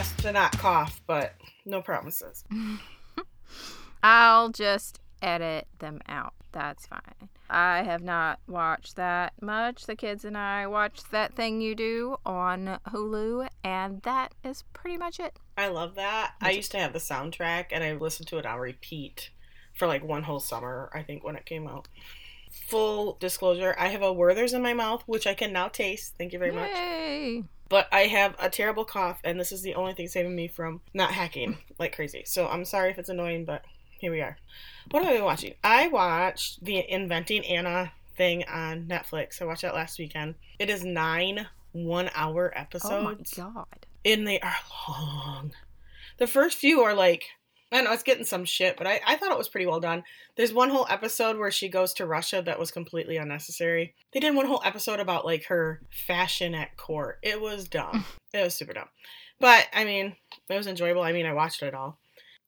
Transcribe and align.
best 0.00 0.18
to 0.20 0.32
not 0.32 0.56
cough, 0.56 1.02
but 1.06 1.34
no 1.66 1.82
promises. 1.82 2.42
I'll 4.02 4.48
just 4.48 4.98
edit 5.20 5.68
them 5.78 6.00
out. 6.08 6.32
That's 6.52 6.86
fine. 6.86 7.28
I 7.50 7.82
have 7.82 8.02
not 8.02 8.38
watched 8.48 8.96
that 8.96 9.34
much. 9.42 9.84
The 9.84 9.96
kids 9.96 10.24
and 10.24 10.38
I 10.38 10.66
watched 10.68 11.10
that 11.10 11.34
thing 11.34 11.60
you 11.60 11.74
do 11.74 12.16
on 12.24 12.78
Hulu, 12.88 13.46
and 13.62 14.00
that 14.00 14.32
is 14.42 14.64
pretty 14.72 14.96
much 14.96 15.20
it. 15.20 15.38
I 15.58 15.68
love 15.68 15.96
that. 15.96 16.32
I 16.40 16.52
used 16.52 16.72
to 16.72 16.78
have 16.78 16.94
the 16.94 16.98
soundtrack 16.98 17.66
and 17.70 17.84
I 17.84 17.92
listened 17.92 18.28
to 18.28 18.38
it 18.38 18.46
on 18.46 18.58
repeat 18.58 19.28
for 19.74 19.86
like 19.86 20.02
one 20.02 20.22
whole 20.22 20.40
summer, 20.40 20.88
I 20.94 21.02
think, 21.02 21.24
when 21.24 21.36
it 21.36 21.44
came 21.44 21.68
out. 21.68 21.88
Full 22.68 23.18
disclosure, 23.20 23.76
I 23.78 23.88
have 23.88 24.00
a 24.00 24.14
Werther's 24.14 24.54
in 24.54 24.62
my 24.62 24.72
mouth, 24.72 25.02
which 25.04 25.26
I 25.26 25.34
can 25.34 25.52
now 25.52 25.68
taste. 25.68 26.14
Thank 26.16 26.32
you 26.32 26.38
very 26.38 26.52
much. 26.52 26.70
But 27.70 27.88
I 27.92 28.00
have 28.00 28.34
a 28.38 28.50
terrible 28.50 28.84
cough, 28.84 29.20
and 29.24 29.40
this 29.40 29.52
is 29.52 29.62
the 29.62 29.74
only 29.76 29.94
thing 29.94 30.08
saving 30.08 30.36
me 30.36 30.48
from 30.48 30.82
not 30.92 31.12
hacking 31.12 31.56
like 31.78 31.94
crazy. 31.94 32.24
So 32.26 32.46
I'm 32.48 32.66
sorry 32.66 32.90
if 32.90 32.98
it's 32.98 33.08
annoying, 33.08 33.46
but 33.46 33.62
here 34.00 34.12
we 34.12 34.20
are. 34.20 34.36
What 34.90 35.04
have 35.04 35.12
I 35.12 35.16
been 35.16 35.24
watching? 35.24 35.54
I 35.64 35.88
watched 35.88 36.62
the 36.64 36.84
Inventing 36.90 37.46
Anna 37.46 37.92
thing 38.16 38.44
on 38.44 38.86
Netflix. 38.86 39.40
I 39.40 39.44
watched 39.46 39.62
that 39.62 39.74
last 39.74 39.98
weekend. 39.98 40.34
It 40.58 40.68
is 40.68 40.84
nine 40.84 41.46
one 41.72 42.10
hour 42.14 42.52
episodes. 42.58 42.92
Oh 42.92 43.02
my 43.02 43.14
god. 43.36 43.86
and 44.04 44.26
they 44.26 44.40
are 44.40 44.56
long. 44.88 45.52
The 46.18 46.26
first 46.26 46.58
few 46.58 46.80
are 46.82 46.92
like, 46.94 47.24
I 47.72 47.82
know 47.82 47.92
it's 47.92 48.02
getting 48.02 48.24
some 48.24 48.44
shit, 48.44 48.76
but 48.76 48.86
I, 48.86 49.00
I 49.06 49.16
thought 49.16 49.30
it 49.30 49.38
was 49.38 49.48
pretty 49.48 49.66
well 49.66 49.78
done. 49.78 50.02
There's 50.36 50.52
one 50.52 50.70
whole 50.70 50.86
episode 50.90 51.38
where 51.38 51.52
she 51.52 51.68
goes 51.68 51.94
to 51.94 52.06
Russia 52.06 52.42
that 52.44 52.58
was 52.58 52.72
completely 52.72 53.16
unnecessary. 53.16 53.94
They 54.12 54.18
did 54.18 54.34
one 54.34 54.46
whole 54.46 54.62
episode 54.64 54.98
about 54.98 55.24
like 55.24 55.44
her 55.44 55.80
fashion 55.90 56.54
at 56.54 56.76
court. 56.76 57.20
It 57.22 57.40
was 57.40 57.68
dumb. 57.68 58.04
Mm. 58.34 58.40
it 58.40 58.44
was 58.44 58.54
super 58.54 58.72
dumb. 58.72 58.88
But 59.38 59.68
I 59.72 59.84
mean, 59.84 60.16
it 60.48 60.56
was 60.56 60.66
enjoyable. 60.66 61.02
I 61.02 61.12
mean, 61.12 61.26
I 61.26 61.32
watched 61.32 61.62
it 61.62 61.74
all. 61.74 61.98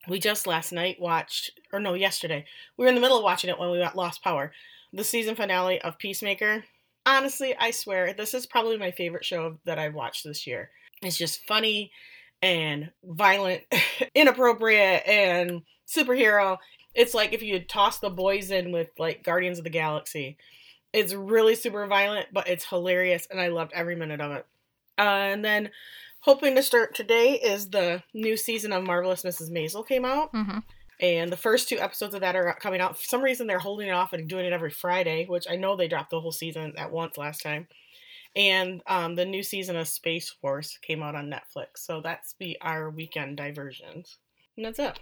We 0.09 0.19
just 0.19 0.49
last 0.49 0.73
night 0.73 1.01
watched, 1.01 1.53
or 1.73 1.79
no, 1.79 1.95
yesterday. 1.95 2.45
We 2.77 2.85
were 2.85 2.89
in 2.89 2.97
the 2.97 3.01
middle 3.01 3.19
of 3.19 3.25
watching 3.25 3.49
it 3.49 3.59
when 3.59 3.71
we 3.71 3.79
got 3.79 3.97
lost 3.97 4.25
power. 4.25 4.53
The 4.93 5.05
season 5.05 5.37
finale 5.37 5.81
of 5.81 5.99
Peacemaker. 5.99 6.65
Honestly, 7.07 7.55
I 7.57 7.71
swear, 7.71 8.13
this 8.13 8.35
is 8.35 8.47
probably 8.47 8.77
my 8.77 8.91
favorite 8.91 9.25
show 9.25 9.59
that 9.65 9.79
I've 9.79 9.95
watched 9.95 10.25
this 10.25 10.47
year. 10.47 10.71
It's 11.03 11.17
just 11.17 11.47
funny 11.47 11.93
and 12.43 12.91
violent, 13.05 13.63
inappropriate, 14.15 15.07
and 15.07 15.63
superhero. 15.87 16.59
It's 16.95 17.15
like 17.15 17.33
if 17.33 17.43
you 17.43 17.61
toss 17.61 17.99
the 18.01 18.11
boys 18.11 18.51
in 18.51 18.73
with 18.73 18.89
like 18.99 19.23
Guardians 19.25 19.59
of 19.59 19.65
the 19.65 19.71
Galaxy. 19.71 20.37
It's 20.93 21.15
really 21.15 21.55
super 21.55 21.87
violent, 21.87 22.27
but 22.35 22.49
it's 22.49 22.67
hilarious, 22.67 23.27
and 23.31 23.41
I 23.41 23.49
loved 23.49 23.73
every 23.75 23.97
minute 23.97 24.21
of 24.21 24.33
it. 24.33 24.47
Uh, 24.99 25.03
and 25.33 25.43
then, 25.43 25.71
hoping 26.21 26.55
to 26.55 26.63
start 26.63 26.95
today 26.95 27.33
is 27.43 27.71
the 27.71 28.03
new 28.13 28.37
season 28.37 28.75
of 28.75 28.85
Marvelous 28.85 29.23
Mrs. 29.23 29.51
Maisel 29.51 29.89
came 29.89 30.05
out, 30.05 30.31
Mm-hmm. 30.35 30.59
and 31.01 31.33
the 31.33 31.37
first 31.39 31.71
two 31.71 31.79
episodes 31.79 32.15
of 32.15 32.21
that 32.21 32.37
are 32.37 32.55
coming 32.61 32.83
out. 32.83 32.99
For 32.99 33.07
some 33.07 33.23
reason, 33.23 33.47
they're 33.47 33.59
holding 33.59 33.89
it 33.89 33.93
off 33.93 34.13
and 34.13 34.29
doing 34.29 34.45
it 34.45 34.53
every 34.53 34.71
Friday, 34.71 35.25
which 35.25 35.47
I 35.49 35.57
know 35.57 35.77
they 35.77 35.89
dropped 35.89 36.11
the 36.11 36.21
whole 36.21 36.31
season 36.31 36.75
at 36.77 36.93
once 36.93 37.17
last 37.17 37.43
time. 37.43 37.69
And 38.35 38.81
um, 38.87 39.15
the 39.15 39.27
new 39.27 39.43
season 39.43 39.77
of 39.77 39.89
Space 39.89 40.31
Force 40.31 40.79
came 40.81 41.03
out 41.03 41.15
on 41.15 41.31
Netflix, 41.31 41.79
so 41.79 42.01
that's 42.01 42.33
be 42.33 42.57
our 42.63 42.89
weekend 42.89 43.37
diversions. 43.37 44.17
And 44.57 44.65
that's 44.65 44.79
it. 44.79 44.99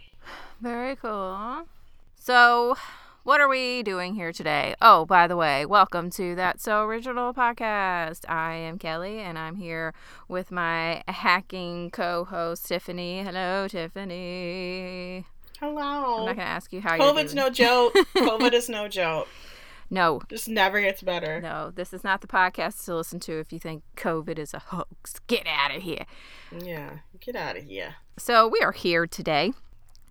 Very 0.61 0.97
cool. 0.97 1.65
So, 2.17 2.77
what 3.23 3.41
are 3.41 3.49
we 3.49 3.85
doing 3.85 4.15
here 4.15 4.33
today? 4.33 4.75
Oh, 4.83 5.05
by 5.07 5.29
the 5.29 5.37
way, 5.37 5.65
welcome 5.65 6.11
to 6.11 6.35
That 6.35 6.61
So 6.61 6.83
Original 6.83 7.33
podcast. 7.33 8.29
I 8.29 8.55
am 8.55 8.79
Kelly, 8.79 9.21
and 9.21 9.39
I'm 9.39 9.55
here 9.55 9.95
with 10.27 10.51
my 10.51 11.05
hacking 11.07 11.91
co-host 11.91 12.67
Tiffany. 12.67 13.23
Hello, 13.23 13.69
Tiffany. 13.69 15.25
Hello. 15.61 16.21
I'm 16.21 16.27
not 16.27 16.37
gonna 16.37 16.49
ask 16.49 16.73
you 16.73 16.81
how 16.81 16.97
you're 16.97 17.05
COVID's 17.05 17.35
no 17.35 17.49
joke. 17.49 17.93
COVID 18.17 18.55
is 18.55 18.69
no 18.69 18.89
joke. 18.89 19.29
No, 19.91 20.21
This 20.29 20.47
never 20.49 20.81
gets 20.81 21.03
better. 21.03 21.41
no. 21.41 21.71
This 21.75 21.93
is 21.93 22.05
not 22.05 22.21
the 22.21 22.27
podcast 22.27 22.85
to 22.85 22.95
listen 22.95 23.19
to 23.21 23.41
if 23.41 23.53
you 23.53 23.59
think 23.59 23.83
COVID 23.97 24.39
is 24.39 24.55
a 24.55 24.61
hoax. 24.61 25.21
Get 25.27 25.47
out 25.47 25.75
of 25.75 25.83
here. 25.83 26.07
Yeah, 26.57 26.99
get 27.21 27.35
out 27.37 27.57
of 27.57 27.65
here. 27.65 27.97
So, 28.17 28.47
we 28.49 28.61
are 28.61 28.73
here 28.73 29.07
today 29.07 29.53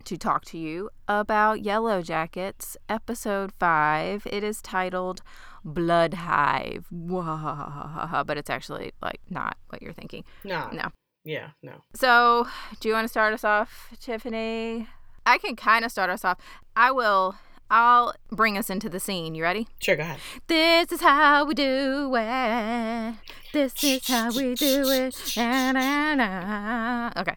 to 0.04 0.16
talk 0.16 0.44
to 0.46 0.58
you 0.58 0.90
about 1.08 1.62
Yellow 1.62 2.02
Jackets, 2.02 2.76
episode 2.88 3.52
5. 3.58 4.26
It 4.30 4.42
is 4.44 4.60
titled 4.62 5.22
Blood 5.64 6.14
Hive. 6.14 6.86
But 6.90 8.36
it's 8.38 8.50
actually 8.50 8.92
like 9.02 9.20
not 9.28 9.56
what 9.68 9.82
you're 9.82 9.92
thinking. 9.92 10.24
No. 10.44 10.68
No. 10.72 10.90
Yeah, 11.24 11.50
no. 11.62 11.82
So, 11.94 12.48
do 12.80 12.88
you 12.88 12.94
want 12.94 13.04
to 13.04 13.08
start 13.10 13.34
us 13.34 13.44
off, 13.44 13.90
Tiffany? 14.00 14.88
I 15.26 15.36
can 15.36 15.54
kind 15.54 15.84
of 15.84 15.92
start 15.92 16.08
us 16.08 16.24
off. 16.24 16.38
I 16.74 16.90
will. 16.92 17.36
I'll 17.70 18.14
bring 18.32 18.58
us 18.58 18.68
into 18.68 18.88
the 18.88 18.98
scene. 18.98 19.34
You 19.34 19.44
ready? 19.44 19.68
Sure, 19.78 19.94
go 19.96 20.02
ahead. 20.02 20.18
This 20.48 20.90
is 20.90 21.00
how 21.00 21.44
we 21.44 21.54
do 21.54 22.12
it. 22.16 23.14
This 23.52 23.84
is 23.84 24.08
how 24.08 24.32
we 24.32 24.54
do 24.54 24.88
it. 24.88 25.34
Na, 25.36 25.72
na, 25.72 26.14
na. 26.16 27.12
Okay. 27.16 27.36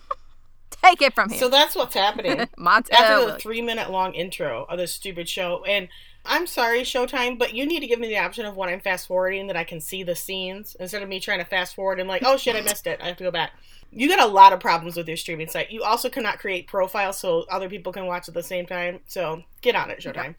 Take 0.70 1.00
it 1.02 1.14
from 1.14 1.30
here. 1.30 1.38
So 1.38 1.48
that's 1.48 1.76
what's 1.76 1.94
happening. 1.94 2.38
Montel 2.58 2.90
after 2.92 3.14
the 3.14 3.20
Williams. 3.20 3.42
three 3.42 3.62
minute 3.62 3.90
long 3.90 4.14
intro 4.14 4.64
of 4.68 4.78
this 4.78 4.92
stupid 4.92 5.28
show. 5.28 5.64
And 5.64 5.88
I'm 6.24 6.46
sorry, 6.46 6.82
Showtime, 6.82 7.38
but 7.38 7.52
you 7.52 7.66
need 7.66 7.80
to 7.80 7.86
give 7.86 7.98
me 7.98 8.08
the 8.08 8.18
option 8.18 8.46
of 8.46 8.56
when 8.56 8.68
I'm 8.68 8.80
fast 8.80 9.08
forwarding 9.08 9.48
that 9.48 9.56
I 9.56 9.64
can 9.64 9.80
see 9.80 10.02
the 10.04 10.14
scenes 10.14 10.76
instead 10.78 11.02
of 11.02 11.08
me 11.08 11.18
trying 11.18 11.40
to 11.40 11.44
fast 11.44 11.74
forward 11.74 11.98
and 11.98 12.08
like, 12.08 12.22
oh 12.24 12.36
shit, 12.36 12.54
I 12.54 12.60
missed 12.60 12.86
it. 12.86 13.00
I 13.02 13.08
have 13.08 13.16
to 13.16 13.24
go 13.24 13.32
back. 13.32 13.52
You 13.90 14.08
got 14.08 14.20
a 14.20 14.26
lot 14.26 14.52
of 14.52 14.60
problems 14.60 14.96
with 14.96 15.08
your 15.08 15.16
streaming 15.16 15.48
site. 15.48 15.70
You 15.70 15.82
also 15.82 16.08
cannot 16.08 16.38
create 16.38 16.68
profiles 16.68 17.18
so 17.18 17.44
other 17.50 17.68
people 17.68 17.92
can 17.92 18.06
watch 18.06 18.28
at 18.28 18.34
the 18.34 18.42
same 18.42 18.66
time. 18.66 19.00
So 19.06 19.42
get 19.62 19.74
on 19.74 19.90
it, 19.90 20.00
Showtime. 20.00 20.36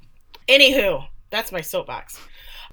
Anywho, 0.48 1.06
that's 1.30 1.52
my 1.52 1.62
soapbox. 1.62 2.20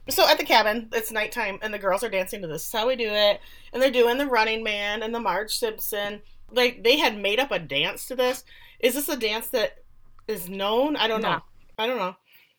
So 0.08 0.26
at 0.26 0.38
the 0.38 0.44
cabin, 0.44 0.88
it's 0.92 1.12
nighttime, 1.12 1.58
and 1.62 1.74
the 1.74 1.78
girls 1.78 2.02
are 2.02 2.08
dancing 2.08 2.40
to 2.42 2.46
this. 2.46 2.62
This 2.62 2.66
is 2.68 2.72
how 2.72 2.86
we 2.86 2.96
do 2.96 3.08
it. 3.08 3.40
And 3.72 3.82
they're 3.82 3.90
doing 3.90 4.18
the 4.18 4.26
Running 4.26 4.62
Man 4.62 5.02
and 5.02 5.14
the 5.14 5.20
Marge 5.20 5.56
Simpson. 5.56 6.22
Like 6.50 6.82
they 6.82 6.98
had 6.98 7.18
made 7.18 7.40
up 7.40 7.50
a 7.50 7.58
dance 7.58 8.06
to 8.06 8.16
this. 8.16 8.44
Is 8.78 8.94
this 8.94 9.08
a 9.08 9.16
dance 9.16 9.48
that 9.48 9.82
is 10.26 10.48
known? 10.48 10.96
I 10.96 11.08
don't 11.08 11.22
know. 11.22 11.40
I 11.78 11.86
don't 11.86 11.98
know. 11.98 12.16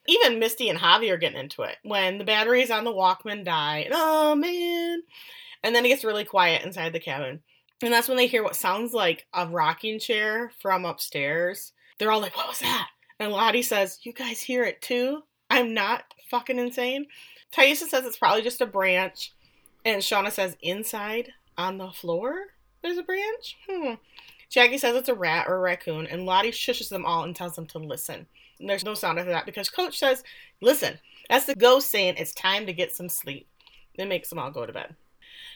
Even 0.08 0.40
Misty 0.40 0.70
and 0.70 0.80
Javi 0.80 1.12
are 1.12 1.18
getting 1.18 1.40
into 1.40 1.62
it 1.62 1.78
when 1.84 2.18
the 2.18 2.24
batteries 2.24 2.72
on 2.72 2.84
the 2.84 2.94
Walkman 2.94 3.46
die. 3.46 3.80
And, 3.80 3.94
oh 3.96 4.36
man! 4.36 5.04
And 5.64 5.76
then 5.76 5.86
it 5.86 5.90
gets 5.90 6.04
really 6.04 6.26
quiet 6.26 6.64
inside 6.64 6.94
the 6.94 7.00
cabin, 7.00 7.42
and 7.82 7.94
that's 7.94 8.08
when 8.08 8.18
they 8.18 8.28
hear 8.28 8.44
what 8.44 8.56
sounds 8.56 8.94
like 8.94 9.28
a 9.34 9.48
rocking 9.48 10.00
chair 10.00 10.52
from 10.60 10.86
upstairs. 10.86 11.74
They're 11.98 12.12
all 12.12 12.20
like, 12.20 12.36
"What 12.36 12.48
was 12.48 12.60
that?" 12.60 12.90
And 13.20 13.32
Lottie 13.32 13.62
says, 13.62 14.00
"You 14.04 14.14
guys 14.14 14.42
hear 14.42 14.64
it 14.64 14.82
too? 14.82 15.24
I'm 15.50 15.74
not 15.74 16.06
fucking 16.30 16.58
insane." 16.58 17.06
Taisha 17.56 17.88
says 17.88 18.06
it's 18.06 18.18
probably 18.18 18.42
just 18.42 18.62
a 18.62 18.66
branch, 18.66 19.34
and 19.86 20.02
Shauna 20.02 20.32
says 20.32 20.58
inside 20.62 21.34
on 21.58 21.78
the 21.78 21.92
floor 21.92 22.48
there's 22.82 22.98
a 22.98 23.04
branch. 23.04 23.58
Hmm. 23.70 23.94
Jackie 24.50 24.78
says 24.78 24.96
it's 24.96 25.10
a 25.10 25.14
rat 25.14 25.48
or 25.48 25.56
a 25.56 25.60
raccoon, 25.60 26.08
and 26.08 26.26
Lottie 26.26 26.52
shushes 26.52 26.90
them 26.90 27.06
all 27.06 27.24
and 27.24 27.36
tells 27.36 27.56
them 27.56 27.68
to 27.68 27.78
listen. 27.78 28.28
There's 28.66 28.86
no 28.86 28.94
sound 28.94 29.20
after 29.20 29.32
that 29.32 29.46
because 29.46 29.70
Coach 29.70 29.98
says, 29.98 30.24
"Listen." 30.62 31.00
That's 31.30 31.46
the 31.46 31.56
ghost 31.56 31.90
saying 31.90 32.16
it's 32.18 32.34
time 32.34 32.66
to 32.66 32.74
get 32.74 32.94
some 32.94 33.08
sleep. 33.08 33.48
It 33.94 34.06
makes 34.08 34.30
them 34.30 34.38
all 34.38 34.52
go 34.52 34.66
to 34.66 34.74
bed. 34.74 34.96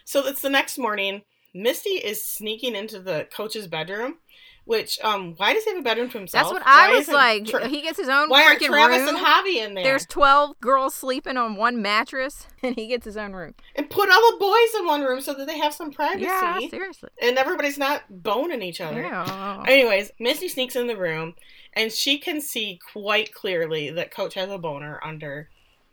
So 0.06 0.26
it's 0.26 0.42
the 0.42 0.50
next 0.50 0.78
morning. 0.78 1.24
Misty 1.56 1.92
is 1.92 2.24
sneaking 2.26 2.76
into 2.76 3.00
the 3.00 3.28
coach's 3.34 3.66
bedroom, 3.68 4.18
which 4.66 5.00
um, 5.04 5.36
why 5.38 5.54
does 5.54 5.64
he 5.64 5.70
have 5.72 5.80
a 5.80 5.84
bedroom 5.84 6.10
to 6.10 6.18
himself? 6.18 6.44
That's 6.50 6.54
what 6.54 6.64
I 6.68 6.90
Why 6.90 6.98
was 6.98 7.08
like. 7.08 7.46
Tra- 7.46 7.68
he 7.68 7.82
gets 7.82 7.98
his 7.98 8.10
own 8.10 8.30
why 8.30 8.44
aren't 8.44 8.62
Travis 8.62 9.00
room. 9.00 9.10
and 9.16 9.18
Javi 9.18 9.66
in 9.66 9.74
there? 9.74 9.84
There's 9.86 10.06
12 10.08 10.60
girls 10.60 10.94
sleeping 10.94 11.38
on 11.38 11.56
one 11.56 11.82
mattress, 11.82 12.46
and 12.62 12.76
he 12.76 12.88
gets 12.88 13.06
his 13.06 13.16
own 13.16 13.32
room. 13.34 13.56
and 13.76 13.90
put 13.90 14.10
all 14.10 14.32
the 14.32 14.38
boys 14.38 14.80
in 14.80 14.86
one 14.86 15.02
room 15.04 15.22
so 15.22 15.34
that 15.34 15.48
they 15.48 15.58
have 15.58 15.74
some 15.74 15.92
privacy. 15.92 16.26
Yeah, 16.26 16.60
seriously. 16.70 17.10
and 17.22 17.38
everybody's 17.38 17.78
not 17.78 18.02
boning 18.10 18.62
each 18.62 18.82
other. 18.82 19.02
Yeah. 19.02 19.64
Anyways, 19.66 20.12
Misty 20.20 20.50
sneaks 20.50 20.76
in 20.76 20.88
the 20.88 20.98
room 20.98 21.36
and 21.74 21.92
she 21.92 22.18
can 22.18 22.42
see 22.42 22.80
quite 22.92 23.34
clearly 23.34 23.92
that 23.92 24.12
Coach 24.12 24.34
has 24.34 24.50
a 24.50 24.58
boner 24.58 25.00
under. 25.04 25.50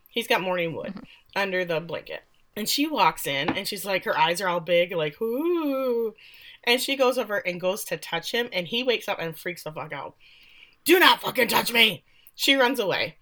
He's 0.09 0.27
got 0.27 0.41
morning 0.43 0.75
wood 0.75 0.95
Mhm. 0.95 1.05
under 1.37 1.65
the 1.65 1.81
blanket. 1.81 2.23
And 2.57 2.69
she 2.69 2.87
walks 2.87 3.27
in 3.27 3.51
and 3.51 3.67
she's 3.67 3.85
like, 3.85 4.05
her 4.05 4.19
eyes 4.19 4.41
are 4.41 4.49
all 4.49 4.61
big, 4.61 4.93
like, 4.93 5.21
ooh. 5.23 6.15
And 6.65 6.81
she 6.81 6.97
goes 6.97 7.19
over 7.19 7.39
and 7.39 7.61
goes 7.61 7.85
to 7.87 7.97
touch 7.97 8.33
him 8.33 8.49
and 8.53 8.67
he 8.67 8.83
wakes 8.83 9.09
up 9.09 9.19
and 9.19 9.37
freaks 9.37 9.65
the 9.65 9.73
fuck 9.73 9.93
out. 9.93 10.15
Do 10.85 10.99
not 10.99 11.23
fucking 11.23 11.49
touch 11.49 11.73
me! 11.73 12.05
She 12.35 12.55
runs 12.55 12.79
away. 12.79 13.17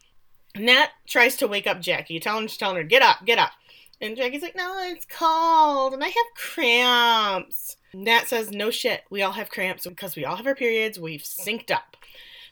Nat 0.57 0.89
tries 1.07 1.37
to 1.37 1.49
wake 1.49 1.67
up 1.67 1.81
Jackie, 1.81 2.19
telling, 2.19 2.49
telling 2.49 2.77
her, 2.77 2.83
get 2.83 3.03
up, 3.03 3.25
get 3.25 3.39
up. 3.39 3.53
And 4.01 4.17
Jackie's 4.17 4.43
like, 4.43 4.57
no, 4.57 4.77
it's 4.91 5.07
cold 5.07 5.93
and 5.93 6.03
I 6.03 6.09
have 6.09 6.27
cramps. 6.35 7.77
Nat 7.93 8.29
says, 8.29 8.51
no 8.51 8.71
shit. 8.71 9.03
We 9.11 9.23
all 9.23 9.33
have 9.33 9.51
cramps 9.51 9.87
because 9.87 10.17
we 10.17 10.25
all 10.25 10.37
have 10.37 10.47
our 10.47 10.55
periods. 10.55 10.99
We've 10.99 11.23
synced 11.23 11.71
up. 11.71 11.97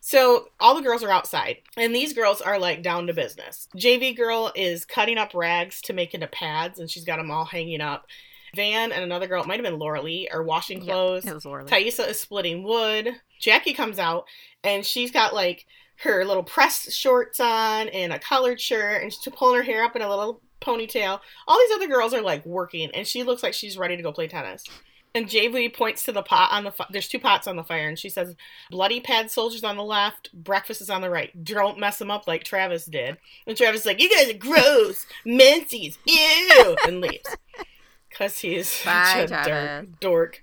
So 0.01 0.49
all 0.61 0.75
the 0.75 0.83
girls 0.83 1.03
are 1.03 1.11
outside, 1.11 1.59
and 1.77 1.95
these 1.95 2.13
girls 2.13 2.41
are 2.41 2.59
like 2.59 2.83
down 2.83 3.07
to 3.07 3.13
business. 3.13 3.69
JV 3.77 4.17
girl 4.17 4.53
is 4.55 4.85
cutting 4.85 5.19
up 5.19 5.35
rags 5.35 5.81
to 5.83 5.93
make 5.93 6.15
into 6.15 6.27
pads, 6.27 6.79
and 6.79 6.91
she's 6.91 7.05
got 7.05 7.17
them 7.17 7.31
all 7.31 7.45
hanging 7.45 7.81
up. 7.81 8.07
Van 8.55 8.93
and 8.93 9.05
another 9.05 9.27
girl, 9.27 9.43
it 9.43 9.47
might 9.47 9.59
have 9.59 9.65
been 9.65 9.79
Laura 9.79 10.01
Lee, 10.01 10.29
are 10.33 10.43
washing 10.43 10.79
Yep, 10.79 10.87
clothes. 10.87 11.27
It 11.27 11.35
was 11.35 11.45
Laura. 11.45 11.65
Lee. 11.65 11.71
Taissa 11.71 12.09
is 12.09 12.19
splitting 12.19 12.63
wood. 12.63 13.11
Jackie 13.39 13.75
comes 13.75 13.99
out 13.99 14.25
and 14.65 14.85
she's 14.85 15.11
got 15.11 15.35
like 15.35 15.67
her 15.97 16.25
little 16.25 16.43
pressed 16.43 16.93
shorts 16.93 17.41
on 17.41 17.89
and 17.89 18.13
a 18.13 18.19
collared 18.19 18.61
shirt 18.61 19.03
and 19.03 19.13
she's 19.13 19.33
pulling 19.35 19.57
her 19.57 19.63
hair 19.63 19.85
up 19.85 19.97
in 19.97 20.03
a 20.03 20.09
little 20.09 20.41
ponytail. 20.61 21.21
All 21.47 21.59
these 21.59 21.77
other 21.77 21.89
girls 21.89 22.15
are 22.15 22.23
like 22.23 22.45
working 22.47 22.91
and 22.93 23.07
she 23.07 23.23
looks 23.23 23.43
like 23.43 23.55
she's 23.55 23.79
ready 23.79 23.97
to 23.97 24.03
go 24.03 24.13
play 24.13 24.29
tennis. 24.29 24.65
And 25.15 25.27
JV 25.27 25.73
points 25.73 26.05
to 26.05 26.13
the 26.13 26.23
pot 26.23 26.51
on 26.53 26.65
the 26.65 26.71
fi- 26.71 26.87
there's 26.91 27.09
two 27.09 27.19
pots 27.19 27.47
on 27.47 27.57
the 27.57 27.65
fire 27.65 27.89
and 27.89 27.99
she 27.99 28.09
says 28.09 28.37
bloody 28.71 29.01
pad 29.01 29.31
soldiers 29.31 29.65
on 29.65 29.77
the 29.77 29.83
left, 29.83 30.33
breakfast 30.33 30.81
is 30.81 30.91
on 30.91 31.01
the 31.01 31.11
right. 31.11 31.45
Don't 31.45 31.79
mess 31.79 31.99
them 31.99 32.11
up 32.11 32.27
like 32.27 32.45
Travis 32.45 32.85
did. 32.85 33.17
And 33.47 33.57
Travis 33.57 33.81
is 33.81 33.87
like, 33.87 34.01
"You 34.01 34.11
guys 34.11 34.31
are 34.31 34.39
gross, 34.39 35.07
menses, 35.25 35.99
ew," 36.05 36.77
and 36.87 37.01
leaves. 37.01 37.37
Cuz 38.11 38.39
he's 38.41 38.85
Bye, 38.85 39.27
such 39.27 39.47
a 39.47 39.51
dork, 39.51 40.01
dork. 40.01 40.43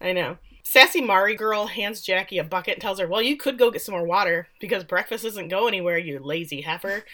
I 0.00 0.12
know. 0.12 0.38
Sassy 0.64 1.02
Mari 1.02 1.36
girl 1.36 1.66
hands 1.66 2.00
Jackie 2.00 2.38
a 2.38 2.44
bucket 2.44 2.74
and 2.74 2.82
tells 2.82 2.98
her, 2.98 3.06
Well, 3.06 3.22
you 3.22 3.36
could 3.36 3.58
go 3.58 3.70
get 3.70 3.82
some 3.82 3.94
more 3.94 4.06
water 4.06 4.48
because 4.58 4.82
breakfast 4.82 5.22
doesn't 5.22 5.48
go 5.48 5.68
anywhere, 5.68 5.98
you 5.98 6.18
lazy 6.18 6.62
heifer. 6.62 7.04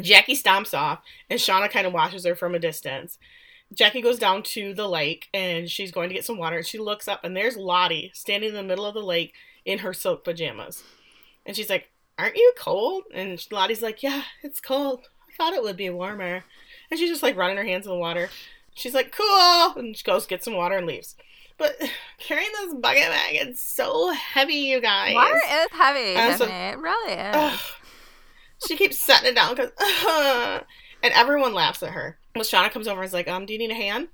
Jackie 0.00 0.36
stomps 0.36 0.72
off 0.72 1.02
and 1.28 1.38
Shauna 1.38 1.70
kind 1.70 1.86
of 1.86 1.92
watches 1.92 2.24
her 2.24 2.34
from 2.34 2.54
a 2.54 2.58
distance. 2.58 3.18
Jackie 3.74 4.02
goes 4.02 4.18
down 4.18 4.42
to 4.42 4.74
the 4.74 4.88
lake 4.88 5.28
and 5.32 5.68
she's 5.68 5.90
going 5.92 6.08
to 6.08 6.14
get 6.14 6.24
some 6.24 6.36
water 6.38 6.56
and 6.58 6.66
she 6.66 6.78
looks 6.78 7.08
up 7.08 7.24
and 7.24 7.36
there's 7.36 7.56
Lottie 7.56 8.10
standing 8.14 8.50
in 8.50 8.54
the 8.56 8.62
middle 8.62 8.84
of 8.84 8.94
the 8.94 9.00
lake 9.02 9.32
in 9.64 9.78
her 9.78 9.92
silk 9.92 10.24
pajamas. 10.24 10.82
And 11.46 11.56
she's 11.56 11.70
like, 11.70 11.88
Aren't 12.18 12.36
you 12.36 12.52
cold? 12.58 13.04
And 13.14 13.44
Lottie's 13.50 13.82
like, 13.82 14.02
Yeah, 14.02 14.22
it's 14.42 14.60
cold. 14.60 15.06
I 15.28 15.36
thought 15.36 15.54
it 15.54 15.62
would 15.62 15.76
be 15.76 15.88
warmer. 15.90 16.44
And 16.90 17.00
she's 17.00 17.08
just 17.10 17.22
like 17.22 17.36
running 17.36 17.56
her 17.56 17.64
hands 17.64 17.86
in 17.86 17.92
the 17.92 17.98
water. 17.98 18.28
She's 18.74 18.94
like, 18.94 19.12
Cool. 19.12 19.74
And 19.76 19.96
she 19.96 20.04
goes 20.04 20.26
get 20.26 20.44
some 20.44 20.54
water 20.56 20.76
and 20.76 20.86
leaves. 20.86 21.16
But 21.56 21.76
carrying 22.18 22.50
this 22.60 22.74
bucket 22.74 23.08
bag, 23.08 23.36
it's 23.36 23.62
so 23.62 24.12
heavy, 24.12 24.54
you 24.54 24.80
guys. 24.80 25.14
Water 25.14 25.36
is 25.36 25.68
heavy, 25.72 26.14
And 26.16 26.38
so- 26.38 26.46
it 26.46 26.78
really 26.78 27.12
is. 27.54 27.60
She 28.68 28.76
keeps 28.76 28.98
setting 28.98 29.30
it 29.30 29.34
down 29.34 29.56
because, 29.56 29.72
and 31.02 31.12
everyone 31.14 31.52
laughs 31.52 31.82
at 31.82 31.90
her. 31.90 32.18
Well, 32.34 32.44
Shauna 32.44 32.70
comes 32.70 32.88
over 32.88 33.00
and 33.00 33.06
is 33.06 33.12
like, 33.12 33.28
"Um, 33.28 33.46
do 33.46 33.52
you 33.52 33.58
need 33.58 33.70
a 33.70 33.74
hand?" 33.74 34.08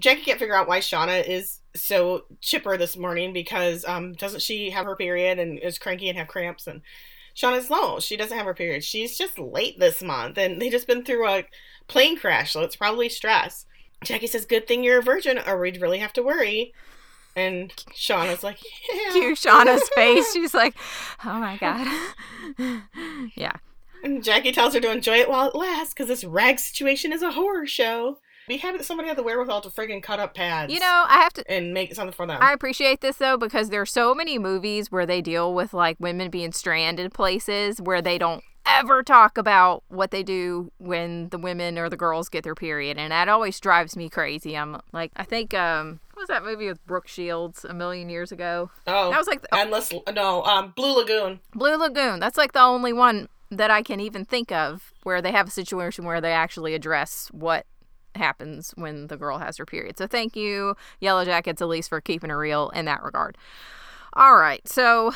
Jackie 0.00 0.22
can't 0.22 0.38
figure 0.38 0.54
out 0.54 0.68
why 0.68 0.80
Shauna 0.80 1.26
is 1.26 1.60
so 1.74 2.24
chipper 2.40 2.76
this 2.76 2.96
morning 2.96 3.32
because 3.32 3.84
um, 3.84 4.12
doesn't 4.12 4.42
she 4.42 4.70
have 4.70 4.86
her 4.86 4.96
period 4.96 5.38
and 5.38 5.58
is 5.58 5.78
cranky 5.78 6.08
and 6.08 6.16
have 6.16 6.28
cramps? 6.28 6.66
And 6.66 6.82
Shauna's 7.34 7.68
no, 7.68 7.98
she 7.98 8.16
doesn't 8.16 8.36
have 8.36 8.46
her 8.46 8.54
period. 8.54 8.84
She's 8.84 9.18
just 9.18 9.38
late 9.38 9.78
this 9.78 10.02
month, 10.02 10.38
and 10.38 10.60
they 10.62 10.70
just 10.70 10.86
been 10.86 11.04
through 11.04 11.26
a 11.26 11.44
plane 11.88 12.16
crash, 12.16 12.52
so 12.52 12.60
it's 12.62 12.76
probably 12.76 13.08
stress. 13.08 13.66
Jackie 14.04 14.26
says, 14.28 14.46
"Good 14.46 14.66
thing 14.68 14.84
you're 14.84 15.00
a 15.00 15.02
virgin, 15.02 15.40
or 15.46 15.58
we'd 15.58 15.80
really 15.80 15.98
have 15.98 16.12
to 16.14 16.22
worry." 16.22 16.72
And 17.36 17.72
Shauna's 17.92 18.44
like, 18.44 18.58
"Yeah." 18.92 19.12
Cue 19.12 19.34
Shauna's 19.34 19.88
face. 19.94 20.32
She's 20.32 20.54
like, 20.54 20.76
oh 21.24 21.40
my 21.40 21.56
God. 21.56 21.88
yeah. 23.34 23.56
And 24.04 24.22
Jackie 24.22 24.52
tells 24.52 24.74
her 24.74 24.80
to 24.80 24.90
enjoy 24.92 25.16
it 25.16 25.28
while 25.28 25.48
it 25.48 25.54
lasts 25.54 25.94
because 25.94 26.08
this 26.08 26.24
rag 26.24 26.58
situation 26.58 27.12
is 27.12 27.22
a 27.22 27.32
horror 27.32 27.66
show. 27.66 28.18
Be 28.46 28.58
happy 28.58 28.76
that 28.76 28.84
somebody 28.84 29.08
had 29.08 29.16
the 29.16 29.22
wherewithal 29.22 29.62
to 29.62 29.70
friggin' 29.70 30.02
cut 30.02 30.20
up 30.20 30.34
pads. 30.34 30.70
You 30.72 30.78
know, 30.78 31.04
I 31.08 31.14
have 31.16 31.32
to. 31.32 31.50
and 31.50 31.72
make 31.72 31.94
something 31.94 32.12
for 32.12 32.26
them. 32.26 32.38
I 32.42 32.52
appreciate 32.52 33.00
this 33.00 33.16
though 33.16 33.38
because 33.38 33.70
there 33.70 33.80
are 33.80 33.86
so 33.86 34.14
many 34.14 34.38
movies 34.38 34.92
where 34.92 35.06
they 35.06 35.22
deal 35.22 35.54
with 35.54 35.72
like 35.72 35.96
women 35.98 36.30
being 36.30 36.52
stranded 36.52 37.14
places 37.14 37.80
where 37.80 38.02
they 38.02 38.18
don't 38.18 38.44
ever 38.66 39.02
talk 39.02 39.36
about 39.38 39.82
what 39.88 40.10
they 40.10 40.22
do 40.22 40.70
when 40.78 41.28
the 41.30 41.38
women 41.38 41.78
or 41.78 41.88
the 41.90 41.96
girls 41.96 42.30
get 42.30 42.44
their 42.44 42.54
period 42.54 42.96
and 42.96 43.12
that 43.12 43.28
always 43.28 43.58
drives 43.60 43.94
me 43.96 44.08
crazy. 44.10 44.56
I'm 44.56 44.78
like 44.92 45.12
I 45.16 45.24
think 45.24 45.54
um 45.54 46.00
what 46.12 46.20
was 46.22 46.28
that 46.28 46.44
movie 46.44 46.68
with 46.68 46.84
Brooke 46.86 47.08
Shields 47.08 47.64
a 47.64 47.74
million 47.74 48.08
years 48.08 48.30
ago? 48.32 48.70
oh, 48.86 49.10
That 49.10 49.18
was 49.18 49.26
like 49.26 49.42
the, 49.42 49.54
endless. 49.54 49.92
No, 50.14 50.42
um, 50.44 50.72
Blue 50.76 50.94
Lagoon. 50.96 51.40
Blue 51.54 51.76
Lagoon. 51.76 52.20
That's 52.20 52.38
like 52.38 52.52
the 52.52 52.60
only 52.62 52.92
one 52.92 53.28
that 53.56 53.70
I 53.70 53.82
can 53.82 54.00
even 54.00 54.24
think 54.24 54.52
of 54.52 54.92
where 55.02 55.22
they 55.22 55.32
have 55.32 55.48
a 55.48 55.50
situation 55.50 56.04
where 56.04 56.20
they 56.20 56.32
actually 56.32 56.74
address 56.74 57.28
what 57.32 57.66
happens 58.14 58.72
when 58.76 59.08
the 59.08 59.16
girl 59.16 59.38
has 59.38 59.56
her 59.56 59.66
period. 59.66 59.98
So 59.98 60.06
thank 60.06 60.36
you, 60.36 60.76
Yellow 61.00 61.24
Jackets, 61.24 61.60
at 61.60 61.68
least 61.68 61.88
for 61.88 62.00
keeping 62.00 62.30
it 62.30 62.34
real 62.34 62.70
in 62.70 62.84
that 62.84 63.02
regard. 63.02 63.36
All 64.12 64.36
right, 64.36 64.66
so 64.68 65.12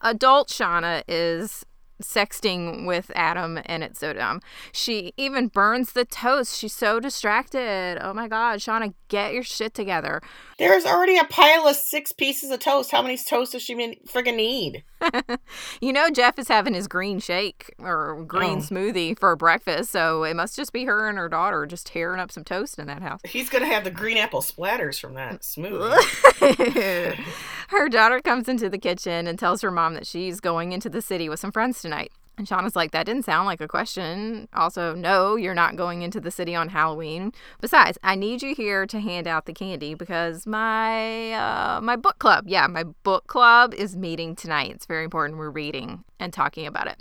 adult 0.00 0.48
Shauna 0.48 1.02
is 1.06 1.66
sexting 2.02 2.86
with 2.86 3.10
Adam 3.14 3.58
and 3.66 3.82
it's 3.82 4.00
so 4.00 4.12
dumb. 4.12 4.40
She 4.72 5.12
even 5.16 5.48
burns 5.48 5.92
the 5.92 6.04
toast. 6.04 6.58
She's 6.58 6.74
so 6.74 7.00
distracted. 7.00 7.98
Oh 8.00 8.12
my 8.14 8.28
god, 8.28 8.60
Shauna, 8.60 8.94
get 9.08 9.32
your 9.34 9.42
shit 9.42 9.74
together. 9.74 10.20
There's 10.58 10.84
already 10.84 11.16
a 11.18 11.24
pile 11.24 11.66
of 11.68 11.76
six 11.76 12.12
pieces 12.12 12.50
of 12.50 12.60
toast. 12.60 12.90
How 12.90 13.02
many 13.02 13.16
toasts 13.16 13.52
does 13.52 13.62
she 13.62 13.74
mean, 13.74 13.96
friggin' 14.08 14.36
need? 14.36 14.84
You 15.80 15.92
know 15.92 16.10
Jeff 16.10 16.38
is 16.38 16.48
having 16.48 16.74
his 16.74 16.88
green 16.88 17.20
shake 17.20 17.72
or 17.78 18.24
green 18.26 18.58
Oh. 18.58 18.62
smoothie 18.62 19.18
for 19.18 19.34
breakfast, 19.36 19.90
so 19.90 20.24
it 20.24 20.34
must 20.34 20.56
just 20.56 20.72
be 20.72 20.84
her 20.86 21.08
and 21.08 21.16
her 21.18 21.28
daughter 21.28 21.66
just 21.66 21.86
tearing 21.86 22.18
up 22.20 22.32
some 22.32 22.42
toast 22.44 22.78
in 22.78 22.86
that 22.88 23.02
house. 23.02 23.20
He's 23.24 23.48
gonna 23.48 23.66
have 23.66 23.84
the 23.84 23.90
green 23.92 24.16
apple 24.16 24.40
splatters 24.42 24.98
from 25.00 25.14
that 25.14 25.42
smoothie. 25.42 25.94
her 27.68 27.88
daughter 27.88 28.20
comes 28.20 28.48
into 28.48 28.68
the 28.68 28.78
kitchen 28.78 29.26
and 29.26 29.38
tells 29.38 29.62
her 29.62 29.70
mom 29.70 29.94
that 29.94 30.06
she's 30.06 30.40
going 30.40 30.72
into 30.72 30.88
the 30.88 31.02
city 31.02 31.28
with 31.28 31.38
some 31.40 31.52
friends 31.52 31.80
tonight. 31.88 32.12
And 32.36 32.46
Shauna's 32.46 32.76
like, 32.76 32.92
that 32.92 33.04
didn't 33.04 33.24
sound 33.24 33.46
like 33.46 33.60
a 33.60 33.66
question. 33.66 34.46
Also, 34.54 34.94
no, 34.94 35.34
you're 35.34 35.54
not 35.54 35.74
going 35.74 36.02
into 36.02 36.20
the 36.20 36.30
city 36.30 36.54
on 36.54 36.68
Halloween. 36.68 37.32
Besides, 37.60 37.98
I 38.04 38.14
need 38.14 38.42
you 38.42 38.54
here 38.54 38.86
to 38.86 39.00
hand 39.00 39.26
out 39.26 39.46
the 39.46 39.52
candy 39.52 39.94
because 39.94 40.46
my 40.46 41.32
uh, 41.32 41.80
my 41.82 41.96
book 41.96 42.20
club, 42.20 42.44
yeah, 42.46 42.68
my 42.68 42.84
book 42.84 43.26
club 43.26 43.74
is 43.74 43.96
meeting 43.96 44.36
tonight. 44.36 44.70
It's 44.70 44.86
very 44.86 45.02
important. 45.02 45.38
We're 45.38 45.50
reading 45.50 46.04
and 46.20 46.32
talking 46.32 46.64
about 46.64 46.86
it. 46.86 47.00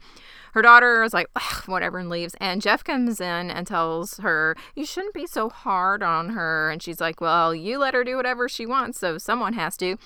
Her 0.53 0.63
daughter 0.63 1.03
is 1.03 1.13
like, 1.13 1.27
"Ugh, 1.35 1.67
whatever, 1.67 1.99
and 1.99 2.09
leaves. 2.09 2.35
And 2.41 2.59
Jeff 2.59 2.83
comes 2.83 3.21
in 3.21 3.51
and 3.51 3.67
tells 3.67 4.17
her, 4.17 4.55
You 4.75 4.87
shouldn't 4.87 5.13
be 5.13 5.27
so 5.27 5.49
hard 5.49 6.01
on 6.01 6.29
her. 6.29 6.71
And 6.71 6.81
she's 6.81 6.99
like, 6.99 7.21
Well, 7.21 7.53
you 7.53 7.77
let 7.77 7.93
her 7.93 8.03
do 8.03 8.15
whatever 8.15 8.49
she 8.49 8.65
wants, 8.65 8.99
so 8.99 9.19
someone 9.19 9.53
has 9.53 9.77
to. 9.77 9.97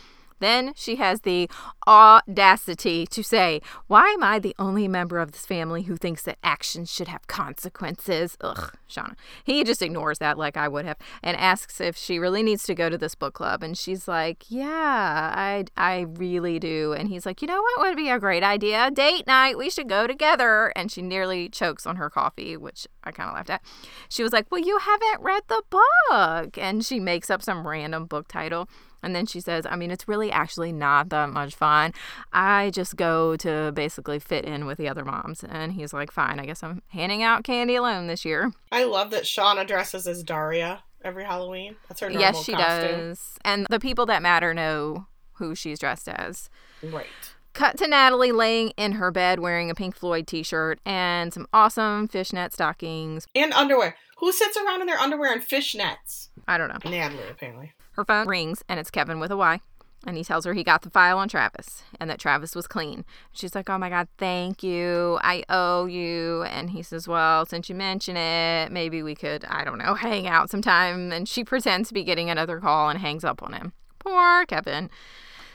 Then 0.41 0.74
she 0.75 0.98
has 0.98 1.21
the 1.21 1.50
audacity 1.88 3.05
to 3.07 3.24
say, 3.24 3.62
Why 3.88 4.10
am 4.10 4.24
I 4.24 4.39
the 4.39 4.55
only 4.60 4.88
member 4.88 5.19
of 5.19 5.31
this 5.31 5.45
family 5.45 5.83
who 5.83 5.95
thinks 5.95 6.24
that 6.24 6.39
actions 6.43 6.91
should 6.91 7.07
have 7.07 7.27
consequences? 7.27 8.38
Ugh, 8.41 8.74
Shauna. 8.89 9.15
He 9.43 9.63
just 9.63 9.81
ignores 9.81 10.17
that 10.17 10.38
like 10.38 10.57
I 10.57 10.67
would 10.67 10.86
have 10.86 10.98
and 11.24 11.38
asks 11.38 11.79
if 11.79 11.95
she 11.95 12.19
really 12.19 12.43
needs 12.43 12.63
to 12.63 12.75
go 12.75 12.89
to 12.89 12.98
this 12.98 13.15
book 13.15 13.36
club. 13.36 13.63
And 13.63 13.77
she's 13.77 14.07
like, 14.07 14.45
Yeah, 14.50 15.31
I, 15.33 15.65
I 15.77 16.01
really 16.01 16.60
do. 16.60 16.93
And 16.93 17.07
he's 17.07 17.25
like, 17.25 17.41
You 17.41 17.48
know 17.48 17.62
what 17.62 17.79
would 17.79 17.95
be 17.95 18.10
a 18.10 18.19
great 18.19 18.43
idea? 18.43 18.89
Date 18.91 19.27
night. 19.27 19.57
We 19.57 19.69
should 19.69 19.88
go 19.88 20.07
together. 20.07 20.74
And 20.75 20.91
she 20.91 21.01
nearly 21.01 21.50
chokes 21.50 21.86
on 21.86 21.98
her 21.98 22.10
coffee, 22.10 22.57
which 22.57 22.88
I 23.03 23.12
kind 23.12 23.29
of 23.29 23.36
laughed 23.36 23.51
at. 23.51 23.62
She 24.10 24.24
was 24.24 24.33
like, 24.33 24.48
Well, 24.50 24.62
you 24.62 24.79
haven't 24.79 25.21
read 25.21 25.43
the 25.48 25.62
book. 25.69 26.57
And 26.57 26.83
she 26.83 27.00
makes 27.00 27.29
up 27.29 27.43
some 27.43 27.67
random 27.67 28.05
book 28.05 28.27
title. 28.27 28.67
And 29.03 29.15
then 29.15 29.25
she 29.25 29.39
says, 29.39 29.65
I 29.70 29.75
mean, 29.75 29.91
it's 29.91 30.08
really 30.08 30.31
actually 30.31 30.72
not 30.72 31.10
that 31.10 31.29
much 31.29 31.55
fun. 31.55 31.93
I 32.31 32.72
just 32.72 32.96
go 32.96 33.36
to 33.38 33.72
basically 33.74 34.20
fit 34.20 34.46
in 34.46 34.65
with 34.65 34.77
the 34.77 34.88
other 34.88 35.03
moms. 35.03 35.43
And 35.43 35.74
he's 35.74 35.93
like, 35.93 36.12
fine, 36.12 36.39
I 36.39 36.46
guess 36.46 36.63
I'm 36.63 36.81
handing 36.89 37.24
out 37.24 37.43
candy 37.43 37.75
alone 37.75 38.08
this 38.08 38.25
year. 38.25 38.51
I 38.72 38.84
love 38.84 39.12
that 39.12 39.24
Shauna 39.24 39.65
dresses 39.65 40.08
as 40.08 40.24
Daria 40.24 40.84
every 41.03 41.24
Halloween. 41.24 41.75
That's 41.88 42.01
her 42.01 42.10
normal 42.10 42.22
yes, 42.22 42.43
she 42.43 42.53
costume. 42.53 43.10
does. 43.10 43.38
And 43.43 43.67
the 43.70 43.79
people 43.79 44.05
that 44.08 44.22
matter 44.22 44.53
know 44.53 45.08
who 45.34 45.55
she's 45.55 45.79
dressed 45.79 46.08
as. 46.08 46.50
Right. 46.84 47.08
Cut 47.53 47.77
to 47.79 47.88
Natalie 47.88 48.31
laying 48.31 48.70
in 48.77 48.93
her 48.93 49.12
bed 49.12 49.39
wearing 49.39 49.70
a 49.70 49.75
Pink 49.75 49.96
Floyd 49.96 50.25
t 50.25 50.41
shirt 50.43 50.79
and 50.86 51.34
some 51.34 51.48
awesome 51.51 52.08
fishnet 52.08 52.53
stockings. 52.53 53.27
And 53.36 53.51
underwear. 53.53 53.96
Who 54.17 54.31
sits 54.31 54.55
around 54.55 54.81
in 54.81 54.88
their 54.88 55.00
underwear 55.00 55.34
and 55.34 55.41
fishnets? 55.41 56.29
I 56.48 56.58
don't 56.58 56.70
know. 56.70 56.89
Natalie, 56.89 57.24
apparently. 57.29 57.74
Her 57.93 58.05
phone 58.05 58.27
rings 58.27 58.63
and 58.69 58.79
it's 58.79 58.91
Kevin 58.91 59.19
with 59.19 59.31
a 59.31 59.38
Y. 59.38 59.60
And 60.05 60.17
he 60.17 60.24
tells 60.24 60.45
her 60.45 60.53
he 60.53 60.63
got 60.63 60.81
the 60.81 60.89
file 60.89 61.19
on 61.19 61.29
Travis 61.29 61.83
and 62.00 62.10
that 62.10 62.19
Travis 62.19 62.55
was 62.55 62.67
clean. 62.67 63.05
She's 63.31 63.53
like, 63.53 63.69
Oh 63.69 63.77
my 63.77 63.89
God, 63.89 64.07
thank 64.17 64.63
you. 64.63 65.19
I 65.21 65.43
owe 65.48 65.86
you. 65.86 66.43
And 66.43 66.71
he 66.71 66.81
says, 66.81 67.07
Well, 67.07 67.45
since 67.45 67.69
you 67.69 67.75
mention 67.75 68.17
it, 68.17 68.71
maybe 68.71 69.03
we 69.03 69.13
could, 69.13 69.45
I 69.45 69.63
don't 69.63 69.77
know, 69.77 69.93
hang 69.95 70.27
out 70.27 70.50
sometime. 70.50 71.12
And 71.12 71.29
she 71.29 71.43
pretends 71.43 71.89
to 71.89 71.93
be 71.93 72.03
getting 72.03 72.29
another 72.29 72.60
call 72.60 72.89
and 72.89 73.00
hangs 73.00 73.24
up 73.24 73.43
on 73.43 73.53
him. 73.53 73.74
Poor 74.00 74.45
Kevin. 74.45 74.89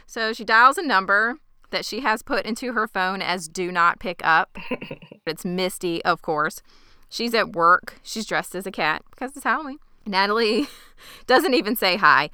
So 0.06 0.32
she 0.32 0.44
dials 0.44 0.78
a 0.78 0.86
number 0.86 1.38
that 1.70 1.84
she 1.84 2.00
has 2.00 2.22
put 2.22 2.46
into 2.46 2.72
her 2.72 2.86
phone 2.86 3.20
as 3.20 3.48
do 3.48 3.72
not 3.72 3.98
pick 3.98 4.24
up. 4.24 4.56
it's 5.26 5.44
Misty, 5.44 6.04
of 6.04 6.22
course. 6.22 6.62
She's 7.08 7.34
at 7.34 7.52
work. 7.52 7.98
She's 8.02 8.26
dressed 8.26 8.54
as 8.54 8.66
a 8.66 8.70
cat 8.70 9.02
because 9.10 9.32
it's 9.36 9.44
Halloween. 9.44 9.78
Natalie 10.06 10.68
doesn't 11.26 11.54
even 11.54 11.76
say 11.76 11.96
hi. 11.96 12.30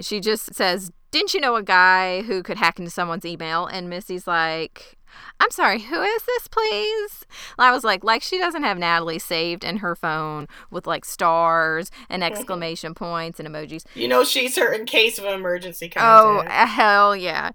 She 0.00 0.20
just 0.20 0.54
says, 0.54 0.90
Didn't 1.10 1.34
you 1.34 1.40
know 1.40 1.56
a 1.56 1.62
guy 1.62 2.22
who 2.22 2.42
could 2.42 2.58
hack 2.58 2.78
into 2.78 2.90
someone's 2.90 3.24
email? 3.24 3.66
And 3.66 3.88
Missy's 3.88 4.26
like, 4.26 4.96
I'm 5.40 5.50
sorry, 5.50 5.80
who 5.80 6.00
is 6.00 6.22
this, 6.24 6.48
please? 6.48 7.24
I 7.58 7.70
was 7.72 7.84
like, 7.84 8.04
like 8.04 8.22
she 8.22 8.38
doesn't 8.38 8.62
have 8.62 8.78
Natalie 8.78 9.18
saved 9.18 9.64
in 9.64 9.78
her 9.78 9.94
phone 9.94 10.46
with 10.70 10.86
like 10.86 11.04
stars 11.04 11.90
and 12.08 12.24
exclamation 12.24 12.94
points 12.94 13.38
and 13.38 13.48
emojis. 13.48 13.84
You 13.94 14.08
know, 14.08 14.24
she's 14.24 14.56
her 14.56 14.72
in 14.72 14.86
case 14.86 15.18
of 15.18 15.24
emergency 15.26 15.90
Oh, 15.96 16.44
hell 16.48 17.16
yeah. 17.16 17.50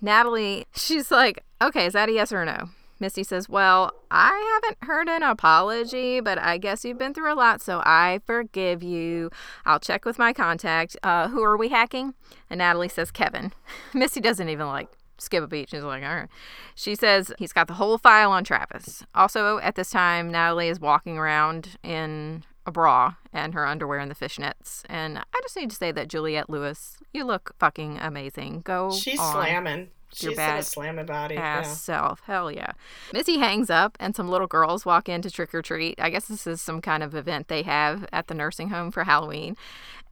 Natalie, 0.00 0.66
she's 0.74 1.10
like, 1.10 1.44
okay, 1.60 1.86
is 1.86 1.92
that 1.94 2.08
a 2.08 2.12
yes 2.12 2.32
or 2.32 2.42
a 2.42 2.46
no? 2.46 2.70
Misty 3.04 3.22
says, 3.22 3.50
Well, 3.50 3.92
I 4.10 4.60
haven't 4.62 4.82
heard 4.88 5.10
an 5.10 5.22
apology, 5.22 6.20
but 6.20 6.38
I 6.38 6.56
guess 6.56 6.86
you've 6.86 6.96
been 6.96 7.12
through 7.12 7.34
a 7.34 7.36
lot, 7.36 7.60
so 7.60 7.82
I 7.84 8.20
forgive 8.24 8.82
you. 8.82 9.30
I'll 9.66 9.78
check 9.78 10.06
with 10.06 10.18
my 10.18 10.32
contact. 10.32 10.96
Uh, 11.02 11.28
who 11.28 11.42
are 11.42 11.58
we 11.58 11.68
hacking? 11.68 12.14
And 12.48 12.58
Natalie 12.58 12.88
says, 12.88 13.10
Kevin. 13.10 13.52
Misty 13.92 14.22
doesn't 14.22 14.48
even 14.48 14.68
like 14.68 14.88
skip 15.18 15.44
a 15.44 15.46
beat. 15.46 15.68
She's 15.68 15.82
like, 15.82 16.02
All 16.02 16.14
right. 16.14 16.28
She 16.74 16.94
says 16.94 17.30
he's 17.38 17.52
got 17.52 17.68
the 17.68 17.74
whole 17.74 17.98
file 17.98 18.30
on 18.30 18.42
Travis. 18.42 19.04
Also, 19.14 19.58
at 19.58 19.74
this 19.74 19.90
time, 19.90 20.30
Natalie 20.30 20.70
is 20.70 20.80
walking 20.80 21.18
around 21.18 21.76
in 21.82 22.42
a 22.64 22.72
bra 22.72 23.16
and 23.34 23.52
her 23.52 23.66
underwear 23.66 23.98
and 23.98 24.10
the 24.10 24.14
fishnets. 24.14 24.80
And 24.88 25.18
I 25.18 25.40
just 25.42 25.58
need 25.58 25.68
to 25.68 25.76
say 25.76 25.92
that 25.92 26.08
Juliette 26.08 26.48
Lewis, 26.48 26.96
you 27.12 27.24
look 27.24 27.54
fucking 27.58 27.98
amazing. 28.00 28.62
Go 28.64 28.90
She's 28.92 29.20
on 29.20 29.34
slamming. 29.34 29.90
Your 30.22 30.34
bad 30.34 30.60
a 30.60 30.62
slamming 30.62 31.06
body. 31.06 31.36
ass 31.36 31.66
Yeah. 31.66 31.72
self. 31.74 32.20
Hell 32.26 32.50
yeah. 32.50 32.72
Missy 33.12 33.38
hangs 33.38 33.70
up 33.70 33.96
and 34.00 34.14
some 34.14 34.28
little 34.28 34.46
girls 34.46 34.84
walk 34.86 35.08
in 35.08 35.22
to 35.22 35.30
trick 35.30 35.54
or 35.54 35.62
treat. 35.62 35.98
I 36.00 36.10
guess 36.10 36.26
this 36.26 36.46
is 36.46 36.60
some 36.62 36.80
kind 36.80 37.02
of 37.02 37.14
event 37.14 37.48
they 37.48 37.62
have 37.62 38.06
at 38.12 38.28
the 38.28 38.34
nursing 38.34 38.68
home 38.70 38.90
for 38.90 39.04
Halloween. 39.04 39.56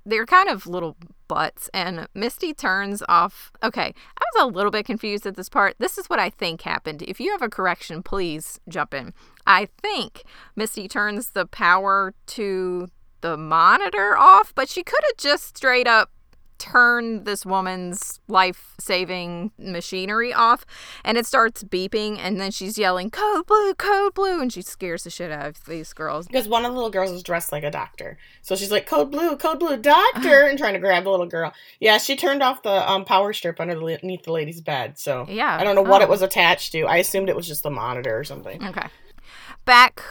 They're 0.04 0.26
kind 0.26 0.49
of 0.49 0.66
little 0.66 0.97
butts, 1.28 1.71
and 1.73 2.09
Misty 2.12 2.52
turns 2.52 3.04
off. 3.09 3.52
Okay, 3.62 3.94
I 4.18 4.25
was 4.35 4.42
a 4.42 4.52
little 4.52 4.73
bit 4.73 4.85
confused 4.85 5.26
at 5.26 5.37
this 5.37 5.49
part. 5.49 5.76
This 5.78 5.97
is 5.97 6.11
what 6.11 6.18
I 6.18 6.28
think 6.28 6.62
happened. 6.62 7.02
If 7.02 7.21
you 7.21 7.30
have 7.30 7.40
a 7.40 7.49
correction, 7.49 8.02
please 8.02 8.59
jump 8.68 8.94
in. 8.94 9.14
I 9.47 9.68
think 9.80 10.25
Misty 10.56 10.88
turns 10.88 11.30
the 11.30 11.47
power 11.47 12.14
to 12.28 12.88
the 13.21 13.37
monitor 13.37 14.16
off, 14.18 14.52
but 14.56 14.68
she 14.68 14.82
could 14.82 14.99
have 15.04 15.16
just 15.18 15.56
straight 15.56 15.87
up 15.87 16.11
turn 16.62 17.25
this 17.25 17.45
woman's 17.45 18.21
life 18.28 18.75
saving 18.78 19.50
machinery 19.59 20.33
off 20.33 20.64
and 21.04 21.19
it 21.19 21.26
starts 21.26 21.64
beeping 21.64 22.19
and 22.21 22.40
then 22.40 22.50
she's 22.52 22.78
yelling 22.78 23.11
code 23.11 23.45
blue 23.47 23.75
code 23.75 24.14
blue 24.14 24.40
and 24.40 24.52
she 24.52 24.62
scares 24.62 25.02
the 25.02 25.11
shit 25.11 25.33
out 25.33 25.47
of 25.47 25.64
these 25.64 25.92
girls 25.92 26.26
Because 26.28 26.47
one 26.47 26.64
of 26.64 26.71
the 26.71 26.76
little 26.76 26.90
girls 26.90 27.11
is 27.11 27.23
dressed 27.25 27.50
like 27.50 27.64
a 27.64 27.71
doctor. 27.71 28.16
So 28.42 28.54
she's 28.54 28.71
like, 28.71 28.87
Code 28.87 29.11
Blue, 29.11 29.37
Code 29.37 29.59
Blue, 29.59 29.76
Doctor, 29.76 30.42
and 30.47 30.57
trying 30.59 30.75
to 30.75 30.78
grab 30.81 31.04
the 31.04 31.11
little 31.11 31.26
girl. 31.26 31.52
Yeah, 31.81 31.99
she 31.99 32.16
turned 32.16 32.42
off 32.42 32.62
the 32.62 32.88
um, 32.90 33.04
power 33.04 33.33
strip 33.33 33.61
underneath 33.61 34.23
the 34.23 34.33
lady's 34.33 34.61
bed. 34.61 34.99
So 34.99 35.26
yeah 35.28 35.57
I 35.61 35.64
don't 35.64 35.75
know 35.75 35.83
what 35.83 36.00
Oh. 36.00 36.04
it 36.04 36.09
was 36.11 36.23
attached 36.23 36.73
to. 36.73 36.83
I 36.87 36.99
assumed 36.99 37.28
it 37.28 37.37
was 37.37 37.49
just 37.49 37.62
the 37.64 37.71
monitor 37.71 38.16
or 38.19 38.25
something. 38.25 38.62
okay 38.64 38.87
back 39.64 40.02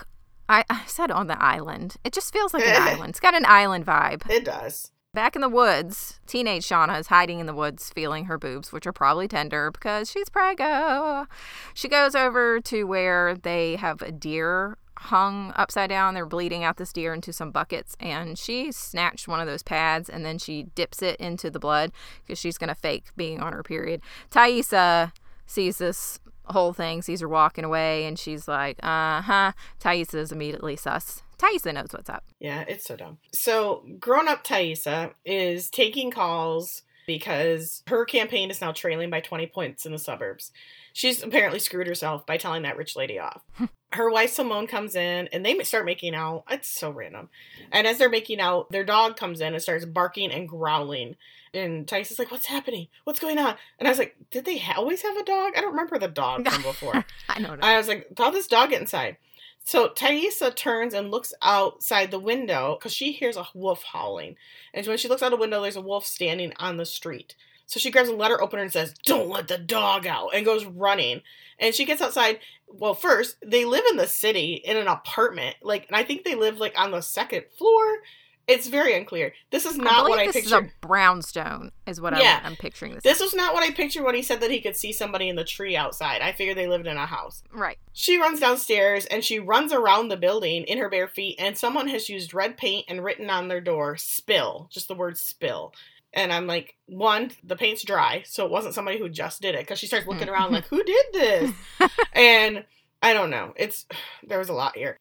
I, 0.47 0.63
I 0.69 0.83
said 0.85 1.11
on 1.11 1.27
the 1.27 1.41
island 1.41 1.95
it 2.03 2.13
just 2.13 2.33
feels 2.33 2.53
like 2.53 2.65
an 2.65 2.81
island 2.81 3.09
it's 3.11 3.19
got 3.19 3.35
an 3.35 3.45
island 3.45 3.85
vibe 3.85 4.29
It 4.29 4.45
does. 4.45 4.91
Back 5.13 5.35
in 5.35 5.41
the 5.41 5.49
woods, 5.49 6.21
teenage 6.25 6.65
Shauna 6.65 6.97
is 6.97 7.07
hiding 7.07 7.41
in 7.41 7.45
the 7.45 7.53
woods, 7.53 7.89
feeling 7.89 8.25
her 8.25 8.37
boobs, 8.37 8.71
which 8.71 8.87
are 8.87 8.93
probably 8.93 9.27
tender 9.27 9.69
because 9.69 10.09
she's 10.09 10.29
preggo. 10.29 11.27
She 11.73 11.89
goes 11.89 12.15
over 12.15 12.61
to 12.61 12.85
where 12.85 13.35
they 13.35 13.75
have 13.75 14.01
a 14.01 14.13
deer 14.13 14.77
hung 14.97 15.51
upside 15.57 15.89
down. 15.89 16.13
They're 16.13 16.25
bleeding 16.25 16.63
out 16.63 16.77
this 16.77 16.93
deer 16.93 17.13
into 17.13 17.33
some 17.33 17.51
buckets, 17.51 17.97
and 17.99 18.39
she 18.39 18.71
snatched 18.71 19.27
one 19.27 19.41
of 19.41 19.47
those 19.47 19.63
pads 19.63 20.09
and 20.09 20.23
then 20.23 20.37
she 20.37 20.63
dips 20.75 21.01
it 21.01 21.19
into 21.19 21.49
the 21.49 21.59
blood 21.59 21.91
because 22.23 22.39
she's 22.39 22.57
gonna 22.57 22.73
fake 22.73 23.07
being 23.17 23.41
on 23.41 23.51
her 23.51 23.63
period. 23.63 23.99
Taissa 24.31 25.11
sees 25.45 25.77
this 25.77 26.21
whole 26.45 26.71
thing, 26.71 27.01
sees 27.01 27.19
her 27.19 27.27
walking 27.27 27.65
away, 27.65 28.05
and 28.05 28.17
she's 28.17 28.47
like, 28.47 28.79
"Uh 28.81 29.21
huh." 29.23 29.51
Taissa 29.77 30.15
is 30.15 30.31
immediately 30.31 30.77
sus. 30.77 31.21
Taissa 31.41 31.73
knows 31.73 31.89
what's 31.91 32.09
up. 32.09 32.23
Yeah, 32.39 32.63
it's 32.67 32.85
so 32.85 32.95
dumb. 32.95 33.17
So, 33.33 33.83
grown 33.99 34.27
up 34.27 34.43
Taissa 34.43 35.13
is 35.25 35.69
taking 35.69 36.11
calls 36.11 36.83
because 37.07 37.83
her 37.87 38.05
campaign 38.05 38.51
is 38.51 38.61
now 38.61 38.71
trailing 38.71 39.09
by 39.09 39.21
20 39.21 39.47
points 39.47 39.85
in 39.85 39.91
the 39.91 39.97
suburbs. 39.97 40.51
She's 40.93 41.23
apparently 41.23 41.59
screwed 41.59 41.87
herself 41.87 42.25
by 42.25 42.37
telling 42.37 42.61
that 42.63 42.77
rich 42.77 42.95
lady 42.95 43.17
off. 43.17 43.41
her 43.93 44.09
wife 44.09 44.31
Simone 44.31 44.67
comes 44.67 44.95
in 44.95 45.27
and 45.33 45.45
they 45.45 45.57
start 45.63 45.85
making 45.85 46.15
out. 46.15 46.43
It's 46.49 46.69
so 46.69 46.91
random. 46.91 47.29
And 47.71 47.87
as 47.87 47.97
they're 47.97 48.09
making 48.09 48.39
out, 48.39 48.71
their 48.71 48.83
dog 48.83 49.17
comes 49.17 49.41
in 49.41 49.53
and 49.53 49.61
starts 49.61 49.85
barking 49.85 50.31
and 50.31 50.47
growling. 50.47 51.15
And 51.53 51.85
Taissa's 51.85 52.19
like, 52.19 52.31
What's 52.31 52.45
happening? 52.45 52.87
What's 53.03 53.19
going 53.19 53.37
on? 53.37 53.55
And 53.79 53.87
I 53.87 53.91
was 53.91 53.99
like, 53.99 54.15
Did 54.29 54.45
they 54.45 54.57
ha- 54.57 54.79
always 54.79 55.01
have 55.01 55.17
a 55.17 55.23
dog? 55.25 55.53
I 55.57 55.61
don't 55.61 55.71
remember 55.71 55.99
the 55.99 56.07
dog 56.07 56.47
from 56.47 56.61
before. 56.63 57.03
I 57.27 57.39
know. 57.39 57.57
I 57.61 57.77
was 57.77 57.87
like, 57.87 58.07
how 58.17 58.29
this 58.29 58.47
dog 58.47 58.69
get 58.69 58.81
inside? 58.81 59.17
So 59.63 59.89
Taissa 59.89 60.55
turns 60.55 60.93
and 60.93 61.11
looks 61.11 61.33
outside 61.41 62.11
the 62.11 62.19
window 62.19 62.77
because 62.77 62.93
she 62.93 63.11
hears 63.11 63.37
a 63.37 63.47
wolf 63.53 63.83
howling. 63.83 64.35
And 64.73 64.85
when 64.85 64.97
she 64.97 65.07
looks 65.07 65.21
out 65.21 65.29
the 65.29 65.37
window, 65.37 65.61
there's 65.61 65.75
a 65.75 65.81
wolf 65.81 66.05
standing 66.05 66.53
on 66.57 66.77
the 66.77 66.85
street. 66.85 67.35
So 67.67 67.79
she 67.79 67.91
grabs 67.91 68.09
a 68.09 68.13
letter 68.13 68.41
opener 68.41 68.63
and 68.63 68.71
says, 68.71 68.93
Don't 69.05 69.29
let 69.29 69.47
the 69.47 69.57
dog 69.57 70.05
out, 70.05 70.31
and 70.33 70.43
goes 70.43 70.65
running. 70.65 71.21
And 71.57 71.73
she 71.73 71.85
gets 71.85 72.01
outside. 72.01 72.39
Well, 72.67 72.93
first, 72.93 73.37
they 73.45 73.63
live 73.65 73.85
in 73.89 73.97
the 73.97 74.07
city 74.07 74.55
in 74.55 74.75
an 74.77 74.87
apartment. 74.87 75.57
Like, 75.61 75.87
and 75.87 75.95
I 75.95 76.03
think 76.03 76.23
they 76.23 76.35
live 76.35 76.57
like 76.57 76.77
on 76.77 76.91
the 76.91 77.01
second 77.01 77.45
floor. 77.57 77.99
It's 78.47 78.67
very 78.67 78.97
unclear. 78.97 79.33
This 79.49 79.65
is 79.65 79.77
not 79.77 80.05
believe 80.05 80.09
what 80.09 80.19
I 80.19 80.25
this 80.25 80.35
pictured. 80.35 80.65
is 80.65 80.71
a 80.71 80.85
brownstone, 80.87 81.71
is 81.87 82.01
what 82.01 82.17
Yeah. 82.17 82.41
I, 82.43 82.47
I'm 82.47 82.55
picturing 82.55 82.93
this. 82.93 83.03
This 83.03 83.19
was 83.19 83.33
not 83.33 83.53
what 83.53 83.63
I 83.63 83.71
pictured 83.71 84.03
when 84.03 84.15
he 84.15 84.21
said 84.21 84.41
that 84.41 84.51
he 84.51 84.61
could 84.61 84.75
see 84.75 84.91
somebody 84.91 85.29
in 85.29 85.35
the 85.35 85.43
tree 85.43 85.75
outside. 85.75 86.21
I 86.21 86.31
figured 86.31 86.57
they 86.57 86.67
lived 86.67 86.87
in 86.87 86.97
a 86.97 87.05
house. 87.05 87.43
right. 87.53 87.77
She 87.93 88.17
runs 88.17 88.39
downstairs 88.39 89.05
and 89.05 89.23
she 89.23 89.39
runs 89.39 89.71
around 89.71 90.07
the 90.07 90.17
building 90.17 90.63
in 90.63 90.77
her 90.79 90.89
bare 90.89 91.07
feet, 91.07 91.35
and 91.39 91.57
someone 91.57 91.87
has 91.87 92.09
used 92.09 92.33
red 92.33 92.57
paint 92.57 92.85
and 92.87 93.03
written 93.03 93.29
on 93.29 93.47
their 93.47 93.61
door, 93.61 93.97
spill, 93.97 94.67
just 94.71 94.87
the 94.87 94.95
word 94.95 95.17
spill. 95.17 95.73
And 96.13 96.33
I'm 96.33 96.45
like, 96.45 96.75
one, 96.87 97.31
the 97.43 97.55
paint's 97.55 97.83
dry, 97.83 98.23
so 98.25 98.45
it 98.45 98.51
wasn't 98.51 98.73
somebody 98.73 98.97
who 98.97 99.07
just 99.07 99.41
did 99.41 99.55
it, 99.55 99.61
because 99.61 99.79
she 99.79 99.87
starts 99.87 100.07
looking 100.07 100.27
hmm. 100.27 100.33
around 100.33 100.51
like, 100.51 100.65
who 100.65 100.83
did 100.83 101.05
this? 101.13 101.51
and 102.13 102.65
I 103.01 103.13
don't 103.13 103.29
know. 103.29 103.53
It's 103.55 103.85
there 104.27 104.39
was 104.39 104.49
a 104.49 104.53
lot 104.53 104.75
here. 104.75 104.99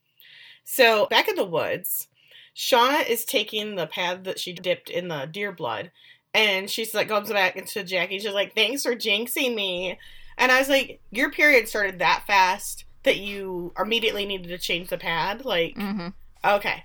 So 0.65 1.07
back 1.07 1.29
in 1.29 1.35
the 1.35 1.45
woods, 1.45 2.07
Shauna 2.61 3.09
is 3.09 3.25
taking 3.25 3.75
the 3.75 3.87
pad 3.87 4.25
that 4.25 4.39
she 4.39 4.53
dipped 4.53 4.91
in 4.91 5.09
the 5.09 5.25
deer 5.25 5.51
blood, 5.51 5.91
and 6.35 6.69
she's 6.69 6.93
like 6.93 7.09
goes 7.09 7.31
back 7.31 7.57
into 7.57 7.83
Jackie. 7.83 8.19
She's 8.19 8.35
like, 8.35 8.55
"Thanks 8.55 8.83
for 8.83 8.95
jinxing 8.95 9.55
me." 9.55 9.99
And 10.37 10.53
I 10.53 10.59
was 10.59 10.69
like, 10.69 11.01
"Your 11.11 11.31
period 11.31 11.69
started 11.69 11.99
that 12.01 12.25
fast 12.27 12.85
that 13.05 13.17
you 13.17 13.73
immediately 13.79 14.27
needed 14.27 14.49
to 14.49 14.59
change 14.59 14.91
the 14.91 14.99
pad." 14.99 15.47
Like, 15.47 15.75
hmm 15.75 16.09
okay. 16.45 16.85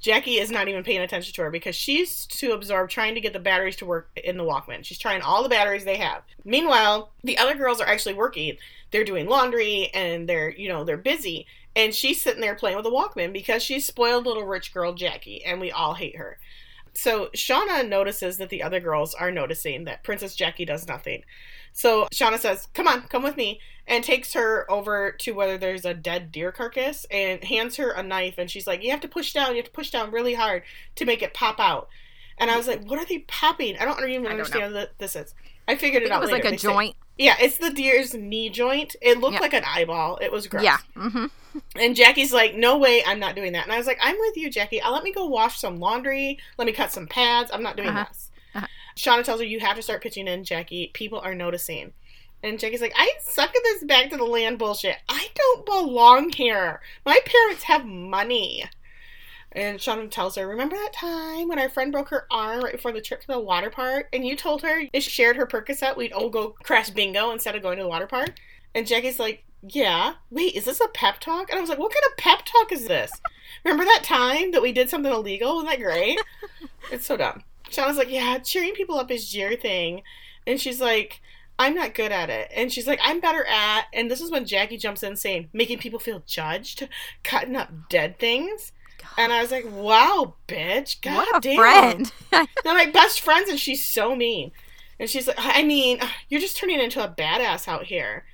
Jackie 0.00 0.38
is 0.38 0.52
not 0.52 0.68
even 0.68 0.84
paying 0.84 1.00
attention 1.00 1.34
to 1.34 1.42
her 1.42 1.50
because 1.50 1.74
she's 1.74 2.26
too 2.26 2.52
absorbed 2.52 2.92
trying 2.92 3.16
to 3.16 3.20
get 3.20 3.32
the 3.32 3.40
batteries 3.40 3.74
to 3.76 3.86
work 3.86 4.10
in 4.22 4.36
the 4.36 4.44
Walkman. 4.44 4.84
She's 4.84 4.98
trying 4.98 5.22
all 5.22 5.42
the 5.42 5.48
batteries 5.48 5.84
they 5.84 5.96
have. 5.96 6.22
Meanwhile, 6.44 7.10
the 7.24 7.38
other 7.38 7.56
girls 7.56 7.80
are 7.80 7.88
actually 7.88 8.14
working. 8.14 8.58
They're 8.92 9.04
doing 9.04 9.26
laundry 9.26 9.90
and 9.92 10.28
they're, 10.28 10.50
you 10.50 10.68
know, 10.68 10.84
they're 10.84 10.96
busy. 10.96 11.46
And 11.76 11.94
she's 11.94 12.20
sitting 12.20 12.40
there 12.40 12.54
playing 12.56 12.76
with 12.76 12.84
the 12.84 12.90
Walkman 12.90 13.32
because 13.32 13.62
she's 13.62 13.86
spoiled 13.86 14.26
little 14.26 14.44
rich 14.46 14.72
girl 14.74 14.94
Jackie 14.94 15.44
and 15.44 15.60
we 15.60 15.70
all 15.70 15.94
hate 15.94 16.16
her. 16.16 16.38
So 16.94 17.26
Shauna 17.36 17.86
notices 17.86 18.38
that 18.38 18.48
the 18.48 18.62
other 18.62 18.80
girls 18.80 19.14
are 19.14 19.30
noticing 19.30 19.84
that 19.84 20.02
Princess 20.02 20.34
Jackie 20.34 20.64
does 20.64 20.88
nothing. 20.88 21.22
So 21.74 22.06
Shauna 22.10 22.38
says, 22.38 22.68
Come 22.72 22.88
on, 22.88 23.02
come 23.02 23.22
with 23.22 23.36
me, 23.36 23.60
and 23.86 24.02
takes 24.02 24.32
her 24.32 24.64
over 24.70 25.12
to 25.18 25.32
where 25.32 25.58
there's 25.58 25.84
a 25.84 25.92
dead 25.92 26.32
deer 26.32 26.50
carcass 26.50 27.04
and 27.10 27.44
hands 27.44 27.76
her 27.76 27.90
a 27.90 28.02
knife. 28.02 28.36
And 28.38 28.50
she's 28.50 28.66
like, 28.66 28.82
You 28.82 28.90
have 28.92 29.02
to 29.02 29.08
push 29.08 29.34
down, 29.34 29.50
you 29.50 29.56
have 29.56 29.66
to 29.66 29.70
push 29.70 29.90
down 29.90 30.10
really 30.10 30.32
hard 30.32 30.62
to 30.94 31.04
make 31.04 31.20
it 31.20 31.34
pop 31.34 31.60
out. 31.60 31.88
And 32.38 32.50
I 32.50 32.56
was 32.56 32.66
like, 32.66 32.82
What 32.88 32.98
are 32.98 33.04
they 33.04 33.18
popping? 33.28 33.76
I 33.78 33.84
don't 33.84 33.98
even 34.08 34.22
I 34.24 34.30
don't 34.30 34.40
understand 34.40 34.72
what 34.72 34.94
this 34.96 35.14
is. 35.14 35.34
I 35.68 35.74
figured 35.76 36.02
I 36.02 36.06
it 36.06 36.08
think 36.08 36.12
it 36.12 36.14
out 36.14 36.20
was 36.22 36.30
later. 36.30 36.44
like 36.44 36.48
a 36.48 36.50
They 36.52 36.56
say- 36.56 36.68
joint. 36.72 36.96
yeah, 37.18 37.36
it's 37.38 37.58
the 37.58 37.70
deer's 37.70 38.14
knee 38.14 38.48
joint. 38.48 38.96
It 39.02 39.18
looked 39.20 39.34
Yeah. 39.34 39.40
like 39.40 39.52
an 39.52 39.64
eyeball. 39.66 40.16
It 40.22 40.32
was 40.32 40.46
gross. 40.46 40.64
Yeah. 40.64 40.78
hmm 40.94 41.26
And 41.76 41.94
Jackie's 41.96 42.32
like, 42.32 42.54
no 42.54 42.78
way, 42.78 43.02
I'm 43.06 43.18
not 43.18 43.36
doing 43.36 43.52
that. 43.52 43.64
And 43.64 43.72
I 43.72 43.78
was 43.78 43.86
like, 43.86 43.98
I'm 44.00 44.16
with 44.18 44.36
you, 44.36 44.50
Jackie. 44.50 44.80
I'll 44.80 44.92
let 44.92 45.02
me 45.04 45.12
go 45.12 45.26
wash 45.26 45.58
some 45.60 45.78
laundry. 45.80 46.38
Let 46.58 46.66
me 46.66 46.72
cut 46.72 46.92
some 46.92 47.06
pads. 47.06 47.50
I'm 47.52 47.62
not 47.62 47.76
doing 47.76 47.88
Uh-huh. 47.90 48.04
this. 48.08 48.30
Uh-huh. 48.54 48.66
Shauna 48.96 49.24
tells 49.24 49.40
her, 49.40 49.46
you 49.46 49.60
have 49.60 49.76
to 49.76 49.82
start 49.82 50.02
pitching 50.02 50.26
in, 50.28 50.44
Jackie. 50.44 50.90
People 50.94 51.20
are 51.20 51.34
noticing. 51.34 51.92
And 52.42 52.58
Jackie's 52.58 52.80
like, 52.82 52.92
I 52.96 53.10
suck 53.20 53.48
at 53.54 53.62
this 53.64 53.84
back 53.84 54.10
to 54.10 54.16
the 54.16 54.24
land 54.24 54.58
bullshit. 54.58 54.96
I 55.08 55.28
don't 55.34 55.66
belong 55.66 56.30
here. 56.30 56.80
My 57.04 57.18
parents 57.24 57.64
have 57.64 57.84
money. 57.86 58.64
And 59.52 59.78
Shauna 59.78 60.10
tells 60.10 60.36
her, 60.36 60.46
Remember 60.46 60.76
that 60.76 60.92
time 60.92 61.48
when 61.48 61.58
our 61.58 61.70
friend 61.70 61.90
broke 61.90 62.10
her 62.10 62.26
arm 62.30 62.62
right 62.62 62.72
before 62.74 62.92
the 62.92 63.00
trip 63.00 63.22
to 63.22 63.26
the 63.26 63.40
water 63.40 63.70
park? 63.70 64.08
And 64.12 64.26
you 64.26 64.36
told 64.36 64.60
her 64.62 64.82
if 64.92 65.02
she 65.04 65.10
shared 65.10 65.36
her 65.36 65.46
Percocet, 65.46 65.96
we'd 65.96 66.12
all 66.12 66.28
go 66.28 66.50
crash 66.62 66.90
bingo 66.90 67.30
instead 67.30 67.56
of 67.56 67.62
going 67.62 67.78
to 67.78 67.82
the 67.84 67.88
water 67.88 68.06
park? 68.06 68.34
And 68.74 68.86
Jackie's 68.86 69.18
like, 69.18 69.44
Yeah. 69.62 70.14
Wait, 70.30 70.54
is 70.54 70.64
this 70.64 70.80
a 70.80 70.88
pep 70.88 71.20
talk? 71.20 71.50
And 71.50 71.58
I 71.58 71.60
was 71.60 71.70
like, 71.70 71.78
What 71.78 71.92
kind 71.92 72.04
of 72.10 72.16
pep 72.16 72.44
talk 72.44 72.72
is 72.72 72.86
this? 72.86 73.10
Remember 73.64 73.84
that 73.84 74.04
time 74.04 74.52
that 74.52 74.62
we 74.62 74.72
did 74.72 74.90
something 74.90 75.12
illegal? 75.12 75.56
Wasn't 75.56 75.70
that 75.70 75.82
great? 75.82 76.18
it's 76.92 77.06
so 77.06 77.16
dumb. 77.16 77.42
Shauna's 77.70 77.96
like, 77.96 78.10
Yeah, 78.10 78.38
cheering 78.38 78.74
people 78.74 78.98
up 78.98 79.10
is 79.10 79.34
your 79.34 79.56
thing. 79.56 80.02
And 80.46 80.60
she's 80.60 80.80
like, 80.80 81.20
I'm 81.58 81.74
not 81.74 81.94
good 81.94 82.12
at 82.12 82.30
it. 82.30 82.50
And 82.54 82.70
she's 82.70 82.86
like, 82.86 83.00
I'm 83.02 83.20
better 83.20 83.44
at, 83.46 83.86
and 83.92 84.10
this 84.10 84.20
is 84.20 84.30
when 84.30 84.44
Jackie 84.44 84.76
jumps 84.76 85.02
in 85.02 85.16
saying, 85.16 85.48
making 85.52 85.78
people 85.78 85.98
feel 85.98 86.22
judged, 86.26 86.86
cutting 87.24 87.56
up 87.56 87.70
dead 87.88 88.18
things. 88.18 88.72
And 89.16 89.32
I 89.32 89.40
was 89.40 89.50
like, 89.50 89.64
wow, 89.70 90.34
bitch. 90.46 91.00
God 91.00 91.16
what 91.16 91.36
a 91.36 91.40
damn. 91.40 91.56
friend. 91.56 92.12
They're 92.30 92.74
like 92.74 92.92
best 92.92 93.20
friends, 93.20 93.48
and 93.48 93.58
she's 93.58 93.84
so 93.84 94.14
mean. 94.14 94.52
And 94.98 95.08
she's 95.08 95.26
like, 95.26 95.36
I 95.38 95.62
mean, 95.62 96.00
you're 96.28 96.40
just 96.40 96.56
turning 96.56 96.80
into 96.80 97.02
a 97.02 97.08
badass 97.08 97.68
out 97.68 97.84
here. 97.84 98.24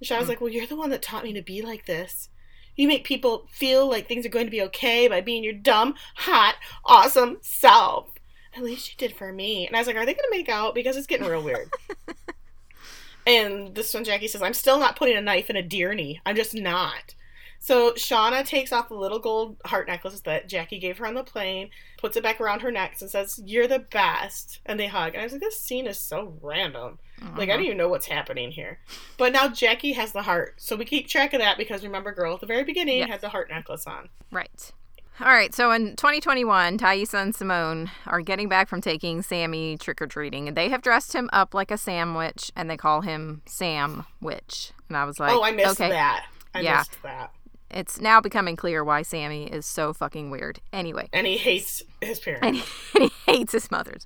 And 0.00 0.08
Shauna's 0.08 0.24
Mm. 0.26 0.28
like, 0.28 0.40
well, 0.40 0.50
you're 0.50 0.66
the 0.66 0.76
one 0.76 0.90
that 0.90 1.02
taught 1.02 1.24
me 1.24 1.32
to 1.32 1.42
be 1.42 1.62
like 1.62 1.86
this. 1.86 2.28
You 2.76 2.88
make 2.88 3.04
people 3.04 3.46
feel 3.50 3.88
like 3.88 4.06
things 4.06 4.26
are 4.26 4.30
going 4.30 4.46
to 4.46 4.50
be 4.50 4.60
okay 4.62 5.08
by 5.08 5.20
being 5.22 5.42
your 5.42 5.54
dumb, 5.54 5.94
hot, 6.16 6.56
awesome 6.84 7.38
self. 7.40 8.08
At 8.54 8.62
least 8.62 8.88
you 8.90 8.94
did 8.98 9.16
for 9.16 9.32
me. 9.32 9.66
And 9.66 9.74
I 9.74 9.80
was 9.80 9.86
like, 9.86 9.96
are 9.96 10.04
they 10.04 10.14
going 10.14 10.30
to 10.30 10.36
make 10.36 10.48
out? 10.48 10.74
Because 10.74 10.96
it's 10.96 11.06
getting 11.06 11.26
real 11.26 11.42
weird. 11.42 11.70
and 13.26 13.74
this 13.74 13.92
one, 13.92 14.04
Jackie 14.04 14.28
says, 14.28 14.42
I'm 14.42 14.54
still 14.54 14.78
not 14.78 14.96
putting 14.96 15.16
a 15.16 15.20
knife 15.20 15.50
in 15.50 15.56
a 15.56 15.62
deer 15.62 15.94
knee. 15.94 16.20
I'm 16.24 16.36
just 16.36 16.54
not. 16.54 17.14
So 17.58 17.92
Shauna 17.92 18.44
takes 18.46 18.72
off 18.72 18.88
the 18.88 18.94
little 18.94 19.18
gold 19.18 19.56
heart 19.64 19.88
necklace 19.88 20.20
that 20.20 20.48
Jackie 20.48 20.78
gave 20.78 20.98
her 20.98 21.06
on 21.06 21.14
the 21.14 21.24
plane, 21.24 21.70
puts 21.98 22.16
it 22.16 22.22
back 22.22 22.40
around 22.40 22.60
her 22.60 22.70
neck, 22.70 22.96
and 23.00 23.10
says, 23.10 23.40
You're 23.44 23.66
the 23.66 23.80
best. 23.80 24.60
And 24.66 24.78
they 24.78 24.86
hug. 24.86 25.14
And 25.14 25.20
I 25.20 25.24
was 25.24 25.32
like, 25.32 25.40
This 25.40 25.60
scene 25.60 25.86
is 25.86 25.98
so 25.98 26.34
random. 26.42 26.98
Like, 27.20 27.44
I 27.44 27.46
don't 27.46 27.50
uh-huh. 27.50 27.62
even 27.64 27.76
know 27.78 27.88
what's 27.88 28.06
happening 28.06 28.50
here. 28.50 28.78
But 29.16 29.32
now 29.32 29.48
Jackie 29.48 29.92
has 29.92 30.12
the 30.12 30.22
heart. 30.22 30.54
So 30.58 30.76
we 30.76 30.84
keep 30.84 31.08
track 31.08 31.32
of 31.32 31.40
that 31.40 31.56
because 31.58 31.82
remember, 31.82 32.12
girl 32.12 32.34
at 32.34 32.40
the 32.40 32.46
very 32.46 32.64
beginning 32.64 32.98
Yes. 32.98 33.08
had 33.08 33.20
the 33.20 33.30
heart 33.30 33.48
necklace 33.50 33.86
on. 33.86 34.08
Right. 34.30 34.72
All 35.18 35.28
right, 35.28 35.54
so 35.54 35.70
in 35.72 35.96
2021, 35.96 36.76
Taissa 36.76 37.22
and 37.22 37.34
Simone 37.34 37.90
are 38.06 38.20
getting 38.20 38.50
back 38.50 38.68
from 38.68 38.82
taking 38.82 39.22
Sammy 39.22 39.78
trick 39.78 40.02
or 40.02 40.06
treating, 40.06 40.46
and 40.46 40.54
they 40.54 40.68
have 40.68 40.82
dressed 40.82 41.14
him 41.14 41.30
up 41.32 41.54
like 41.54 41.70
a 41.70 41.78
sandwich, 41.78 42.52
and 42.54 42.68
they 42.68 42.76
call 42.76 43.00
him 43.00 43.40
Sam 43.46 44.04
Witch. 44.20 44.72
And 44.88 44.96
I 44.98 45.06
was 45.06 45.18
like, 45.18 45.32
oh, 45.32 45.42
I 45.42 45.52
missed 45.52 45.80
okay, 45.80 45.88
that. 45.88 46.26
I 46.54 46.60
Yeah. 46.60 46.78
missed 46.78 47.02
that. 47.02 47.30
it's 47.70 47.98
now 47.98 48.20
becoming 48.20 48.56
clear 48.56 48.84
why 48.84 49.00
Sammy 49.00 49.46
is 49.46 49.64
so 49.64 49.94
fucking 49.94 50.30
weird. 50.30 50.60
Anyway, 50.70 51.08
And 51.14 51.26
he 51.26 51.38
hates 51.38 51.82
his 52.02 52.18
parents. 52.20 52.46
and 52.46 52.56
he, 52.56 52.62
and 53.00 53.10
he 53.10 53.32
hates 53.32 53.52
his 53.52 53.70
mother's. 53.70 54.04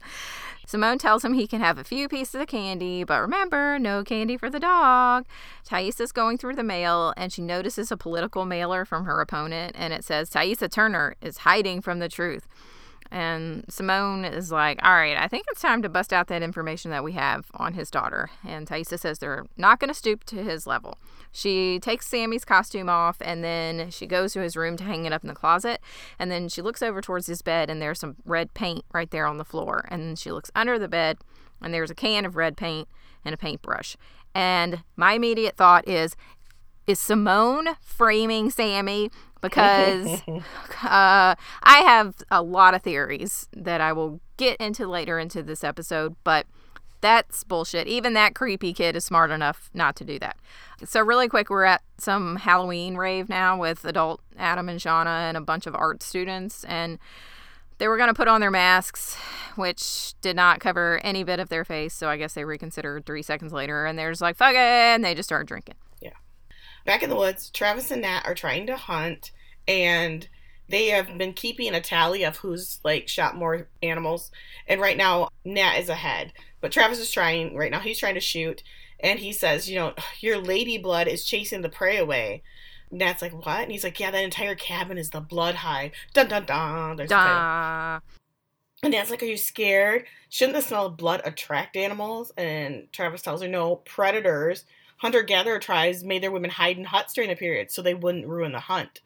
Simone 0.70 0.98
tells 0.98 1.24
him 1.24 1.34
he 1.34 1.48
can 1.48 1.60
have 1.60 1.78
a 1.78 1.82
few 1.82 2.08
pieces 2.08 2.40
of 2.40 2.46
candy, 2.46 3.02
but 3.02 3.20
remember, 3.20 3.76
no 3.76 4.04
candy 4.04 4.36
for 4.36 4.48
the 4.48 4.60
dog. 4.60 5.26
Taissa's 5.68 6.12
going 6.12 6.38
through 6.38 6.54
the 6.54 6.62
mail 6.62 7.12
and 7.16 7.32
she 7.32 7.42
notices 7.42 7.90
a 7.90 7.96
political 7.96 8.44
mailer 8.44 8.84
from 8.84 9.04
her 9.04 9.20
opponent 9.20 9.74
and 9.76 9.92
it 9.92 10.04
says 10.04 10.30
Taissa 10.30 10.70
Turner 10.70 11.16
is 11.20 11.38
hiding 11.38 11.80
from 11.80 11.98
the 11.98 12.08
truth. 12.08 12.46
And 13.10 13.64
Simone 13.68 14.24
is 14.24 14.52
like, 14.52 14.78
All 14.84 14.94
right, 14.94 15.16
I 15.16 15.26
think 15.26 15.46
it's 15.50 15.60
time 15.60 15.82
to 15.82 15.88
bust 15.88 16.12
out 16.12 16.28
that 16.28 16.42
information 16.42 16.90
that 16.90 17.02
we 17.02 17.12
have 17.12 17.46
on 17.54 17.74
his 17.74 17.90
daughter. 17.90 18.30
And 18.46 18.66
Taissa 18.66 18.98
says 18.98 19.18
they're 19.18 19.46
not 19.56 19.80
going 19.80 19.88
to 19.88 19.94
stoop 19.94 20.24
to 20.24 20.42
his 20.42 20.66
level. 20.66 20.96
She 21.32 21.78
takes 21.80 22.06
Sammy's 22.06 22.44
costume 22.44 22.88
off 22.88 23.16
and 23.20 23.42
then 23.44 23.90
she 23.90 24.06
goes 24.06 24.32
to 24.32 24.40
his 24.40 24.56
room 24.56 24.76
to 24.76 24.84
hang 24.84 25.04
it 25.04 25.12
up 25.12 25.22
in 25.22 25.28
the 25.28 25.34
closet. 25.34 25.80
And 26.18 26.30
then 26.30 26.48
she 26.48 26.62
looks 26.62 26.82
over 26.82 27.00
towards 27.00 27.26
his 27.26 27.42
bed 27.42 27.70
and 27.70 27.80
there's 27.80 28.00
some 28.00 28.16
red 28.24 28.54
paint 28.54 28.84
right 28.92 29.10
there 29.10 29.26
on 29.26 29.38
the 29.38 29.44
floor. 29.44 29.86
And 29.88 30.02
then 30.02 30.16
she 30.16 30.32
looks 30.32 30.50
under 30.54 30.78
the 30.78 30.88
bed 30.88 31.18
and 31.60 31.74
there's 31.74 31.90
a 31.90 31.94
can 31.94 32.24
of 32.24 32.36
red 32.36 32.56
paint 32.56 32.88
and 33.24 33.34
a 33.34 33.38
paintbrush. 33.38 33.96
And 34.34 34.82
my 34.96 35.14
immediate 35.14 35.56
thought 35.56 35.88
is, 35.88 36.16
is 36.90 36.98
Simone 36.98 37.68
framing 37.80 38.50
Sammy? 38.50 39.10
Because 39.40 40.20
uh, 40.28 41.34
I 41.62 41.78
have 41.84 42.16
a 42.30 42.42
lot 42.42 42.74
of 42.74 42.82
theories 42.82 43.48
that 43.56 43.80
I 43.80 43.92
will 43.92 44.20
get 44.36 44.56
into 44.58 44.86
later 44.86 45.18
into 45.18 45.42
this 45.42 45.62
episode, 45.62 46.16
but 46.24 46.46
that's 47.00 47.44
bullshit. 47.44 47.86
Even 47.86 48.12
that 48.14 48.34
creepy 48.34 48.74
kid 48.74 48.96
is 48.96 49.04
smart 49.04 49.30
enough 49.30 49.70
not 49.72 49.96
to 49.96 50.04
do 50.04 50.18
that. 50.18 50.36
So, 50.84 51.00
really 51.00 51.28
quick, 51.28 51.48
we're 51.48 51.64
at 51.64 51.80
some 51.96 52.36
Halloween 52.36 52.96
rave 52.96 53.28
now 53.28 53.58
with 53.58 53.84
adult 53.84 54.20
Adam 54.36 54.68
and 54.68 54.80
Shauna 54.80 55.28
and 55.28 55.36
a 55.36 55.40
bunch 55.40 55.66
of 55.66 55.74
art 55.74 56.02
students. 56.02 56.64
And 56.64 56.98
they 57.78 57.88
were 57.88 57.96
going 57.96 58.08
to 58.08 58.14
put 58.14 58.28
on 58.28 58.42
their 58.42 58.50
masks, 58.50 59.16
which 59.54 60.14
did 60.20 60.36
not 60.36 60.60
cover 60.60 61.00
any 61.02 61.22
bit 61.22 61.40
of 61.40 61.48
their 61.48 61.64
face. 61.64 61.94
So, 61.94 62.08
I 62.08 62.16
guess 62.18 62.34
they 62.34 62.44
reconsidered 62.44 63.06
three 63.06 63.22
seconds 63.22 63.52
later 63.52 63.86
and 63.86 63.98
they're 63.98 64.10
just 64.10 64.20
like, 64.20 64.36
fuck 64.36 64.52
it. 64.52 64.56
And 64.56 65.04
they 65.04 65.14
just 65.14 65.28
started 65.28 65.46
drinking. 65.46 65.76
Back 66.90 67.04
in 67.04 67.08
the 67.08 67.14
woods, 67.14 67.50
Travis 67.50 67.92
and 67.92 68.02
Nat 68.02 68.22
are 68.24 68.34
trying 68.34 68.66
to 68.66 68.76
hunt, 68.76 69.30
and 69.68 70.26
they 70.68 70.86
have 70.86 71.16
been 71.16 71.34
keeping 71.34 71.72
a 71.72 71.80
tally 71.80 72.24
of 72.24 72.38
who's 72.38 72.80
like 72.82 73.06
shot 73.06 73.36
more 73.36 73.68
animals. 73.80 74.32
And 74.66 74.80
right 74.80 74.96
now, 74.96 75.28
Nat 75.44 75.78
is 75.78 75.88
ahead, 75.88 76.32
but 76.60 76.72
Travis 76.72 76.98
is 76.98 77.12
trying. 77.12 77.54
Right 77.54 77.70
now, 77.70 77.78
he's 77.78 78.00
trying 78.00 78.14
to 78.14 78.20
shoot, 78.20 78.64
and 78.98 79.20
he 79.20 79.32
says, 79.32 79.70
"You 79.70 79.76
know, 79.76 79.94
your 80.18 80.38
lady 80.38 80.78
blood 80.78 81.06
is 81.06 81.24
chasing 81.24 81.62
the 81.62 81.68
prey 81.68 81.96
away." 81.96 82.42
Nat's 82.90 83.22
like, 83.22 83.34
"What?" 83.46 83.62
And 83.62 83.70
he's 83.70 83.84
like, 83.84 84.00
"Yeah, 84.00 84.10
that 84.10 84.24
entire 84.24 84.56
cabin 84.56 84.98
is 84.98 85.10
the 85.10 85.20
blood 85.20 85.54
hive." 85.54 85.92
Dun 86.12 86.26
dun 86.26 86.44
dun. 86.44 86.96
There's 86.96 87.10
the 87.10 87.14
And 88.82 88.92
Nat's 88.92 89.10
like, 89.10 89.22
Are 89.22 89.26
you 89.26 89.36
scared? 89.36 90.06
Shouldn't 90.30 90.56
the 90.56 90.62
smell 90.62 90.86
of 90.86 90.96
blood 90.96 91.20
attract 91.24 91.76
animals? 91.76 92.32
And 92.36 92.90
Travis 92.92 93.22
tells 93.22 93.42
her, 93.42 93.48
No, 93.48 93.76
predators, 93.76 94.64
hunter 95.00 95.22
gatherer 95.22 95.58
tribes 95.58 96.04
made 96.04 96.22
their 96.22 96.30
women 96.30 96.50
hide 96.50 96.78
in 96.78 96.84
huts 96.84 97.12
during 97.12 97.30
the 97.30 97.36
period 97.36 97.70
so 97.70 97.82
they 97.82 97.94
wouldn't 97.94 98.26
ruin 98.26 98.52
the 98.52 98.60
hunt. 98.60 99.00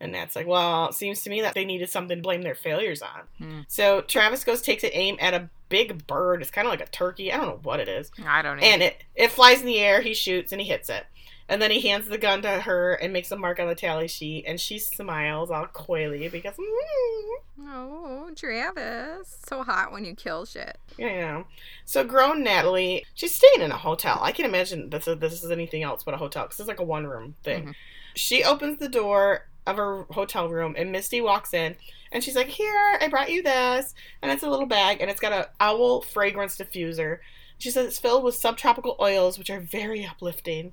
And 0.00 0.14
that's 0.14 0.36
like, 0.36 0.46
Well, 0.46 0.88
it 0.88 0.94
seems 0.94 1.22
to 1.22 1.30
me 1.30 1.40
that 1.40 1.54
they 1.54 1.64
needed 1.64 1.90
something 1.90 2.18
to 2.18 2.22
blame 2.22 2.42
their 2.42 2.54
failures 2.54 3.02
on. 3.02 3.22
Hmm. 3.38 3.60
So 3.68 4.02
Travis 4.02 4.44
goes, 4.44 4.62
takes 4.62 4.84
an 4.84 4.90
aim 4.92 5.16
at 5.20 5.34
a 5.34 5.48
big 5.68 6.06
bird. 6.06 6.40
It's 6.40 6.50
kind 6.50 6.66
of 6.66 6.70
like 6.70 6.80
a 6.80 6.90
turkey. 6.90 7.32
I 7.32 7.36
don't 7.36 7.46
know 7.46 7.60
what 7.62 7.80
it 7.80 7.88
is. 7.88 8.10
I 8.24 8.42
don't 8.42 8.58
know. 8.58 8.62
And 8.62 8.82
it, 8.82 9.02
it 9.14 9.32
flies 9.32 9.60
in 9.60 9.66
the 9.66 9.78
air. 9.80 10.00
He 10.00 10.14
shoots 10.14 10.52
and 10.52 10.60
he 10.60 10.68
hits 10.68 10.88
it. 10.88 11.06
And 11.48 11.62
then 11.62 11.70
he 11.70 11.80
hands 11.88 12.08
the 12.08 12.18
gun 12.18 12.42
to 12.42 12.60
her 12.60 12.92
and 12.94 13.12
makes 13.12 13.30
a 13.32 13.36
mark 13.36 13.58
on 13.58 13.68
the 13.68 13.74
tally 13.74 14.06
sheet. 14.08 14.44
And 14.46 14.60
she 14.60 14.78
smiles 14.78 15.50
all 15.50 15.66
coyly 15.66 16.28
because, 16.28 16.56
mm, 16.56 17.34
Oh, 17.70 18.30
Travis. 18.36 19.38
So 19.48 19.62
hot 19.62 19.90
when 19.92 20.04
you 20.04 20.14
kill 20.14 20.44
shit. 20.44 20.78
Yeah. 20.96 21.44
So 21.84 22.04
grown 22.04 22.42
Natalie, 22.44 23.04
she's 23.14 23.34
staying 23.34 23.62
in 23.62 23.72
a 23.72 23.76
hotel. 23.76 24.18
I 24.22 24.32
can't 24.32 24.48
imagine 24.48 24.90
this 24.90 25.08
is, 25.08 25.18
this 25.18 25.42
is 25.42 25.50
anything 25.50 25.82
else 25.82 26.02
but 26.04 26.14
a 26.14 26.18
hotel 26.18 26.44
because 26.44 26.60
it's 26.60 26.68
like 26.68 26.80
a 26.80 26.84
one 26.84 27.06
room 27.06 27.34
thing. 27.42 27.68
Mhm. 27.68 27.74
She 28.14 28.44
opens 28.44 28.78
the 28.78 28.88
door 28.88 29.48
of 29.66 29.76
her 29.76 30.04
hotel 30.10 30.48
room 30.48 30.74
and 30.78 30.92
Misty 30.92 31.20
walks 31.20 31.52
in 31.52 31.76
and 32.10 32.22
she's 32.24 32.36
like, 32.36 32.46
"Here, 32.48 32.98
I 33.00 33.08
brought 33.08 33.30
you 33.30 33.42
this." 33.42 33.94
And 34.22 34.30
it's 34.32 34.42
a 34.42 34.48
little 34.50 34.66
bag 34.66 35.00
and 35.00 35.10
it's 35.10 35.20
got 35.20 35.32
a 35.32 35.50
owl 35.60 36.00
fragrance 36.02 36.56
diffuser. 36.56 37.18
She 37.58 37.70
says 37.70 37.86
it's 37.86 37.98
filled 37.98 38.24
with 38.24 38.34
subtropical 38.34 38.96
oils 39.00 39.38
which 39.38 39.50
are 39.50 39.60
very 39.60 40.06
uplifting. 40.06 40.72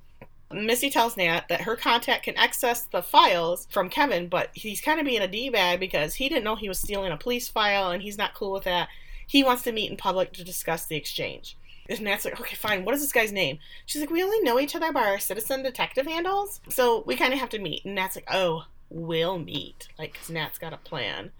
Missy 0.52 0.90
tells 0.90 1.16
Nat 1.16 1.48
that 1.48 1.62
her 1.62 1.76
contact 1.76 2.24
can 2.24 2.36
access 2.36 2.84
the 2.84 3.02
files 3.02 3.66
from 3.70 3.88
Kevin, 3.88 4.28
but 4.28 4.50
he's 4.52 4.80
kind 4.80 5.00
of 5.00 5.06
being 5.06 5.22
a 5.22 5.28
D-bag 5.28 5.80
because 5.80 6.14
he 6.14 6.28
didn't 6.28 6.44
know 6.44 6.54
he 6.54 6.68
was 6.68 6.78
stealing 6.78 7.10
a 7.10 7.16
police 7.16 7.48
file 7.48 7.90
and 7.90 8.02
he's 8.02 8.18
not 8.18 8.34
cool 8.34 8.52
with 8.52 8.64
that. 8.64 8.88
He 9.26 9.42
wants 9.42 9.62
to 9.64 9.72
meet 9.72 9.90
in 9.90 9.96
public 9.96 10.32
to 10.34 10.44
discuss 10.44 10.86
the 10.86 10.96
exchange. 10.96 11.56
And 11.88 12.00
Nat's 12.00 12.24
like, 12.24 12.40
okay, 12.40 12.56
fine. 12.56 12.84
What 12.84 12.94
is 12.94 13.00
this 13.00 13.12
guy's 13.12 13.32
name? 13.32 13.58
She's 13.86 14.00
like, 14.00 14.10
we 14.10 14.22
only 14.22 14.40
know 14.40 14.58
each 14.60 14.76
other 14.76 14.92
by 14.92 15.02
our 15.02 15.18
citizen 15.18 15.62
detective 15.62 16.06
handles, 16.06 16.60
so 16.68 17.02
we 17.06 17.16
kind 17.16 17.32
of 17.32 17.38
have 17.40 17.50
to 17.50 17.58
meet. 17.58 17.84
And 17.84 17.94
Nat's 17.94 18.16
like, 18.16 18.28
oh, 18.30 18.64
we'll 18.88 19.38
meet. 19.38 19.88
Like, 19.98 20.14
'cause 20.14 20.30
Nat's 20.30 20.58
got 20.58 20.72
a 20.72 20.78
plan. 20.78 21.32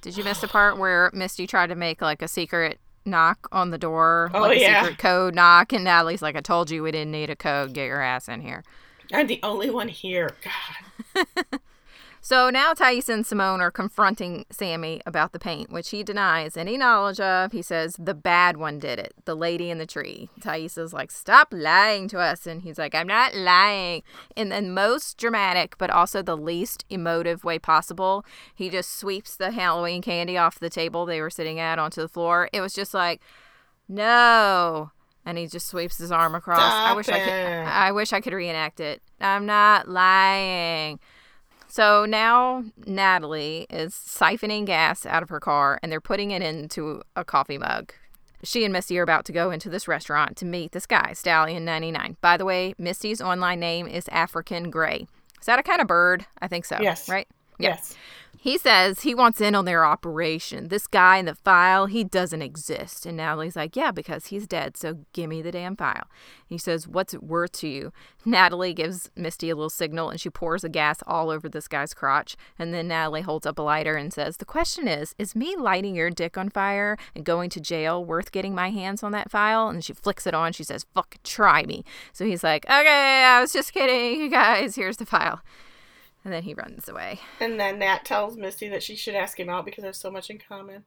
Did 0.00 0.16
you 0.16 0.24
miss 0.24 0.40
the 0.40 0.48
part 0.48 0.78
where 0.78 1.10
Misty 1.12 1.46
tried 1.46 1.68
to 1.68 1.74
make 1.74 2.02
like 2.02 2.22
a 2.22 2.28
secret 2.28 2.78
knock 3.06 3.48
on 3.52 3.70
the 3.70 3.78
door? 3.78 4.30
Oh, 4.34 4.42
like 4.42 4.58
a 4.58 4.60
yeah. 4.60 4.82
secret 4.82 4.98
code 4.98 5.34
knock, 5.34 5.72
and 5.72 5.84
Natalie's 5.84 6.22
like, 6.22 6.36
I 6.36 6.40
told 6.40 6.70
you 6.70 6.82
we 6.82 6.92
didn't 6.92 7.12
need 7.12 7.30
a 7.30 7.36
code. 7.36 7.72
Get 7.72 7.86
your 7.86 8.02
ass 8.02 8.28
in 8.28 8.40
here. 8.40 8.62
I'm 9.12 9.26
the 9.26 9.40
only 9.42 9.70
one 9.70 9.88
here. 9.88 10.34
God. 10.42 11.26
So 12.24 12.48
now 12.48 12.72
Thais 12.72 13.10
and 13.10 13.26
Simone 13.26 13.60
are 13.60 13.70
confronting 13.70 14.46
Sammy 14.50 15.02
about 15.04 15.32
the 15.32 15.38
paint, 15.38 15.70
which 15.70 15.90
he 15.90 16.02
denies 16.02 16.56
any 16.56 16.78
knowledge 16.78 17.20
of. 17.20 17.52
He 17.52 17.60
says 17.60 17.96
the 17.98 18.14
bad 18.14 18.56
one 18.56 18.78
did 18.78 18.98
it, 18.98 19.12
the 19.26 19.34
lady 19.34 19.68
in 19.68 19.76
the 19.76 19.84
tree. 19.84 20.30
Thais 20.40 20.78
is 20.78 20.94
like, 20.94 21.10
stop 21.10 21.48
lying 21.52 22.08
to 22.08 22.18
us. 22.18 22.46
And 22.46 22.62
he's 22.62 22.78
like, 22.78 22.94
I'm 22.94 23.06
not 23.06 23.34
lying. 23.34 24.04
In 24.34 24.48
the 24.48 24.62
most 24.62 25.18
dramatic, 25.18 25.76
but 25.76 25.90
also 25.90 26.22
the 26.22 26.34
least 26.34 26.86
emotive 26.88 27.44
way 27.44 27.58
possible, 27.58 28.24
he 28.54 28.70
just 28.70 28.98
sweeps 28.98 29.36
the 29.36 29.50
Halloween 29.50 30.00
candy 30.00 30.38
off 30.38 30.58
the 30.58 30.70
table 30.70 31.04
they 31.04 31.20
were 31.20 31.28
sitting 31.28 31.60
at 31.60 31.78
onto 31.78 32.00
the 32.00 32.08
floor. 32.08 32.48
It 32.54 32.62
was 32.62 32.72
just 32.72 32.94
like, 32.94 33.20
no. 33.86 34.92
And 35.26 35.36
he 35.36 35.46
just 35.46 35.68
sweeps 35.68 35.98
his 35.98 36.10
arm 36.10 36.34
across. 36.34 36.58
I 36.58 36.86
Stop 36.86 36.96
wish 36.96 37.08
I 37.10 37.18
could. 37.20 37.68
I 37.68 37.92
wish 37.92 38.14
I 38.14 38.22
could 38.22 38.32
reenact 38.32 38.80
it. 38.80 39.02
I'm 39.20 39.44
not 39.44 39.88
lying. 39.90 41.00
So 41.74 42.04
now 42.04 42.62
Natalie 42.86 43.66
is 43.68 43.94
siphoning 43.94 44.64
gas 44.64 45.04
out 45.04 45.24
of 45.24 45.28
her 45.28 45.40
car 45.40 45.80
and 45.82 45.90
they're 45.90 46.00
putting 46.00 46.30
it 46.30 46.40
into 46.40 47.02
a 47.16 47.24
coffee 47.24 47.58
mug. 47.58 47.92
She 48.44 48.62
and 48.62 48.72
Misty 48.72 48.96
are 48.96 49.02
about 49.02 49.24
to 49.24 49.32
go 49.32 49.50
into 49.50 49.68
this 49.68 49.88
restaurant 49.88 50.36
to 50.36 50.44
meet 50.44 50.70
this 50.70 50.86
guy, 50.86 51.10
Stallion99. 51.14 52.14
By 52.20 52.36
the 52.36 52.44
way, 52.44 52.74
Misty's 52.78 53.20
online 53.20 53.58
name 53.58 53.88
is 53.88 54.06
African 54.10 54.70
Gray. 54.70 55.08
Is 55.40 55.46
that 55.46 55.58
a 55.58 55.64
kind 55.64 55.80
of 55.80 55.88
bird? 55.88 56.26
I 56.40 56.46
think 56.46 56.64
so. 56.64 56.78
Yes. 56.80 57.08
Right? 57.08 57.26
Yes. 57.58 57.96
He 58.44 58.58
says 58.58 59.00
he 59.00 59.14
wants 59.14 59.40
in 59.40 59.54
on 59.54 59.64
their 59.64 59.86
operation. 59.86 60.68
This 60.68 60.86
guy 60.86 61.16
in 61.16 61.24
the 61.24 61.34
file, 61.34 61.86
he 61.86 62.04
doesn't 62.04 62.42
exist. 62.42 63.06
And 63.06 63.16
Natalie's 63.16 63.56
like, 63.56 63.74
Yeah, 63.74 63.90
because 63.90 64.26
he's 64.26 64.46
dead, 64.46 64.76
so 64.76 64.98
give 65.14 65.30
me 65.30 65.40
the 65.40 65.50
damn 65.50 65.76
file. 65.76 66.10
He 66.46 66.58
says, 66.58 66.86
What's 66.86 67.14
it 67.14 67.22
worth 67.22 67.52
to 67.52 67.68
you? 67.68 67.90
Natalie 68.26 68.74
gives 68.74 69.10
Misty 69.16 69.48
a 69.48 69.56
little 69.56 69.70
signal 69.70 70.10
and 70.10 70.20
she 70.20 70.28
pours 70.28 70.60
the 70.60 70.68
gas 70.68 70.98
all 71.06 71.30
over 71.30 71.48
this 71.48 71.66
guy's 71.66 71.94
crotch. 71.94 72.36
And 72.58 72.74
then 72.74 72.88
Natalie 72.88 73.22
holds 73.22 73.46
up 73.46 73.58
a 73.58 73.62
lighter 73.62 73.96
and 73.96 74.12
says, 74.12 74.36
The 74.36 74.44
question 74.44 74.88
is, 74.88 75.14
is 75.18 75.34
me 75.34 75.56
lighting 75.56 75.94
your 75.94 76.10
dick 76.10 76.36
on 76.36 76.50
fire 76.50 76.98
and 77.14 77.24
going 77.24 77.48
to 77.48 77.62
jail 77.62 78.04
worth 78.04 78.30
getting 78.30 78.54
my 78.54 78.68
hands 78.68 79.02
on 79.02 79.12
that 79.12 79.30
file? 79.30 79.68
And 79.68 79.82
she 79.82 79.94
flicks 79.94 80.26
it 80.26 80.34
on. 80.34 80.52
She 80.52 80.64
says, 80.64 80.84
Fuck, 80.92 81.16
try 81.24 81.62
me. 81.62 81.82
So 82.12 82.26
he's 82.26 82.44
like, 82.44 82.66
Okay, 82.66 83.24
I 83.24 83.40
was 83.40 83.54
just 83.54 83.72
kidding. 83.72 84.20
You 84.20 84.28
guys, 84.28 84.76
here's 84.76 84.98
the 84.98 85.06
file. 85.06 85.40
And 86.24 86.32
then 86.32 86.42
he 86.42 86.54
runs 86.54 86.88
away. 86.88 87.20
And 87.38 87.60
then 87.60 87.78
Nat 87.78 88.04
tells 88.04 88.36
Misty 88.36 88.68
that 88.68 88.82
she 88.82 88.96
should 88.96 89.14
ask 89.14 89.38
him 89.38 89.50
out 89.50 89.64
because 89.64 89.82
they 89.82 89.88
have 89.88 89.96
so 89.96 90.10
much 90.10 90.30
in 90.30 90.38
common. 90.38 90.84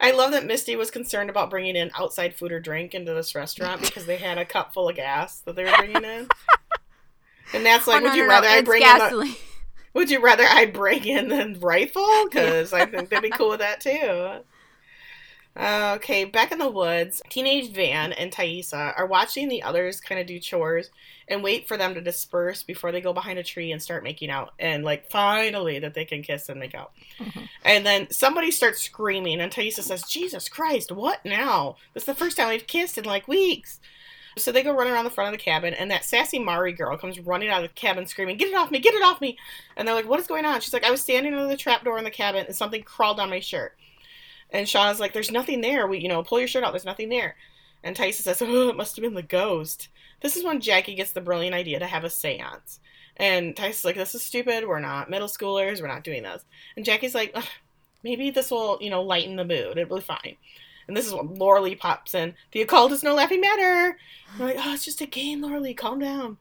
I 0.00 0.10
love 0.10 0.32
that 0.32 0.44
Misty 0.44 0.76
was 0.76 0.90
concerned 0.90 1.30
about 1.30 1.48
bringing 1.48 1.76
in 1.76 1.90
outside 1.98 2.34
food 2.34 2.52
or 2.52 2.60
drink 2.60 2.94
into 2.94 3.14
this 3.14 3.34
restaurant 3.34 3.80
because 3.80 4.04
they 4.04 4.18
had 4.18 4.36
a 4.36 4.44
cup 4.44 4.74
full 4.74 4.88
of 4.88 4.96
gas 4.96 5.40
that 5.40 5.56
they 5.56 5.64
were 5.64 5.76
bringing 5.76 6.04
in. 6.04 6.28
And 7.52 7.62
Nat's 7.62 7.86
like, 7.86 8.02
Oh, 8.02 8.04
no, 8.04 8.10
would 8.10 8.16
you 8.16 8.24
no, 8.24 8.28
rather 8.28 8.48
no, 8.48 8.54
I 8.54 8.62
bring 8.62 8.82
in 8.82 8.88
the, 8.88 8.94
gasoline. 8.98 9.34
Would 9.94 10.10
you 10.10 10.20
rather 10.20 10.44
I 10.44 10.66
bring 10.66 11.04
in 11.06 11.28
the 11.28 11.56
rifle? 11.60 12.24
Because 12.24 12.72
I 12.72 12.86
think 12.86 13.08
they'd 13.08 13.22
be 13.22 13.30
cool 13.30 13.50
with 13.50 13.60
that 13.60 13.80
too. 13.80 14.40
Okay, 15.58 16.24
back 16.24 16.52
in 16.52 16.58
the 16.58 16.68
woods, 16.68 17.22
teenage 17.30 17.72
Van 17.72 18.12
and 18.12 18.30
Taissa 18.30 18.92
are 18.96 19.06
watching 19.06 19.48
the 19.48 19.62
others 19.62 20.00
kind 20.00 20.20
of 20.20 20.26
do 20.26 20.38
chores 20.38 20.90
and 21.28 21.42
wait 21.42 21.66
for 21.66 21.78
them 21.78 21.94
to 21.94 22.00
disperse 22.02 22.62
before 22.62 22.92
they 22.92 23.00
go 23.00 23.14
behind 23.14 23.38
a 23.38 23.42
tree 23.42 23.72
and 23.72 23.82
start 23.82 24.04
making 24.04 24.28
out. 24.28 24.52
And 24.58 24.84
like, 24.84 25.10
finally, 25.10 25.78
that 25.78 25.94
they 25.94 26.04
can 26.04 26.22
kiss 26.22 26.50
and 26.50 26.60
make 26.60 26.74
out. 26.74 26.92
Mhm. 27.18 27.48
And 27.64 27.86
then 27.86 28.10
somebody 28.10 28.50
starts 28.50 28.82
screaming, 28.82 29.40
and 29.40 29.50
Taissa 29.50 29.82
says, 29.82 30.02
Jesus 30.02 30.48
Christ, 30.48 30.92
what 30.92 31.24
now? 31.24 31.76
This 31.94 32.02
is 32.02 32.06
the 32.06 32.14
first 32.14 32.36
time 32.36 32.48
we've 32.48 32.66
kissed 32.66 32.98
in 32.98 33.04
like 33.04 33.26
weeks. 33.26 33.80
So 34.38 34.52
they 34.52 34.62
go 34.62 34.72
running 34.72 34.92
around 34.92 35.04
the 35.04 35.10
front 35.10 35.32
of 35.34 35.40
the 35.40 35.42
cabin, 35.42 35.72
and 35.72 35.90
that 35.90 36.04
sassy 36.04 36.38
Mari 36.38 36.72
girl 36.72 36.98
comes 36.98 37.18
running 37.18 37.48
out 37.48 37.64
of 37.64 37.70
the 37.70 37.74
cabin 37.74 38.06
screaming, 38.06 38.36
Get 38.36 38.48
it 38.48 38.54
off 38.54 38.70
me, 38.70 38.78
get 38.78 38.92
it 38.92 39.02
off 39.02 39.22
me! 39.22 39.38
And 39.78 39.88
they're 39.88 39.94
like, 39.94 40.06
What 40.06 40.20
is 40.20 40.26
going 40.26 40.44
on? 40.44 40.60
She's 40.60 40.74
like, 40.74 40.84
I 40.84 40.90
was 40.90 41.00
standing 41.00 41.32
under 41.32 41.48
the 41.48 41.56
trap 41.56 41.82
door 41.82 41.96
in 41.96 42.04
the 42.04 42.10
cabin, 42.10 42.44
and 42.44 42.54
something 42.54 42.82
crawled 42.82 43.18
on 43.18 43.30
my 43.30 43.40
shirt. 43.40 43.74
And 44.50 44.66
Shauna's 44.66 45.00
like, 45.00 45.12
There's 45.12 45.30
nothing 45.30 45.60
there. 45.60 45.86
We, 45.86 45.98
you 45.98 46.08
know, 46.08 46.22
pull 46.22 46.38
your 46.38 46.48
shirt 46.48 46.64
out, 46.64 46.72
there's 46.72 46.84
nothing 46.84 47.08
there. 47.08 47.36
And 47.82 47.94
Tyson 47.94 48.24
says, 48.24 48.42
Oh, 48.44 48.68
it 48.68 48.76
must 48.76 48.96
have 48.96 49.02
been 49.02 49.14
the 49.14 49.22
ghost. 49.22 49.88
This 50.20 50.36
is 50.36 50.44
when 50.44 50.60
Jackie 50.60 50.94
gets 50.94 51.12
the 51.12 51.20
brilliant 51.20 51.54
idea 51.54 51.78
to 51.78 51.86
have 51.86 52.04
a 52.04 52.10
seance. 52.10 52.80
And 53.16 53.56
Tyson's 53.56 53.84
like, 53.84 53.96
This 53.96 54.14
is 54.14 54.22
stupid. 54.22 54.66
We're 54.66 54.80
not 54.80 55.10
middle 55.10 55.28
schoolers. 55.28 55.80
We're 55.80 55.88
not 55.88 56.04
doing 56.04 56.22
this. 56.22 56.44
And 56.76 56.84
Jackie's 56.84 57.14
like, 57.14 57.36
Maybe 58.02 58.30
this 58.30 58.50
will, 58.50 58.78
you 58.80 58.90
know, 58.90 59.02
lighten 59.02 59.36
the 59.36 59.44
mood. 59.44 59.78
It'll 59.78 59.96
be 59.96 60.02
fine. 60.02 60.36
And 60.86 60.96
this 60.96 61.06
is 61.06 61.14
when 61.14 61.34
Laura 61.34 61.60
Lee 61.60 61.74
pops 61.74 62.14
in. 62.14 62.34
The 62.52 62.62
occult 62.62 62.92
is 62.92 63.02
no 63.02 63.14
laughing 63.14 63.40
matter. 63.40 63.98
I'm 64.34 64.40
like, 64.40 64.56
Oh, 64.58 64.74
it's 64.74 64.84
just 64.84 65.00
a 65.00 65.06
game, 65.06 65.42
Laura 65.42 65.60
Lee. 65.60 65.74
Calm 65.74 65.98
down. 65.98 66.38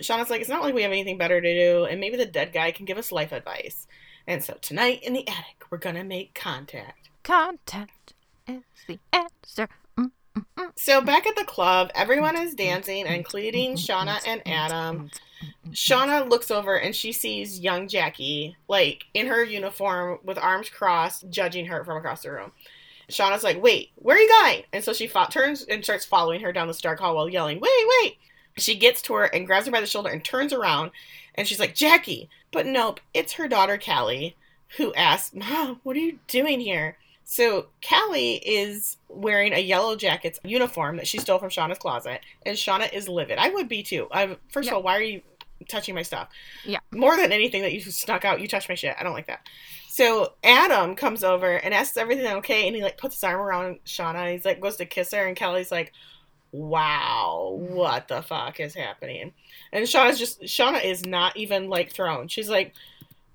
Shauna's 0.00 0.30
like, 0.30 0.40
It's 0.40 0.50
not 0.50 0.62
like 0.62 0.74
we 0.74 0.82
have 0.82 0.92
anything 0.92 1.18
better 1.18 1.40
to 1.40 1.54
do. 1.54 1.84
And 1.84 2.00
maybe 2.00 2.16
the 2.16 2.26
dead 2.26 2.52
guy 2.52 2.70
can 2.70 2.86
give 2.86 2.98
us 2.98 3.12
life 3.12 3.32
advice. 3.32 3.86
And 4.26 4.42
so 4.44 4.56
tonight 4.60 5.02
in 5.02 5.12
the 5.12 5.26
attic, 5.26 5.64
we're 5.70 5.78
to 5.78 6.04
make 6.04 6.34
contact. 6.34 7.09
Contact 7.22 8.14
is 8.46 8.62
the 8.86 8.98
answer. 9.12 9.68
So 10.76 11.00
back 11.00 11.26
at 11.26 11.36
the 11.36 11.44
club, 11.44 11.90
everyone 11.94 12.36
is 12.36 12.54
dancing, 12.54 13.06
including 13.06 13.74
Shauna 13.76 14.20
and 14.26 14.42
Adam. 14.46 15.10
Shauna 15.72 16.28
looks 16.28 16.50
over 16.50 16.76
and 16.76 16.94
she 16.94 17.12
sees 17.12 17.60
young 17.60 17.88
Jackie, 17.88 18.56
like 18.68 19.04
in 19.14 19.26
her 19.26 19.44
uniform 19.44 20.18
with 20.24 20.38
arms 20.38 20.68
crossed, 20.68 21.28
judging 21.30 21.66
her 21.66 21.84
from 21.84 21.96
across 21.98 22.22
the 22.22 22.32
room. 22.32 22.52
Shauna's 23.08 23.44
like, 23.44 23.60
"Wait, 23.62 23.90
where 23.96 24.16
are 24.16 24.20
you 24.20 24.28
going?" 24.28 24.64
And 24.72 24.84
so 24.84 24.92
she 24.92 25.06
fo- 25.06 25.26
turns 25.26 25.64
and 25.64 25.84
starts 25.84 26.04
following 26.04 26.40
her 26.40 26.52
down 26.52 26.68
this 26.68 26.80
dark 26.80 27.00
hall 27.00 27.16
while 27.16 27.28
yelling, 27.28 27.60
"Wait, 27.60 27.86
wait!" 28.02 28.18
She 28.56 28.76
gets 28.76 29.02
to 29.02 29.14
her 29.14 29.24
and 29.24 29.46
grabs 29.46 29.66
her 29.66 29.72
by 29.72 29.80
the 29.80 29.86
shoulder 29.86 30.10
and 30.10 30.24
turns 30.24 30.52
around, 30.52 30.90
and 31.34 31.46
she's 31.46 31.60
like, 31.60 31.74
"Jackie!" 31.74 32.28
But 32.52 32.66
nope, 32.66 33.00
it's 33.12 33.34
her 33.34 33.48
daughter 33.48 33.78
Callie, 33.78 34.36
who 34.76 34.94
asks, 34.94 35.34
"Mom, 35.34 35.80
what 35.82 35.96
are 35.96 36.00
you 36.00 36.18
doing 36.26 36.60
here?" 36.60 36.96
So 37.30 37.66
Callie 37.88 38.38
is 38.44 38.96
wearing 39.08 39.52
a 39.52 39.60
yellow 39.60 39.94
jacket's 39.94 40.40
uniform 40.42 40.96
that 40.96 41.06
she 41.06 41.18
stole 41.18 41.38
from 41.38 41.48
Shauna's 41.48 41.78
closet, 41.78 42.22
and 42.44 42.56
Shauna 42.56 42.92
is 42.92 43.08
livid. 43.08 43.38
I 43.38 43.50
would 43.50 43.68
be 43.68 43.84
too. 43.84 44.08
I, 44.10 44.36
first 44.48 44.66
Yeah. 44.66 44.72
of 44.72 44.76
all, 44.78 44.82
why 44.82 44.96
are 44.96 45.02
you 45.02 45.22
touching 45.68 45.94
my 45.94 46.02
stuff? 46.02 46.28
Yeah. 46.64 46.80
More 46.90 47.16
than 47.16 47.30
anything 47.30 47.62
that 47.62 47.72
you 47.72 47.82
snuck 47.82 48.24
out, 48.24 48.40
you 48.40 48.48
touched 48.48 48.68
my 48.68 48.74
shit. 48.74 48.96
I 48.98 49.04
don't 49.04 49.12
like 49.12 49.28
that. 49.28 49.46
So 49.88 50.32
Adam 50.42 50.96
comes 50.96 51.22
over 51.22 51.54
and 51.54 51.72
asks 51.72 51.96
everything 51.96 52.26
okay, 52.38 52.66
and 52.66 52.74
he 52.74 52.82
like 52.82 52.98
puts 52.98 53.14
his 53.14 53.22
arm 53.22 53.40
around 53.40 53.78
Shauna. 53.86 54.32
He's 54.32 54.44
like 54.44 54.58
goes 54.60 54.74
to 54.78 54.84
kiss 54.84 55.12
her, 55.12 55.24
and 55.24 55.36
Kelly's 55.36 55.70
like, 55.70 55.92
"Wow, 56.50 57.58
what 57.60 58.08
the 58.08 58.22
fuck 58.22 58.58
is 58.58 58.74
happening?" 58.74 59.34
And 59.72 59.84
Shauna's 59.84 60.18
just 60.18 60.40
Shauna 60.42 60.84
is 60.84 61.06
not 61.06 61.36
even 61.36 61.68
like 61.68 61.92
thrown. 61.92 62.26
She's 62.26 62.48
like, 62.50 62.74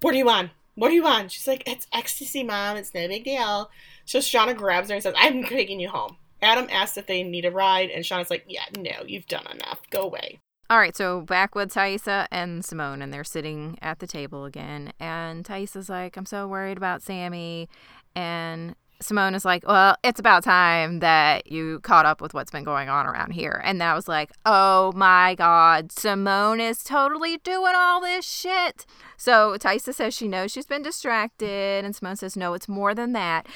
"What 0.01 0.12
do 0.12 0.17
you 0.17 0.25
want? 0.25 0.51
What 0.76 0.90
do 0.90 0.96
you 0.96 1.04
want?" 1.04 1.32
She's 1.32 1.48
like, 1.48 1.64
"It's 1.66 1.88
ecstasy, 1.92 2.44
mom. 2.44 2.78
It's 2.78 2.94
no 2.94 3.08
big 3.08 3.24
deal." 3.24 3.72
So 4.06 4.20
Shauna 4.20 4.56
grabs 4.56 4.90
her 4.90 4.96
and 4.96 5.04
says, 5.04 5.16
"I'm 5.18 5.44
taking 5.44 5.80
you 5.80 5.90
home." 5.90 6.18
Adam 6.42 6.68
asks 6.72 6.98
if 6.98 7.08
they 7.08 7.24
need 7.24 7.46
a 7.46 7.52
ride, 7.52 7.90
and 7.90 8.04
Shauna's 8.04 8.30
like, 8.30 8.46
"Yeah, 8.48 8.66
no, 8.78 9.06
you've 9.06 9.28
done 9.28 9.48
enough. 9.52 9.82
Go 9.90 10.02
away." 10.04 10.40
All 10.68 10.80
right, 10.80 10.96
so 10.96 11.22
back 11.22 11.54
with 11.54 11.72
Taissa 11.72 12.26
and 12.32 12.66
Simone, 12.66 13.04
and 13.04 13.14
they're 13.14 13.24
sitting 13.24 13.78
at 13.84 14.00
the 14.00 14.08
table 14.08 14.46
again. 14.46 14.94
And 15.00 15.46
Taissa's 15.46 15.90
like, 15.90 16.18
I'm 16.18 16.26
so 16.26 16.48
worried 16.48 16.78
about 16.78 17.04
Sammy. 17.04 17.70
And 18.16 18.76
Simone 19.01 19.36
is 19.36 19.45
like, 19.45 19.67
Well, 19.67 19.97
it's 20.03 20.19
about 20.19 20.43
time 20.43 20.99
that 20.99 21.51
you 21.51 21.79
caught 21.81 22.05
up 22.05 22.21
with 22.21 22.34
what's 22.34 22.51
been 22.51 22.63
going 22.63 22.89
on 22.89 23.05
around 23.05 23.31
here. 23.31 23.62
And 23.63 23.79
that 23.81 23.93
was 23.93 24.08
like, 24.08 24.31
Oh 24.45 24.91
my 24.95 25.36
God, 25.36 25.91
Simone 25.91 26.60
is 26.60 26.84
totally 26.84 27.38
doing 27.39 27.73
all 27.75 28.01
this 28.01 28.25
shit. 28.25 28.86
So 29.17 29.58
Taissa 29.58 29.93
says 29.93 30.13
she 30.13 30.27
knows 30.27 30.51
she's 30.51 30.65
been 30.65 30.81
distracted. 30.81 31.84
And 31.84 31.95
Simone 31.95 32.15
says, 32.15 32.38
No, 32.38 32.53
it's 32.53 32.69
more 32.69 32.93
than 32.93 33.13
that. 33.13 33.47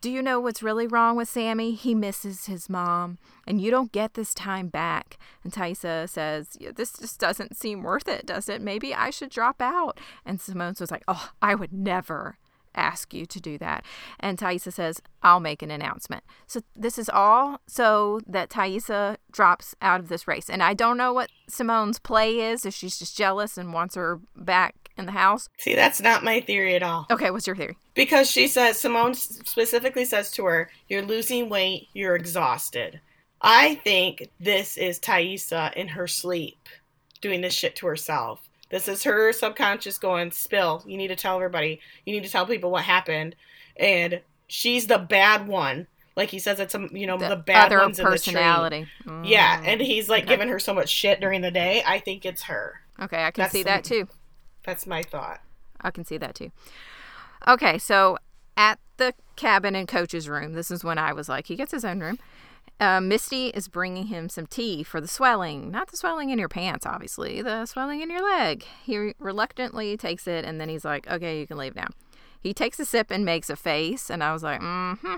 Do 0.00 0.10
you 0.10 0.20
know 0.20 0.40
what's 0.40 0.64
really 0.64 0.88
wrong 0.88 1.16
with 1.16 1.28
Sammy? 1.28 1.74
He 1.74 1.94
misses 1.94 2.46
his 2.46 2.68
mom, 2.68 3.18
and 3.46 3.60
you 3.60 3.70
don't 3.70 3.92
get 3.92 4.14
this 4.14 4.34
time 4.34 4.66
back. 4.66 5.16
And 5.44 5.52
Taissa 5.52 6.08
says, 6.08 6.56
"Yeah, 6.58 6.72
This 6.74 6.94
just 6.94 7.20
doesn't 7.20 7.56
seem 7.56 7.84
worth 7.84 8.08
it, 8.08 8.26
does 8.26 8.48
it? 8.48 8.60
Maybe 8.60 8.92
I 8.92 9.10
should 9.10 9.30
drop 9.30 9.62
out. 9.62 10.00
And 10.26 10.40
Simone 10.40 10.74
was 10.80 10.90
like, 10.90 11.04
Oh, 11.06 11.30
I 11.40 11.54
would 11.54 11.72
never 11.72 12.36
ask 12.74 13.12
you 13.14 13.26
to 13.26 13.40
do 13.40 13.58
that. 13.58 13.84
And 14.20 14.38
Taissa 14.38 14.72
says, 14.72 15.00
I'll 15.22 15.40
make 15.40 15.62
an 15.62 15.70
announcement. 15.70 16.24
So 16.46 16.60
this 16.74 16.98
is 16.98 17.08
all 17.08 17.60
so 17.66 18.20
that 18.26 18.50
Taissa 18.50 19.16
drops 19.30 19.74
out 19.80 20.00
of 20.00 20.08
this 20.08 20.26
race. 20.26 20.48
And 20.48 20.62
I 20.62 20.74
don't 20.74 20.96
know 20.96 21.12
what 21.12 21.30
Simone's 21.48 21.98
play 21.98 22.40
is, 22.40 22.66
if 22.66 22.74
she's 22.74 22.98
just 22.98 23.16
jealous 23.16 23.56
and 23.58 23.72
wants 23.72 23.94
her 23.94 24.20
back 24.36 24.90
in 24.96 25.06
the 25.06 25.12
house. 25.12 25.48
See, 25.58 25.74
that's 25.74 26.00
not 26.00 26.24
my 26.24 26.40
theory 26.40 26.74
at 26.74 26.82
all. 26.82 27.06
Okay, 27.10 27.30
what's 27.30 27.46
your 27.46 27.56
theory? 27.56 27.76
Because 27.94 28.30
she 28.30 28.48
says, 28.48 28.78
Simone 28.78 29.14
specifically 29.14 30.04
says 30.04 30.30
to 30.32 30.44
her, 30.44 30.70
You're 30.88 31.02
losing 31.02 31.48
weight, 31.48 31.88
you're 31.92 32.16
exhausted. 32.16 33.00
I 33.40 33.76
think 33.76 34.30
this 34.38 34.76
is 34.76 35.00
Taissa 35.00 35.72
in 35.74 35.88
her 35.88 36.06
sleep 36.06 36.68
doing 37.20 37.40
this 37.40 37.54
shit 37.54 37.76
to 37.76 37.86
herself. 37.86 38.48
This 38.72 38.88
is 38.88 39.04
her 39.04 39.32
subconscious 39.32 39.98
going, 39.98 40.30
Spill, 40.32 40.82
you 40.86 40.96
need 40.96 41.08
to 41.08 41.14
tell 41.16 41.36
everybody, 41.36 41.78
you 42.06 42.12
need 42.14 42.24
to 42.24 42.30
tell 42.30 42.46
people 42.46 42.70
what 42.72 42.82
happened. 42.84 43.36
And 43.76 44.20
she's 44.48 44.86
the 44.86 44.98
bad 44.98 45.46
one. 45.46 45.86
Like 46.16 46.30
he 46.30 46.38
says, 46.38 46.58
it's, 46.58 46.74
a, 46.74 46.88
you 46.90 47.06
know, 47.06 47.18
the, 47.18 47.36
bad 47.36 47.66
other 47.66 47.80
ones 47.80 47.98
in 47.98 48.04
the 48.04 48.10
tree. 48.10 48.14
personality. 48.18 48.86
Yeah, 49.24 49.60
Mm. 49.62 49.66
and 49.66 49.80
he's 49.82 50.08
like 50.08 50.24
Okay. 50.24 50.32
giving 50.32 50.48
her 50.48 50.58
so 50.58 50.72
much 50.74 50.88
shit 50.88 51.20
during 51.20 51.42
the 51.42 51.50
day. 51.50 51.82
I 51.86 51.98
think 52.00 52.24
it's 52.26 52.42
her. 52.44 52.80
Okay, 53.00 53.24
I 53.24 53.30
can 53.30 53.42
That's 53.42 53.52
see 53.52 53.62
the- 53.62 53.68
that 53.68 53.84
too. 53.84 54.08
That's 54.64 54.86
my 54.86 55.02
thought. 55.02 55.40
I 55.80 55.90
can 55.90 56.04
see 56.06 56.16
that 56.18 56.34
too. 56.34 56.50
Okay, 57.46 57.76
so 57.78 58.16
at 58.56 58.78
the 58.96 59.12
cabin 59.36 59.74
in 59.74 59.86
Coach's 59.86 60.28
room, 60.28 60.52
this 60.54 60.70
is 60.70 60.82
when 60.84 60.96
I 60.98 61.12
was 61.12 61.28
like, 61.28 61.46
he 61.46 61.56
gets 61.56 61.72
his 61.72 61.84
own 61.84 62.00
room. 62.00 62.18
Uh, 62.82 63.00
Misty 63.00 63.46
is 63.50 63.68
bringing 63.68 64.06
him 64.06 64.28
some 64.28 64.48
tea 64.48 64.82
for 64.82 65.00
the 65.00 65.06
swelling. 65.06 65.70
Not 65.70 65.92
the 65.92 65.96
swelling 65.96 66.30
in 66.30 66.38
your 66.40 66.48
pants, 66.48 66.84
obviously, 66.84 67.40
the 67.40 67.64
swelling 67.64 68.00
in 68.00 68.10
your 68.10 68.24
leg. 68.24 68.64
He 68.82 69.14
reluctantly 69.20 69.96
takes 69.96 70.26
it 70.26 70.44
and 70.44 70.60
then 70.60 70.68
he's 70.68 70.84
like, 70.84 71.08
okay, 71.08 71.38
you 71.38 71.46
can 71.46 71.58
leave 71.58 71.76
now. 71.76 71.86
He 72.40 72.52
takes 72.52 72.80
a 72.80 72.84
sip 72.84 73.12
and 73.12 73.24
makes 73.24 73.48
a 73.48 73.54
face, 73.54 74.10
and 74.10 74.24
I 74.24 74.32
was 74.32 74.42
like, 74.42 74.60
mm 74.60 74.98
hmm. 74.98 75.14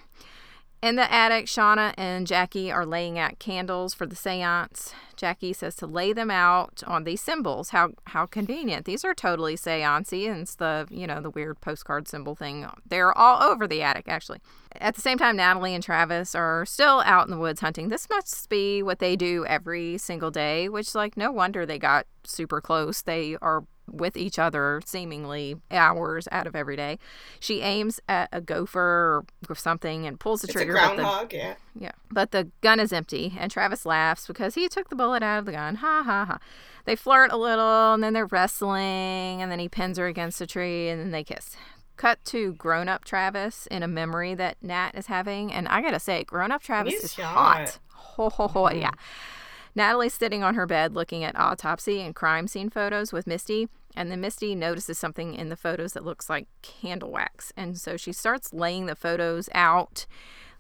In 0.83 0.97
the 0.97 1.11
attic, 1.11 1.47
Shauna 1.47 1.95
and 1.97 2.27
Jackie 2.27 2.71
are 2.71 2.85
laying 2.85 3.19
out 3.19 3.39
candles 3.39 3.95
for 3.95 4.05
the 4.05 4.15
seance. 4.15 4.93
Jackie 5.17 5.55
says 5.55 5.75
to 5.77 5.87
lay 5.87 6.13
them 6.13 6.31
out 6.31 6.83
on 6.87 7.05
these 7.05 7.23
symbols. 7.23 7.71
How 7.71 7.93
how 8.09 8.27
convenient. 8.27 8.85
These 8.85 9.07
are 9.07 9.15
totally 9.15 9.57
seancey 9.57 10.31
and 10.31 10.43
it's 10.43 10.57
the, 10.57 10.87
you 10.91 11.07
know, 11.07 11.23
the 11.23 11.31
weird 11.31 11.63
postcard 11.63 12.07
symbol 12.09 12.35
thing. 12.35 12.67
They're 12.87 13.17
all 13.17 13.43
over 13.43 13.67
the 13.67 13.81
attic 13.81 14.05
actually. 14.09 14.41
At 14.81 14.95
the 14.95 15.01
same 15.01 15.19
time, 15.19 15.37
Natalie 15.37 15.75
and 15.75 15.83
Travis 15.85 16.35
are 16.35 16.67
still 16.67 17.01
out 17.07 17.27
in 17.27 17.31
the 17.31 17.39
woods 17.39 17.61
hunting. 17.61 17.89
This 17.89 18.09
must 18.11 18.49
be 18.49 18.83
what 18.83 18.99
they 18.99 19.17
do 19.17 19.45
every 19.47 19.99
single 19.99 20.31
day, 20.31 20.69
which 20.69 20.95
like 20.95 21.17
no 21.17 21.31
wonder 21.31 21.65
they 21.65 21.79
got 21.79 22.07
super 22.25 22.61
close. 22.61 23.03
They 23.03 23.37
are 23.41 23.65
with 23.87 24.17
each 24.17 24.39
other 24.39 24.81
seemingly 24.87 25.57
hours 25.71 26.27
out 26.33 26.47
of 26.47 26.57
every 26.57 26.75
day. 26.75 26.99
She 27.39 27.61
aims 27.61 28.01
at 28.09 28.31
a 28.33 28.41
gopher 28.41 29.25
or 29.49 29.55
something 29.55 30.07
and 30.07 30.19
pulls 30.19 30.41
the 30.41 30.47
It's 30.47 30.55
trigger. 30.55 30.77
a 30.77 30.81
but 30.81 30.89
the- 30.89 30.95
groundhog, 31.03 31.33
yeah. 31.35 31.55
yeah. 31.79 31.93
But 32.11 32.31
the 32.31 32.51
gun 32.63 32.81
is 32.81 32.95
empty, 32.95 33.35
and 33.39 33.53
Travis 33.53 33.85
laughs 33.85 34.27
because 34.27 34.55
he 34.55 34.69
took 34.69 34.89
the 34.89 34.97
bullet 34.97 35.23
out 35.23 35.39
of 35.41 35.45
the 35.45 35.53
gun. 35.53 35.77
Ha 35.77 36.03
ha 36.03 36.25
ha. 36.25 36.39
They 36.87 36.97
flirt 36.97 37.31
a 37.31 37.37
little, 37.37 37.93
and 37.95 38.03
then 38.03 38.15
they're 38.15 38.27
wrestling, 38.27 39.43
and 39.43 39.53
then 39.53 39.59
he 39.59 39.69
pins 39.69 39.99
her 39.99 40.07
against 40.07 40.41
a 40.41 40.47
tree, 40.47 40.89
and 40.89 40.99
then 41.01 41.11
they 41.11 41.23
kiss. 41.25 41.55
Cut 41.97 42.25
to 42.27 42.55
grown 42.55 42.89
up 42.89 43.05
Travis 43.05 43.67
in 43.71 43.83
a 43.83 43.89
memory 43.89 44.35
that 44.35 44.57
Nat 44.63 44.93
is 44.95 45.07
having. 45.07 45.53
And 45.53 45.69
I 45.69 45.81
gotta 45.81 46.01
say, 46.01 46.25
grown 46.25 46.51
up 46.51 46.63
Travis 46.63 46.95
He's 46.95 47.05
is 47.05 47.15
hot. 47.15 47.59
hot. 47.59 47.79
Ho, 47.89 48.31
ho, 48.31 48.49
ho, 48.49 48.71
yeah. 48.71 48.91
Natalie's 49.75 50.15
sitting 50.15 50.45
on 50.45 50.55
her 50.55 50.67
bed 50.67 50.95
looking 50.95 51.25
at 51.25 51.39
autopsy 51.39 52.01
and 52.01 52.15
crime 52.15 52.47
scene 52.47 52.71
photos 52.71 53.13
with 53.13 53.27
Misty, 53.27 53.69
and 53.97 54.11
then 54.11 54.21
Misty 54.21 54.55
notices 54.55 54.99
something 54.99 55.35
in 55.35 55.49
the 55.49 55.57
photos 55.57 55.93
that 55.93 56.05
looks 56.05 56.31
like 56.31 56.47
candle 56.63 57.11
wax. 57.11 57.53
And 57.57 57.79
so 57.79 57.97
she 57.97 58.13
starts 58.13 58.53
laying 58.53 58.87
the 58.87 58.95
photos 58.95 59.49
out, 59.55 60.07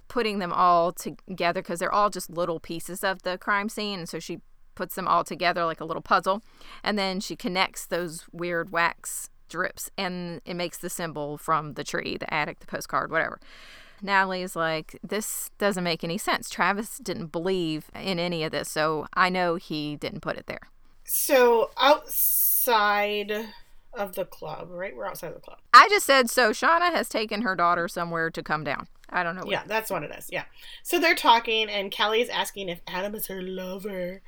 putting 0.08 0.38
them 0.38 0.52
all 0.52 0.92
together 0.92 1.62
because 1.62 1.78
they're 1.78 1.92
all 1.92 2.10
just 2.10 2.30
little 2.30 2.60
pieces 2.60 3.04
of 3.04 3.22
the 3.22 3.38
crime 3.38 3.68
scene. 3.68 4.00
And 4.00 4.08
so 4.08 4.18
she 4.18 4.40
puts 4.74 4.94
them 4.94 5.06
all 5.06 5.24
together 5.24 5.64
like 5.64 5.80
a 5.80 5.84
little 5.84 6.02
puzzle. 6.02 6.42
And 6.82 6.98
then 6.98 7.20
she 7.20 7.36
connects 7.36 7.86
those 7.86 8.26
weird 8.32 8.70
wax 8.70 9.30
drips 9.48 9.90
and 9.96 10.40
it 10.44 10.54
makes 10.54 10.78
the 10.78 10.90
symbol 10.90 11.38
from 11.38 11.74
the 11.74 11.84
tree, 11.84 12.16
the 12.16 12.32
attic, 12.32 12.60
the 12.60 12.66
postcard, 12.66 13.10
whatever. 13.10 13.38
Natalie's 14.02 14.54
like, 14.54 14.98
this 15.02 15.50
doesn't 15.58 15.84
make 15.84 16.04
any 16.04 16.18
sense. 16.18 16.50
Travis 16.50 16.98
didn't 16.98 17.32
believe 17.32 17.90
in 17.94 18.18
any 18.18 18.44
of 18.44 18.52
this, 18.52 18.68
so 18.68 19.06
I 19.14 19.30
know 19.30 19.54
he 19.56 19.96
didn't 19.96 20.20
put 20.20 20.36
it 20.36 20.46
there. 20.46 20.68
So 21.04 21.70
outside 21.78 23.46
of 23.94 24.14
the 24.14 24.24
club, 24.24 24.68
right? 24.70 24.94
We're 24.94 25.06
outside 25.06 25.28
of 25.28 25.34
the 25.34 25.40
club. 25.40 25.58
I 25.72 25.88
just 25.88 26.04
said, 26.04 26.28
so 26.28 26.50
Shauna 26.50 26.92
has 26.92 27.08
taken 27.08 27.42
her 27.42 27.54
daughter 27.54 27.88
somewhere 27.88 28.30
to 28.30 28.42
come 28.42 28.64
down. 28.64 28.88
I 29.10 29.22
don't 29.22 29.36
know. 29.36 29.44
Yeah, 29.46 29.62
that's 29.66 29.90
what 29.90 30.02
it 30.02 30.10
is. 30.18 30.28
Yeah. 30.30 30.44
So 30.82 30.98
they're 30.98 31.14
talking, 31.14 31.68
and 31.70 31.90
Kelly's 31.90 32.28
asking 32.28 32.68
if 32.68 32.80
Adam 32.88 33.14
is 33.14 33.28
her 33.28 33.40
lover. 33.40 34.22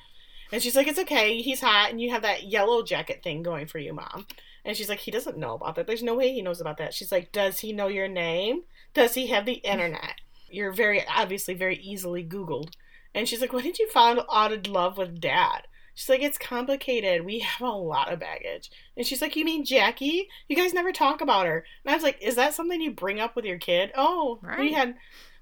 And 0.52 0.62
she's 0.62 0.76
like, 0.76 0.86
it's 0.86 0.98
okay. 0.98 1.40
He's 1.40 1.60
hot, 1.60 1.90
and 1.90 2.00
you 2.00 2.10
have 2.10 2.22
that 2.22 2.44
yellow 2.44 2.82
jacket 2.82 3.22
thing 3.22 3.42
going 3.42 3.66
for 3.66 3.78
you, 3.78 3.92
mom. 3.92 4.26
And 4.64 4.76
she's 4.76 4.88
like, 4.88 4.98
he 4.98 5.10
doesn't 5.10 5.38
know 5.38 5.54
about 5.54 5.76
that. 5.76 5.86
There's 5.86 6.02
no 6.02 6.14
way 6.14 6.32
he 6.32 6.42
knows 6.42 6.60
about 6.60 6.78
that. 6.78 6.94
She's 6.94 7.12
like, 7.12 7.32
does 7.32 7.60
he 7.60 7.72
know 7.72 7.88
your 7.88 8.08
name? 8.08 8.62
Does 8.94 9.14
he 9.14 9.28
have 9.28 9.46
the 9.46 9.52
internet? 9.64 10.20
You're 10.50 10.72
very, 10.72 11.04
obviously, 11.06 11.54
very 11.54 11.76
easily 11.78 12.24
Googled. 12.24 12.74
And 13.14 13.28
she's 13.28 13.40
like, 13.40 13.52
when 13.52 13.64
did 13.64 13.78
you 13.78 13.88
find 13.90 14.20
out 14.32 14.52
of 14.52 14.66
love 14.66 14.98
with 14.98 15.20
dad? 15.20 15.62
She's 15.94 16.10
like, 16.10 16.22
it's 16.22 16.36
complicated. 16.36 17.24
We 17.24 17.38
have 17.38 17.66
a 17.66 17.72
lot 17.72 18.12
of 18.12 18.20
baggage. 18.20 18.70
And 18.96 19.06
she's 19.06 19.22
like, 19.22 19.34
you 19.34 19.46
mean 19.46 19.64
Jackie? 19.64 20.28
You 20.46 20.54
guys 20.54 20.74
never 20.74 20.92
talk 20.92 21.22
about 21.22 21.46
her. 21.46 21.64
And 21.84 21.90
I 21.90 21.94
was 21.94 22.02
like, 22.02 22.20
is 22.20 22.34
that 22.36 22.52
something 22.52 22.82
you 22.82 22.90
bring 22.90 23.18
up 23.18 23.34
with 23.34 23.46
your 23.46 23.56
kid? 23.56 23.92
Oh, 23.96 24.38
we 24.58 24.72
had 24.74 24.96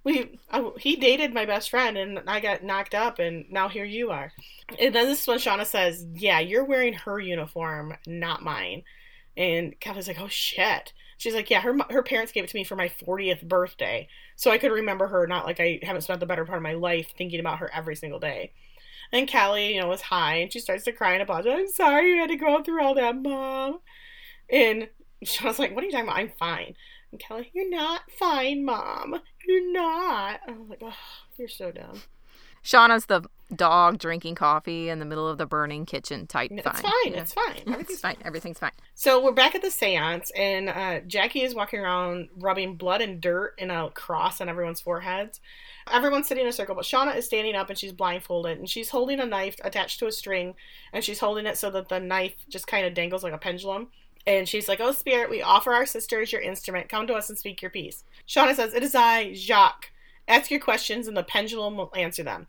we 0.05 0.39
I, 0.51 0.71
he 0.79 0.97
dated 0.97 1.33
my 1.35 1.47
best 1.47 1.71
friend 1.71 1.97
and 1.97 2.21
I 2.29 2.41
got 2.41 2.63
knocked 2.63 2.95
up 2.95 3.19
and 3.19 3.47
now 3.51 3.69
here 3.69 3.85
you 3.85 4.11
are. 4.11 4.33
And 4.79 4.95
then 4.95 5.07
this 5.07 5.23
is 5.23 5.27
when 5.27 5.39
Shauna 5.39 5.67
says, 5.67 6.07
"Yeah, 6.13 6.41
you're 6.41 6.65
wearing 6.65 6.93
her 6.93 7.19
uniform, 7.19 7.97
not 8.07 8.43
mine." 8.43 8.83
And 9.37 9.79
Kelly's 9.81 10.09
like, 10.09 10.21
"Oh 10.21 10.29
shit." 10.29 10.93
She's 11.17 11.35
like, 11.35 11.51
"Yeah, 11.51 11.61
her 11.63 11.77
her 11.91 12.03
parents 12.03 12.33
gave 12.33 12.45
it 12.45 12.51
to 12.51 12.57
me 12.57 12.65
for 12.65 12.77
my 12.77 12.89
40th 12.89 13.43
birthday, 13.43 14.09
so 14.37 14.51
I 14.51 14.59
could 14.59 14.73
remember 14.73 15.09
her. 15.09 15.27
Not 15.27 15.47
like 15.47 15.61
I 15.61 15.81
haven't 15.83 16.03
spent 16.03 16.21
the 16.21 16.27
better 16.27 16.45
part 16.45 16.59
of 16.59 16.63
my 16.63 16.75
life 16.75 17.13
thinking 17.17 17.41
about 17.41 17.59
her 17.59 17.71
every 17.73 17.97
single 17.97 18.21
day." 18.21 18.53
And 19.13 19.29
Kelly, 19.29 19.75
you 19.75 19.81
know, 19.81 19.89
was 19.89 20.03
high 20.03 20.37
and 20.37 20.53
she 20.53 20.61
starts 20.61 20.85
to 20.85 20.93
cry 20.93 21.13
and 21.13 21.23
apologize. 21.23 21.53
I'm 21.59 21.69
sorry 21.69 22.11
you 22.11 22.19
had 22.19 22.31
to 22.31 22.37
go 22.37 22.63
through 22.63 22.83
all 22.83 22.95
that, 22.95 23.17
mom. 23.17 23.81
And 24.51 24.89
Shauna's 25.25 25.59
like, 25.59 25.75
"What 25.75 25.85
are 25.85 25.87
you 25.87 25.93
talking 25.93 26.09
about? 26.09 26.19
I'm 26.19 26.33
fine." 26.39 26.75
And 27.15 27.21
Kelly, 27.21 27.49
"You're 27.53 27.71
not 27.71 28.11
fine, 28.11 28.65
mom. 28.65 29.23
You're 29.47 29.73
not." 29.73 30.41
I'm 30.49 30.69
like, 30.69 30.81
"Oh, 30.83 30.97
you're 31.37 31.47
so 31.47 31.71
dumb." 31.71 32.03
Shauna's 32.65 33.07
the 33.07 33.23
dog 33.55 33.99
drinking 33.99 34.35
coffee 34.35 34.89
in 34.89 34.99
the 34.99 35.05
middle 35.05 35.29
of 35.29 35.39
the 35.39 35.47
burning 35.47 35.87
kitchen 35.87 36.27
type. 36.27 36.51
It's 36.51 36.65
fine. 36.65 36.83
fine. 36.83 37.13
Yeah. 37.13 37.21
It's 37.21 37.33
fine. 37.33 37.55
It's 37.57 37.71
Everything's 37.71 38.01
fine. 38.01 38.17
Everything's 38.25 38.59
fine. 38.59 38.73
So 38.97 39.23
we're 39.23 39.31
back 39.31 39.55
at 39.55 39.63
the 39.63 39.71
seance, 39.71 40.33
and 40.35 40.69
uh, 40.69 41.01
Jackie 41.07 41.43
is 41.43 41.55
walking 41.55 41.79
around 41.79 42.31
rubbing 42.37 42.75
blood 42.75 43.01
and 43.01 43.21
dirt 43.21 43.55
in 43.59 43.71
a 43.71 43.91
cross 43.91 44.41
on 44.41 44.49
everyone's 44.49 44.81
foreheads. 44.81 45.41
Everyone's 45.93 46.27
sitting 46.27 46.43
in 46.43 46.49
a 46.49 46.53
circle, 46.53 46.75
but 46.75 46.85
Shauna 46.85 47.15
is 47.15 47.27
standing 47.27 47.55
up 47.55 47.69
and 47.69 47.79
she's 47.79 47.93
blindfolded, 47.93 48.59
and 48.59 48.69
she's 48.69 48.91
holding 48.91 49.21
a 49.21 49.27
knife 49.27 49.55
attached 49.63 50.01
to 50.01 50.09
a 50.09 50.13
string, 50.13 50.57
and 50.93 51.05
she's 51.05 51.21
holding 51.21 51.47
it 51.47 51.59
so 51.59 51.71
that 51.71 51.91
the 51.91 52.01
knife 52.01 52.35
just 52.49 52.67
kind 52.67 52.85
of 52.85 52.95
dangles 52.95 53.23
like 53.23 53.35
a 53.35 53.39
pendulum. 53.39 53.91
And 54.27 54.49
she's 54.49 54.69
like, 54.69 54.81
Oh, 54.81 54.93
Spirit, 54.93 55.29
we 55.31 55.43
offer 55.43 55.73
our 55.75 55.87
sisters 55.87 56.33
your 56.33 56.41
instrument. 56.41 56.89
Come 56.89 57.07
to 57.09 57.15
us 57.15 57.29
and 57.29 57.39
speak 57.39 57.61
your 57.63 57.71
piece. 57.71 58.05
Shauna 58.27 58.55
says, 58.55 58.73
It 58.75 58.83
is 58.83 58.95
I, 58.95 59.33
Jacques. 59.35 59.91
Ask 60.27 60.51
your 60.51 60.61
questions, 60.61 61.07
and 61.07 61.17
the 61.17 61.23
pendulum 61.23 61.77
will 61.77 61.93
answer 61.95 62.23
them. 62.23 62.47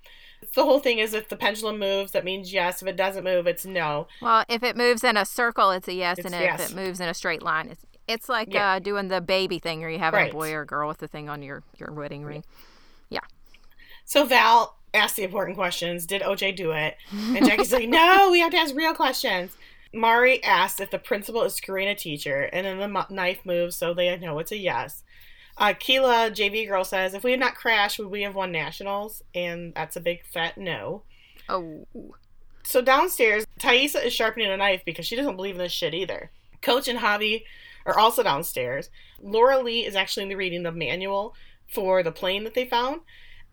The 0.53 0.63
whole 0.63 0.79
thing 0.79 0.99
is 0.99 1.13
if 1.13 1.27
the 1.27 1.35
pendulum 1.35 1.77
moves, 1.79 2.11
that 2.11 2.23
means 2.23 2.53
yes. 2.53 2.81
If 2.81 2.87
it 2.87 2.95
doesn't 2.95 3.23
move, 3.25 3.47
it's 3.47 3.65
no. 3.65 4.07
Well, 4.21 4.45
if 4.47 4.63
it 4.63 4.77
moves 4.77 5.03
in 5.03 5.17
a 5.17 5.25
circle, 5.25 5.71
it's 5.71 5.87
a 5.89 5.93
yes, 5.93 6.17
It's 6.19 6.25
and 6.25 6.35
if 6.35 6.41
yes. 6.41 6.71
it 6.71 6.75
moves 6.75 6.99
in 7.01 7.09
a 7.09 7.13
straight 7.13 7.41
line, 7.41 7.67
it's 7.69 7.85
it's 8.07 8.29
like 8.29 8.53
Yeah. 8.53 8.73
uh, 8.73 8.79
doing 8.79 9.07
the 9.07 9.19
baby 9.19 9.57
thing, 9.59 9.79
where 9.81 9.89
you 9.89 9.97
have 9.99 10.13
Right. 10.13 10.29
a 10.29 10.33
boy 10.33 10.53
or 10.53 10.61
a 10.61 10.65
girl 10.65 10.87
with 10.87 10.99
the 10.99 11.07
thing 11.07 11.27
on 11.27 11.41
your 11.41 11.63
your 11.77 11.91
wedding 11.91 12.23
ring. 12.23 12.43
Yeah. 13.09 13.21
So 14.05 14.23
Val 14.25 14.77
asked 14.93 15.15
the 15.17 15.23
important 15.23 15.57
questions. 15.57 16.05
Did 16.05 16.21
OJ 16.21 16.55
do 16.55 16.71
it? 16.71 16.95
And 17.11 17.45
Jackie's 17.45 17.73
like, 17.73 17.89
no, 17.89 18.29
we 18.31 18.39
have 18.39 18.51
to 18.51 18.57
ask 18.57 18.75
real 18.75 18.93
questions. 18.93 19.51
Mari 19.95 20.43
asks 20.43 20.81
if 20.81 20.91
the 20.91 20.99
principal 20.99 21.43
is 21.43 21.55
screwing 21.55 21.87
a 21.87 21.95
teacher, 21.95 22.49
and 22.51 22.65
then 22.65 22.77
the 22.79 23.05
knife 23.09 23.39
moves, 23.45 23.75
so 23.75 23.93
they 23.93 24.15
know 24.17 24.39
it's 24.39 24.51
a 24.51 24.57
yes. 24.57 25.03
Uh, 25.57 25.73
Keela, 25.77 26.29
JV 26.31 26.67
girl, 26.67 26.83
says, 26.83 27.13
if 27.13 27.23
we 27.23 27.31
had 27.31 27.39
not 27.39 27.55
crashed, 27.55 27.97
would 27.97 28.11
we 28.11 28.23
have 28.23 28.35
won 28.35 28.51
nationals? 28.51 29.23
And 29.33 29.73
that's 29.73 29.95
a 29.95 30.01
big 30.01 30.25
fat 30.25 30.57
no. 30.57 31.03
Oh, 31.47 31.87
So 32.63 32.81
downstairs, 32.81 33.45
Taissa 33.59 34.03
is 34.03 34.13
sharpening 34.13 34.51
a 34.51 34.57
knife 34.57 34.81
because 34.85 35.05
she 35.05 35.15
doesn't 35.15 35.37
believe 35.37 35.55
in 35.55 35.59
this 35.59 35.71
shit 35.71 35.93
either. 35.93 36.29
Coach 36.61 36.89
and 36.89 36.99
Javi 36.99 37.43
are 37.85 37.97
also 37.97 38.21
downstairs. 38.21 38.89
Laura 39.21 39.61
Lee 39.61 39.85
is 39.85 39.95
actually 39.95 40.33
reading 40.35 40.63
the 40.63 40.71
manual 40.71 41.35
for 41.71 42.03
the 42.03 42.11
plane 42.11 42.43
that 42.43 42.53
they 42.53 42.65
found. 42.65 43.01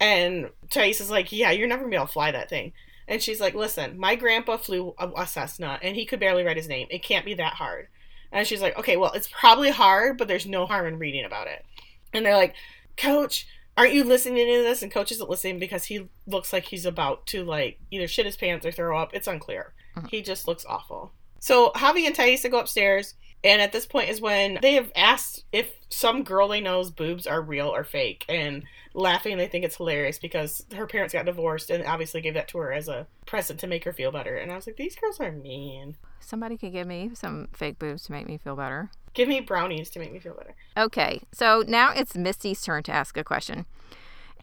And 0.01 0.51
Thais 0.71 1.01
is 1.01 1.11
like, 1.11 1.31
Yeah, 1.31 1.53
you're 1.53 1.69
never 1.69 1.83
gonna 1.83 1.91
be 1.91 1.97
able 1.97 2.07
to 2.07 2.13
fly 2.13 2.33
that 2.33 2.49
thing. 2.49 2.73
And 3.09 3.23
she's 3.23 3.41
like, 3.41 3.55
Listen, 3.55 3.99
my 3.99 4.15
grandpa 4.17 4.57
flew 4.57 4.95
a, 4.99 5.09
a 5.17 5.27
Cessna 5.27 5.79
and 5.83 5.97
he 5.97 6.07
could 6.07 6.21
barely 6.21 6.45
write 6.45 6.57
his 6.57 6.69
name. 6.69 6.87
It 6.91 7.03
can't 7.03 7.25
be 7.25 7.35
that 7.35 7.55
hard. 7.55 7.89
And 8.31 8.47
she's 8.47 8.63
like, 8.63 8.79
Okay, 8.79 8.97
well, 8.97 9.13
it's 9.13 9.29
probably 9.29 9.71
hard, 9.71 10.19
but 10.19 10.29
there's 10.29 10.47
no 10.47 10.67
harm 10.67 10.87
in 10.87 10.99
reading 10.99 11.25
about 11.25 11.47
it. 11.49 11.65
And 12.13 12.25
they're 12.25 12.37
like, 12.37 12.55
Coach, 12.97 13.47
aren't 13.77 13.95
you 13.95 14.05
listening 14.05 14.47
to 14.47 14.63
this? 14.63 14.83
And 14.83 14.93
Coach 14.93 15.13
isn't 15.13 15.31
listening 15.31 15.59
because 15.59 15.85
he 15.85 16.09
looks 16.27 16.53
like 16.53 16.65
he's 16.65 16.87
about 16.87 17.27
to 17.29 17.45
like 17.45 17.79
either 17.91 18.07
shit 18.09 18.27
his 18.27 18.37
pants 18.37 18.65
or 18.67 18.73
throw 18.73 18.99
up. 18.99 19.11
It's 19.15 19.27
unclear. 19.27 19.73
Mhm. 19.97 20.09
He 20.11 20.23
just 20.23 20.47
looks 20.47 20.65
awful. 20.67 21.13
So 21.41 21.71
Javi 21.75 22.07
and 22.07 22.15
Taissa 22.15 22.51
go 22.51 22.61
upstairs, 22.61 23.15
and 23.45 23.61
at 23.63 23.73
this 23.73 23.87
point 23.87 24.09
is 24.09 24.21
when 24.21 24.59
they 24.63 24.75
have 24.75 24.93
asked 24.95 25.45
if 25.53 25.73
some 25.89 26.23
girl 26.23 26.49
they 26.49 26.61
know's 26.61 26.91
boobs 26.91 27.27
are 27.27 27.43
real 27.43 27.69
or 27.69 27.85
fake, 27.85 28.25
and 28.29 28.65
laughing 28.95 29.39
they 29.39 29.47
think 29.47 29.65
it's 29.65 29.77
hilarious 29.77 30.19
because 30.19 30.65
her 30.75 30.87
parents 30.87 31.13
got 31.13 31.27
divorced 31.27 31.71
and 31.71 31.85
obviously 31.85 32.21
gave 32.21 32.35
that 32.35 32.49
to 32.49 32.59
her 32.59 32.73
as 32.73 32.89
a 32.89 33.07
present 33.27 33.59
to 33.61 33.67
make 33.67 33.85
her 33.85 33.93
feel 33.93 34.13
better. 34.13 34.37
And 34.37 34.53
I 34.53 34.57
was 34.57 34.67
like, 34.67 34.77
these 34.77 34.97
girls 34.97 35.19
are 35.21 35.33
mean. 35.33 35.97
somebody 36.21 36.57
could 36.57 36.73
give 36.73 36.87
me 36.87 37.11
some 37.15 37.49
fake 37.53 37.79
boobs 37.79 38.05
to 38.05 38.13
make 38.13 38.27
me 38.27 38.39
feel 38.39 38.57
better. 38.57 38.91
Give 39.15 39.29
me 39.29 39.41
brownies 39.41 39.91
to 39.91 39.99
make 39.99 40.13
me 40.13 40.19
feel 40.19 40.35
better. 40.35 40.55
Okay, 40.77 41.21
so 41.33 41.63
now 41.67 41.93
it's 41.93 42.17
Misty's 42.17 42.63
turn 42.63 42.83
to 42.85 42.93
ask 42.93 43.17
a 43.17 43.25
question. 43.25 43.67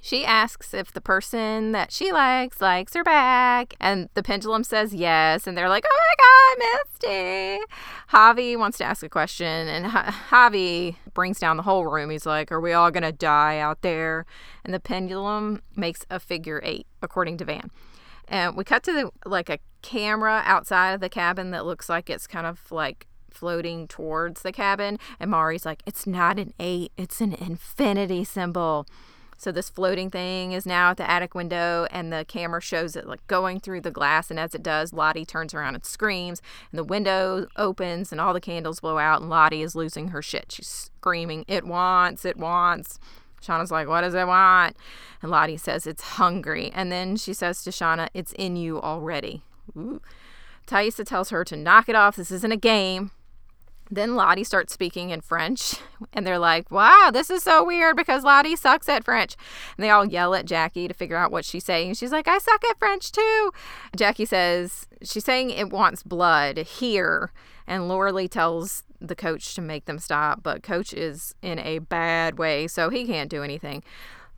She 0.02 0.24
asks 0.24 0.74
if 0.74 0.94
the 0.94 1.02
person 1.02 1.74
that 1.74 1.92
she 1.92 2.12
likes 2.12 2.62
likes 2.62 2.94
her 2.94 3.04
back, 3.04 3.74
and 3.80 4.10
the 4.14 4.24
pendulum 4.24 4.64
says 4.64 4.94
yes, 4.94 5.46
and 5.46 5.58
they're 5.58 5.70
like, 5.70 5.86
"Oh 5.90 6.00
my 6.10 6.16
God, 6.26 6.82
Misty!" 7.04 7.66
Javi 8.12 8.58
wants 8.58 8.78
to 8.78 8.86
ask 8.86 9.04
a 9.04 9.10
question, 9.10 9.68
and 9.68 9.86
Ja- 9.86 10.12
Javi 10.30 10.96
brings 11.14 11.40
down 11.40 11.58
the 11.58 11.64
whole 11.64 11.86
room. 11.86 12.10
He's 12.10 12.26
like, 12.26 12.52
"Are 12.52 12.62
we 12.62 12.72
all 12.72 12.92
gonna 12.92 13.12
die 13.12 13.60
out 13.60 13.82
there?" 13.82 14.26
And 14.64 14.74
the 14.74 14.80
pendulum 14.80 15.62
makes 15.76 16.06
a 16.10 16.20
figure 16.20 16.62
eight, 16.64 16.88
according 17.02 17.38
to 17.38 17.46
Van. 17.46 17.70
And 18.28 18.56
we 18.56 18.64
cut 18.64 18.84
to 18.84 18.94
the, 18.94 19.12
like 19.26 19.50
a 19.50 19.60
camera 19.82 20.44
outside 20.46 20.92
of 20.92 21.02
the 21.02 21.10
cabin 21.10 21.52
that 21.52 21.66
looks 21.66 21.90
like 21.90 22.10
it's 22.10 22.28
kind 22.28 22.46
of 22.46 22.72
like 22.72 23.08
floating 23.32 23.88
towards 23.88 24.44
the 24.44 24.52
cabin. 24.52 25.00
And 25.20 25.32
Mari's 25.32 25.66
like, 25.66 25.82
it's 25.86 26.06
not 26.06 26.38
an 26.38 26.54
eight, 26.60 26.92
it's 26.96 27.22
an 27.22 27.34
infinity 27.34 28.24
symbol. 28.24 28.86
So 29.40 29.54
this 29.54 29.70
floating 29.70 30.10
thing 30.12 30.52
is 30.52 30.66
now 30.66 30.92
at 30.92 30.98
the 30.98 31.10
attic 31.10 31.34
window, 31.34 31.88
and 31.92 32.12
the 32.12 32.26
camera 32.28 32.62
shows 32.62 32.98
it 32.98 33.08
like 33.08 33.26
going 33.28 33.62
through 33.62 33.82
the 33.82 33.90
glass. 33.90 34.30
And 34.30 34.38
as 34.38 34.54
it 34.54 34.62
does, 34.62 34.92
Lottie 34.92 35.26
turns 35.26 35.54
around 35.54 35.76
and 35.76 35.86
screams, 35.86 36.42
and 36.72 36.78
the 36.78 36.84
window 36.84 37.48
opens, 37.56 38.12
and 38.12 38.20
all 38.20 38.34
the 38.34 38.42
candles 38.42 38.82
blow 38.82 38.98
out, 38.98 39.22
and 39.22 39.30
Lottie 39.30 39.62
is 39.62 39.76
losing 39.76 40.10
her 40.10 40.22
shit. 40.22 40.52
She's 40.52 40.68
screaming, 40.68 41.46
"It 41.48 41.66
wants! 41.66 42.26
It 42.26 42.36
wants!" 42.36 43.00
Shauna's 43.42 43.72
like, 43.72 43.88
What 43.88 44.02
does 44.02 44.14
it 44.14 44.28
want? 44.28 44.76
And 45.22 45.32
Lottie 45.32 45.56
says, 45.56 45.88
It's 45.88 46.04
hungry. 46.04 46.72
And 46.74 46.92
then 46.92 47.16
she 47.16 47.34
says 47.34 47.64
to 47.64 47.70
Shauna, 47.70 48.10
It's 48.14 48.34
in 48.34 48.58
you 48.58 48.82
already. 48.82 49.44
Ooh. 49.78 50.02
Taissa 50.68 51.06
tells 51.06 51.30
her 51.30 51.46
to 51.46 51.56
knock 51.56 51.88
it 51.88 51.96
off. 51.96 52.18
This 52.18 52.32
isn't 52.32 52.52
a 52.52 52.58
game. 52.58 53.12
Then 53.92 54.16
Lottie 54.16 54.44
starts 54.44 54.72
speaking 54.72 55.10
in 55.10 55.22
French, 55.22 55.76
and 56.14 56.26
they're 56.26 56.38
like, 56.38 56.70
wow, 56.70 57.10
this 57.12 57.30
is 57.30 57.42
so 57.42 57.64
weird 57.64 57.96
because 57.96 58.24
Lottie 58.24 58.56
sucks 58.56 58.88
at 58.88 59.04
French. 59.04 59.36
And 59.78 59.84
they 59.84 59.90
all 59.90 60.06
yell 60.06 60.36
at 60.36 60.46
Jackie 60.46 60.88
to 60.88 60.94
figure 60.94 61.18
out 61.18 61.32
what 61.32 61.44
she's 61.44 61.66
saying. 61.66 61.96
She's 61.96 62.12
like, 62.12 62.28
I 62.28 62.38
suck 62.38 62.64
at 62.70 62.78
French 62.78 63.12
too. 63.12 63.52
Jackie 63.96 64.26
says, 64.26 64.88
she's 65.02 65.26
saying 65.26 65.50
it 65.50 65.72
wants 65.72 66.04
blood 66.04 66.58
here. 66.58 67.32
And 67.66 67.88
Laura 67.88 68.12
Lee 68.12 68.28
tells 68.28 68.84
the 69.00 69.16
coach 69.16 69.56
to 69.56 69.62
make 69.62 69.86
them 69.86 70.00
stop, 70.00 70.44
but 70.44 70.64
coach 70.64 70.94
is 70.94 71.34
in 71.42 71.58
a 71.60 71.80
bad 71.80 72.38
way, 72.38 72.68
so 72.68 72.90
he 72.90 73.06
can't 73.06 73.30
do 73.30 73.44
anything. 73.44 73.84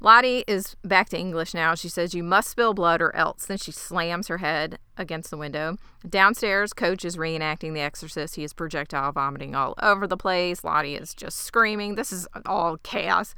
Lottie 0.03 0.43
is 0.47 0.75
back 0.83 1.09
to 1.09 1.17
English 1.17 1.53
now. 1.53 1.75
She 1.75 1.87
says, 1.87 2.15
You 2.15 2.23
must 2.23 2.49
spill 2.49 2.73
blood 2.73 3.03
or 3.03 3.15
else. 3.15 3.45
Then 3.45 3.59
she 3.59 3.71
slams 3.71 4.29
her 4.29 4.39
head 4.39 4.79
against 4.97 5.29
the 5.29 5.37
window. 5.37 5.77
Downstairs, 6.09 6.73
Coach 6.73 7.05
is 7.05 7.17
reenacting 7.17 7.75
The 7.75 7.81
Exorcist. 7.81 8.35
He 8.35 8.43
is 8.43 8.51
projectile 8.51 9.11
vomiting 9.11 9.53
all 9.53 9.75
over 9.79 10.07
the 10.07 10.17
place. 10.17 10.63
Lottie 10.63 10.95
is 10.95 11.13
just 11.13 11.37
screaming. 11.37 11.93
This 11.93 12.11
is 12.11 12.27
all 12.47 12.77
chaos. 12.77 13.35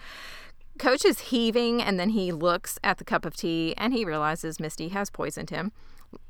Coach 0.80 1.04
is 1.04 1.19
heaving, 1.19 1.82
and 1.82 1.99
then 1.99 2.10
he 2.10 2.32
looks 2.32 2.80
at 2.82 2.97
the 2.97 3.04
cup 3.04 3.26
of 3.26 3.36
tea 3.36 3.73
and 3.78 3.93
he 3.93 4.06
realizes 4.06 4.58
Misty 4.58 4.88
has 4.88 5.10
poisoned 5.10 5.49
him. 5.49 5.73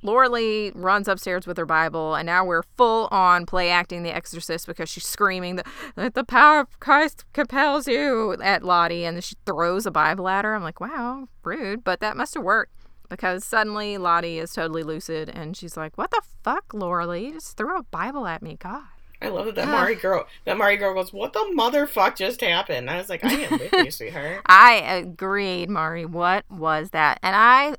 Laura 0.02 0.30
Lee 0.30 0.72
runs 0.76 1.08
upstairs 1.08 1.48
with 1.48 1.58
her 1.58 1.66
Bible, 1.66 2.16
and 2.16 2.26
now 2.26 2.44
we're 2.46 2.64
full 2.78 3.08
on 3.12 3.46
play 3.46 3.70
acting 3.70 4.04
The 4.04 4.16
Exorcist 4.16 4.68
because 4.68 4.90
she's 4.90 5.06
screaming 5.06 5.60
that 5.96 6.14
the 6.14 6.24
power 6.24 6.60
of 6.60 6.80
Christ 6.80 7.26
compels 7.34 7.88
you 7.88 8.36
at 8.42 8.64
Lottie, 8.64 9.06
and 9.06 9.24
she 9.24 9.36
throws 9.46 9.86
a 9.86 9.92
Bible 9.92 10.28
at 10.28 10.46
her. 10.46 10.56
I'm 10.56 10.64
like, 10.64 10.80
wow, 10.80 11.28
rude, 11.44 11.84
but 11.84 12.00
that 12.00 12.18
must 12.18 12.34
have 12.34 12.44
worked 12.44 12.74
because 13.10 13.46
suddenly 13.46 13.98
Lottie 13.98 14.40
is 14.40 14.54
totally 14.54 14.84
lucid, 14.84 15.30
and 15.30 15.56
she's 15.56 15.78
like, 15.78 15.98
"What 15.98 16.10
the 16.10 16.22
fuck, 16.44 16.74
Laura 16.74 17.06
Lee? 17.06 17.28
You 17.28 17.34
just 17.34 17.58
threw 17.58 17.78
a 17.78 17.84
Bible 17.84 18.26
at 18.26 18.42
me, 18.42 18.58
God." 18.60 18.82
I 19.24 19.30
love 19.30 19.46
that 19.46 19.56
that 19.56 19.68
Mari 19.70 19.96
girl 19.96 20.28
that 20.44 20.58
Mari 20.58 20.76
girl 20.76 20.94
goes, 20.94 21.14
What 21.14 21.32
the 21.32 21.40
motherfuck 21.56 22.18
just 22.18 22.42
happened? 22.42 22.90
I 22.90 22.98
was 22.98 23.08
like, 23.08 23.24
I 23.24 23.34
am 23.34 23.52
with 23.58 23.72
you, 23.72 23.92
sweetheart. 23.92 24.42
I 24.48 24.74
agreed, 24.74 25.70
Mari. 25.70 26.06
What 26.06 26.44
was 26.50 26.90
that? 26.90 27.20
And 27.24 27.34
I 27.36 27.76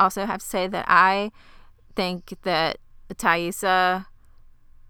also 0.00 0.26
have 0.26 0.40
to 0.40 0.46
say 0.46 0.66
that 0.66 0.86
I 0.88 1.30
think 1.94 2.34
that 2.42 2.78
Taissa 3.14 4.06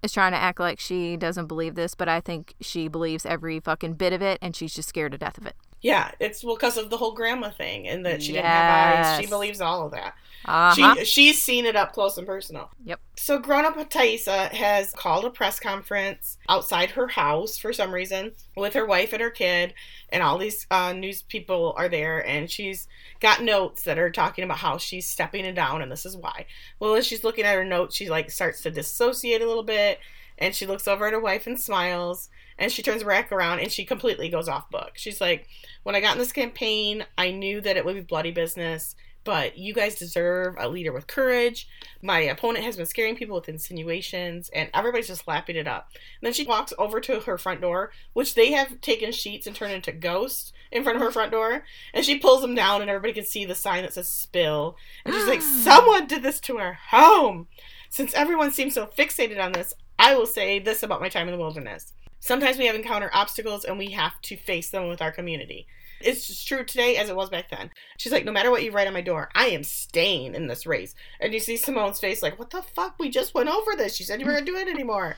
is 0.03 0.13
trying 0.13 0.33
to 0.33 0.39
act 0.39 0.61
like 0.61 0.81
she 0.81 1.17
doesn't 1.17 1.47
believe 1.47 1.75
this, 1.75 1.95
but 1.95 2.09
I 2.09 2.21
think 2.21 2.55
she 2.61 2.89
believes 2.89 3.27
every 3.27 3.61
fucking 3.61 3.95
bit 3.95 4.13
of 4.13 4.23
it 4.23 4.39
and 4.41 4.57
she's 4.57 4.75
just 4.75 4.89
scared 4.89 5.13
to 5.13 5.19
death 5.19 5.39
of 5.39 5.47
it. 5.47 5.57
Yeah, 5.83 6.11
it's 6.21 6.45
well 6.45 6.57
because 6.57 6.77
of 6.77 6.91
the 6.91 6.97
whole 6.97 7.13
grandma 7.13 7.51
thing 7.51 7.89
and 7.89 8.05
that 8.05 8.23
she 8.23 8.33
yes. 8.33 8.43
didn't 8.43 8.51
have 8.51 9.07
eyes. 9.07 9.21
She 9.21 9.27
believes 9.27 9.61
all 9.61 9.87
of 9.87 9.93
that. 9.93 10.15
Uh-huh. 10.45 10.95
She 10.97 11.05
she's 11.05 11.43
seen 11.43 11.67
it 11.67 11.77
up 11.77 11.93
close 11.93 12.17
and 12.17 12.27
personal. 12.27 12.71
Yep. 12.85 13.01
So 13.17 13.39
grown 13.39 13.67
up 13.67 13.77
Taissa 13.91 14.51
has 14.51 14.93
called 14.93 15.25
a 15.25 15.31
press 15.31 15.61
conference 15.61 16.39
outside 16.49 16.91
her 16.93 17.09
house 17.09 17.59
for 17.59 17.73
some 17.73 17.93
reason 17.93 18.33
with 18.57 18.73
her 18.75 18.87
wife 18.87 19.13
and 19.13 19.21
her 19.21 19.31
kid, 19.31 19.75
and 20.09 20.23
all 20.23 20.39
these 20.39 20.67
uh, 20.71 20.93
news 20.95 21.23
people 21.23 21.75
are 21.77 21.89
there, 21.89 22.27
and 22.27 22.51
she's 22.51 22.89
got 23.21 23.43
notes 23.43 23.83
that 23.83 23.99
are 23.99 24.11
talking 24.11 24.45
about 24.45 24.59
how 24.59 24.79
she's 24.79 25.09
stepping 25.09 25.45
it 25.45 25.55
down, 25.55 25.83
and 25.83 25.93
this 25.93 26.07
is 26.07 26.17
why. 26.17 26.47
Well, 26.79 26.95
as 26.95 27.07
she's 27.07 27.25
looking 27.25 27.45
at 27.45 27.55
her 27.55 27.65
notes, 27.65 27.95
she 27.95 28.09
like 28.09 28.31
starts 28.31 28.63
to 28.63 28.71
dissociate 28.71 29.43
a 29.43 29.47
little 29.47 29.63
bit, 29.63 29.99
and 30.39 30.55
she 30.55 30.67
looks 30.67 30.89
over 30.89 31.07
at 31.07 31.13
her 31.13 31.21
wife 31.21 31.47
and 31.47 31.61
smiles, 31.61 32.31
and 32.61 32.71
she 32.71 32.83
turns 32.83 33.03
back 33.03 33.33
around 33.33 33.59
and 33.59 33.73
she 33.73 33.85
completely 33.85 34.29
goes 34.29 34.49
off 34.49 34.71
book. 34.71 34.93
She's 34.95 35.21
like, 35.21 35.49
"When 35.83 35.97
I 35.97 36.01
got 36.01 36.13
in 36.13 36.19
this 36.19 36.33
campaign, 36.33 37.05
I 37.19 37.33
knew 37.33 37.61
that 37.61 37.77
it 37.77 37.85
would 37.85 37.97
be 37.97 38.03
bloody 38.03 38.31
business." 38.31 38.95
but 39.25 39.59
you 39.59 39.75
guys 39.75 39.97
deserve 39.97 40.55
a 40.59 40.69
leader 40.69 40.93
with 40.93 41.07
courage. 41.07 41.69
My 42.03 42.21
opponent 42.21 42.65
has 42.65 42.77
been 42.77 42.87
scaring 42.87 43.17
people 43.17 43.37
with 43.37 43.49
insinuations, 43.49 44.49
and 44.51 44.71
everybody's 44.73 45.09
just 45.09 45.29
lapping 45.29 45.57
it 45.57 45.69
up. 45.69 45.91
And 45.93 46.27
then 46.27 46.33
she 46.33 46.45
walks 46.45 46.73
over 46.79 47.01
to 47.01 47.21
her 47.21 47.37
front 47.37 47.61
door, 47.61 47.93
which 48.13 48.35
they 48.35 48.53
have 48.53 48.81
taken 48.81 49.13
sheets 49.13 49.47
and 49.47 49.55
turned 49.55 49.73
into 49.73 49.93
ghosts 49.93 50.53
in 50.73 50.83
front 50.83 50.97
of 50.97 51.03
her 51.03 51.11
front 51.11 51.33
door, 51.33 51.65
and 51.93 52.05
she 52.05 52.19
pulls 52.19 52.41
them 52.41 52.55
down, 52.55 52.81
and 52.81 52.91
everybody 52.91 53.13
can 53.13 53.25
see 53.25 53.45
the 53.45 53.55
sign 53.55 53.83
that 53.83 53.95
says 53.95 54.09
spill. 54.09 54.77
And 55.05 55.15
she's 55.15 55.27
like, 55.27 55.43
Someone 55.63 56.07
did 56.07 56.23
this 56.23 56.41
to 56.41 56.59
our 56.59 56.75
home. 56.91 57.49
Since 57.91 58.15
everyone 58.15 58.53
seems 58.53 58.75
so 58.75 58.87
fixated 58.87 59.43
on 59.43 59.53
this, 59.53 59.75
I 59.99 60.15
will 60.15 60.27
say 60.27 60.61
this 60.61 60.83
about 60.83 61.01
my 61.01 61.09
time 61.09 61.29
in 61.29 61.33
the 61.33 61.41
wilderness. 61.41 61.93
Sometimes 62.21 62.59
we 62.59 62.67
have 62.67 62.77
encounter 62.77 63.11
obstacles 63.13 63.65
and 63.65 63.79
we 63.79 63.91
have 63.91 64.21
to 64.23 64.37
face 64.37 64.71
them 64.71 64.89
with 64.89 65.03
our 65.03 65.11
community. 65.11 65.67
It's 66.01 66.45
true 66.45 66.65
today 66.65 66.97
as 66.97 67.09
it 67.09 67.17
was 67.17 67.29
back 67.29 67.51
then. 67.51 67.71
She's 67.99 68.13
like, 68.13 68.25
no 68.25 68.33
matter 68.33 68.51
what 68.51 68.63
you 68.63 68.73
write 68.73 68.87
on 68.87 68.95
my 68.95 69.01
door, 69.01 69.29
I 69.35 69.47
am 69.47 69.65
staying 69.65 70.35
in 70.35 70.47
this 70.47 70.67
race. 70.67 70.95
And 71.19 71.35
you 71.35 71.41
see 71.41 71.57
Simone's 71.57 72.01
face 72.01 72.23
like, 72.23 72.39
what 72.39 72.51
the 72.51 72.63
fuck? 72.63 72.95
We 72.99 73.11
just 73.11 73.35
went 73.35 73.49
over 73.49 73.73
this. 73.77 73.97
She 73.97 74.05
said 74.05 74.21
you 74.21 74.27
weren't 74.27 74.47
gonna 74.47 74.47
do 74.47 74.57
it 74.57 74.73
anymore. 74.73 75.17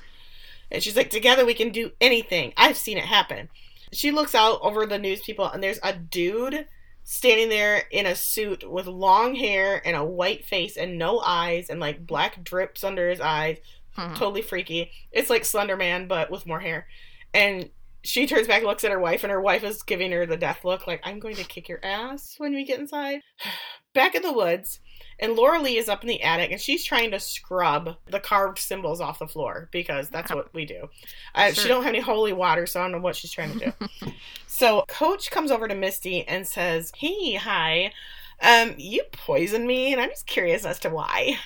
And 0.70 0.82
she's 0.82 0.96
like, 0.96 1.10
together 1.10 1.44
we 1.44 1.54
can 1.54 1.70
do 1.70 1.92
anything. 2.00 2.52
I've 2.56 2.76
seen 2.76 2.98
it 2.98 3.04
happen. 3.04 3.48
She 3.92 4.10
looks 4.10 4.34
out 4.34 4.60
over 4.62 4.86
the 4.86 4.98
news 4.98 5.20
people, 5.20 5.44
and 5.44 5.62
there's 5.62 5.78
a 5.82 5.92
dude 5.92 6.66
standing 7.04 7.48
there 7.48 7.82
in 7.90 8.06
a 8.06 8.14
suit 8.14 8.68
with 8.68 8.86
long 8.86 9.34
hair 9.34 9.82
and 9.84 9.96
a 9.96 10.04
white 10.04 10.44
face 10.44 10.76
and 10.76 10.98
no 10.98 11.20
eyes 11.20 11.68
and 11.68 11.78
like 11.78 12.06
black 12.06 12.42
drips 12.42 12.82
under 12.84 13.10
his 13.10 13.20
eyes. 13.20 13.58
Hmm. 13.94 14.14
Totally 14.14 14.42
freaky. 14.42 14.90
It's 15.10 15.30
like 15.30 15.44
Slender 15.44 15.76
Man, 15.76 16.08
but 16.08 16.30
with 16.30 16.46
more 16.46 16.60
hair. 16.60 16.86
And 17.34 17.70
she 18.02 18.26
turns 18.26 18.48
back, 18.48 18.62
looks 18.62 18.84
at 18.84 18.90
her 18.90 18.98
wife, 18.98 19.22
and 19.22 19.30
her 19.30 19.40
wife 19.40 19.62
is 19.64 19.82
giving 19.82 20.10
her 20.12 20.26
the 20.26 20.36
death 20.36 20.64
look, 20.64 20.86
like, 20.86 21.00
I'm 21.04 21.18
going 21.18 21.36
to 21.36 21.44
kick 21.44 21.68
your 21.68 21.84
ass 21.84 22.34
when 22.38 22.54
we 22.54 22.64
get 22.64 22.80
inside. 22.80 23.20
back 23.94 24.14
in 24.14 24.22
the 24.22 24.32
woods, 24.32 24.80
and 25.18 25.34
Laura 25.34 25.60
Lee 25.60 25.76
is 25.76 25.88
up 25.88 26.02
in 26.02 26.08
the 26.08 26.22
attic, 26.22 26.50
and 26.50 26.60
she's 26.60 26.84
trying 26.84 27.10
to 27.10 27.20
scrub 27.20 27.96
the 28.10 28.20
carved 28.20 28.58
symbols 28.58 29.00
off 29.00 29.18
the 29.18 29.28
floor 29.28 29.68
because 29.70 30.08
that's 30.08 30.32
what 30.32 30.52
we 30.54 30.64
do. 30.64 30.88
Uh, 31.34 31.52
sure. 31.52 31.54
She 31.54 31.68
don't 31.68 31.82
have 31.82 31.94
any 31.94 32.00
holy 32.00 32.32
water, 32.32 32.66
so 32.66 32.80
I 32.80 32.84
don't 32.84 32.92
know 32.92 32.98
what 32.98 33.16
she's 33.16 33.30
trying 33.30 33.58
to 33.58 33.74
do. 33.80 34.12
so 34.46 34.84
Coach 34.88 35.30
comes 35.30 35.50
over 35.50 35.68
to 35.68 35.74
Misty 35.74 36.26
and 36.26 36.46
says, 36.46 36.90
"Hey, 36.96 37.34
hi, 37.34 37.92
um, 38.40 38.74
you 38.78 39.02
poisoned 39.12 39.66
me, 39.66 39.92
and 39.92 40.00
I'm 40.00 40.10
just 40.10 40.26
curious 40.26 40.64
as 40.64 40.78
to 40.80 40.90
why." 40.90 41.38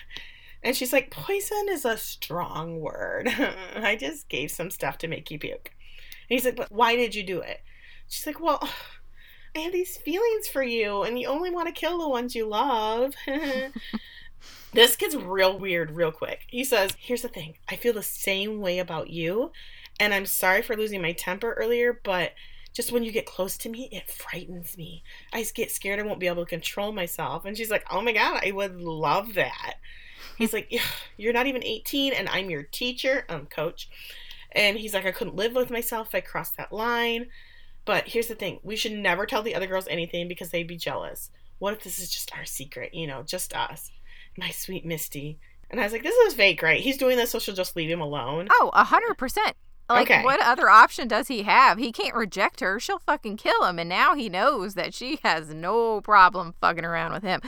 And 0.66 0.76
she's 0.76 0.92
like, 0.92 1.11
"Poison 1.11 1.66
is 1.70 1.85
a 1.85 1.96
strong 1.96 2.81
word. 2.81 3.29
I 3.76 3.96
just 3.96 4.29
gave 4.29 4.50
some 4.50 4.70
stuff 4.70 4.98
to 4.98 5.09
make 5.09 5.31
you 5.31 5.38
puke." 5.38 5.70
And 6.29 6.37
he's 6.37 6.44
like, 6.44 6.57
But 6.57 6.72
why 6.72 6.96
did 6.96 7.14
you 7.14 7.22
do 7.22 7.40
it? 7.40 7.61
She's 8.09 8.26
like, 8.26 8.40
Well, 8.40 8.61
I 9.57 9.61
have 9.61 9.72
these 9.72 9.96
feelings 9.96 10.48
for 10.48 10.62
you, 10.62 11.02
and 11.02 11.18
you 11.18 11.29
only 11.29 11.50
want 11.50 11.68
to 11.68 11.81
kill 11.81 11.98
the 11.98 12.09
ones 12.09 12.35
you 12.35 12.46
love. 12.46 13.14
this 14.74 14.96
gets 14.96 15.14
real 15.14 15.59
weird 15.59 15.92
real 15.92 16.12
quick. 16.12 16.42
He 16.48 16.64
says, 16.64 16.92
Here's 16.98 17.22
the 17.22 17.29
thing 17.29 17.55
I 17.68 17.76
feel 17.76 17.92
the 17.92 18.02
same 18.02 18.61
way 18.61 18.79
about 18.79 19.09
you, 19.09 19.52
and 19.98 20.12
I'm 20.12 20.26
sorry 20.26 20.62
for 20.62 20.76
losing 20.76 21.00
my 21.00 21.12
temper 21.12 21.52
earlier, 21.55 21.98
but 22.02 22.33
just 22.74 22.92
when 22.92 23.05
you 23.05 23.12
get 23.12 23.24
close 23.24 23.57
to 23.59 23.70
me, 23.70 23.88
it 23.90 24.11
frightens 24.11 24.76
me. 24.76 25.02
I 25.33 25.46
get 25.55 25.70
scared 25.70 25.98
I 25.98 26.02
won't 26.02 26.20
be 26.20 26.26
able 26.26 26.44
to 26.44 26.50
control 26.50 26.92
myself. 26.92 27.46
And 27.46 27.57
she's 27.57 27.70
like, 27.70 27.87
Oh 27.90 28.02
my 28.02 28.12
God, 28.12 28.42
I 28.44 28.50
would 28.50 28.79
love 28.79 29.33
that. 29.33 29.76
He's 30.38 30.53
like, 30.53 30.72
You're 31.16 31.33
not 31.33 31.46
even 31.46 31.64
18, 31.64 32.12
and 32.12 32.29
I'm 32.29 32.51
your 32.51 32.62
teacher, 32.62 33.25
um, 33.29 33.46
coach. 33.46 33.88
And 34.53 34.79
he's 34.79 34.94
like, 34.94 35.07
I 35.07 35.12
couldn't 35.12 35.37
live 35.37 35.55
with 35.55 35.70
myself 35.70 36.09
if 36.09 36.14
I 36.14 36.20
crossed 36.20 36.57
that 36.57 36.72
line. 36.72 37.27
But 37.85 38.09
here's 38.09 38.27
the 38.29 38.35
thing 38.35 38.59
we 38.62 38.77
should 38.77 38.92
never 38.92 39.27
tell 39.27 39.42
the 39.42 39.55
other 39.55 39.66
girls 39.66 39.87
anything 39.88 40.29
because 40.29 40.51
they'd 40.51 40.66
be 40.66 40.77
jealous. 40.77 41.31
What 41.59 41.75
if 41.75 41.83
this 41.85 41.99
is 41.99 42.11
just 42.11 42.37
our 42.37 42.44
secret, 42.44 42.94
you 42.94 43.07
know, 43.07 43.22
just 43.22 43.55
us? 43.55 43.90
My 44.37 44.51
sweet 44.51 44.85
Misty. 44.85 45.38
And 45.70 45.81
I 45.81 45.85
was 45.85 45.92
like, 45.92 46.03
this 46.03 46.16
is 46.16 46.35
fake, 46.35 46.62
right? 46.62 46.81
He's 46.81 46.99
doing 46.99 47.16
this 47.16 47.31
so 47.31 47.38
she'll 47.38 47.55
just 47.55 47.77
leave 47.77 47.90
him 47.90 48.01
alone. 48.01 48.49
Oh, 48.51 48.70
a 48.75 48.85
hundred 48.85 49.14
percent. 49.14 49.57
Like, 49.88 50.11
okay. 50.11 50.25
what 50.25 50.44
other 50.44 50.68
option 50.68 51.07
does 51.07 51.29
he 51.29 51.44
have? 51.44 51.79
He 51.79 51.92
can't 51.92 52.14
reject 52.14 52.61
her. 52.61 52.81
She'll 52.81 52.99
fucking 52.99 53.37
kill 53.37 53.64
him. 53.64 53.79
And 53.79 53.88
now 53.88 54.14
he 54.14 54.29
knows 54.29 54.75
that 54.75 54.94
she 54.94 55.20
has 55.22 55.51
no 55.51 56.01
problem 56.01 56.55
fucking 56.61 56.85
around 56.85 57.12
with 57.12 57.22
him. 57.22 57.40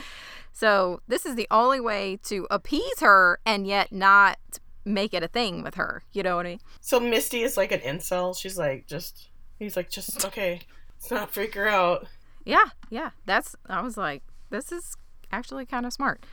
So, 0.53 1.01
this 1.07 1.25
is 1.25 1.35
the 1.35 1.47
only 1.51 1.79
way 1.79 2.17
to 2.23 2.47
appease 2.49 3.01
her 3.01 3.39
and 3.45 3.67
yet 3.67 3.91
not 3.91 4.37
make 4.85 5.13
it 5.13 5.23
a 5.23 5.27
thing 5.27 5.63
with 5.63 5.75
her. 5.75 6.03
You 6.11 6.23
know 6.23 6.35
what 6.35 6.45
I 6.45 6.49
mean? 6.49 6.59
So 6.81 6.99
Misty 6.99 7.41
is 7.41 7.57
like 7.57 7.71
an 7.71 7.79
incel. 7.81 8.37
She's 8.37 8.57
like 8.57 8.87
just 8.87 9.29
he's 9.57 9.75
like 9.75 9.89
just 9.89 10.25
okay. 10.25 10.61
Let's 10.99 11.11
not 11.11 11.31
freak 11.31 11.55
her 11.55 11.67
out. 11.67 12.07
Yeah, 12.43 12.65
yeah. 12.89 13.11
That's 13.25 13.55
I 13.67 13.81
was 13.81 13.97
like, 13.97 14.23
this 14.49 14.71
is 14.71 14.95
actually 15.31 15.65
kind 15.65 15.85
of 15.85 15.93
smart. 15.93 16.25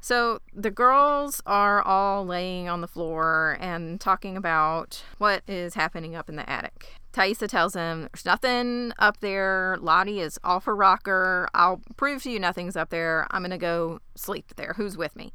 So 0.00 0.40
the 0.54 0.70
girls 0.70 1.42
are 1.46 1.82
all 1.82 2.24
laying 2.24 2.68
on 2.68 2.80
the 2.80 2.88
floor 2.88 3.56
and 3.60 4.00
talking 4.00 4.36
about 4.36 5.02
what 5.18 5.42
is 5.48 5.74
happening 5.74 6.14
up 6.14 6.28
in 6.28 6.36
the 6.36 6.48
attic. 6.48 6.94
Taissa 7.12 7.48
tells 7.48 7.74
him 7.74 8.08
there's 8.12 8.24
nothing 8.24 8.92
up 8.98 9.18
there. 9.20 9.76
Lottie 9.80 10.20
is 10.20 10.38
off 10.44 10.66
her 10.66 10.76
rocker. 10.76 11.48
I'll 11.54 11.80
prove 11.96 12.22
to 12.22 12.30
you 12.30 12.38
nothing's 12.38 12.76
up 12.76 12.90
there. 12.90 13.26
I'm 13.30 13.42
gonna 13.42 13.58
go 13.58 14.00
sleep 14.14 14.54
there. 14.56 14.74
Who's 14.76 14.96
with 14.96 15.16
me? 15.16 15.32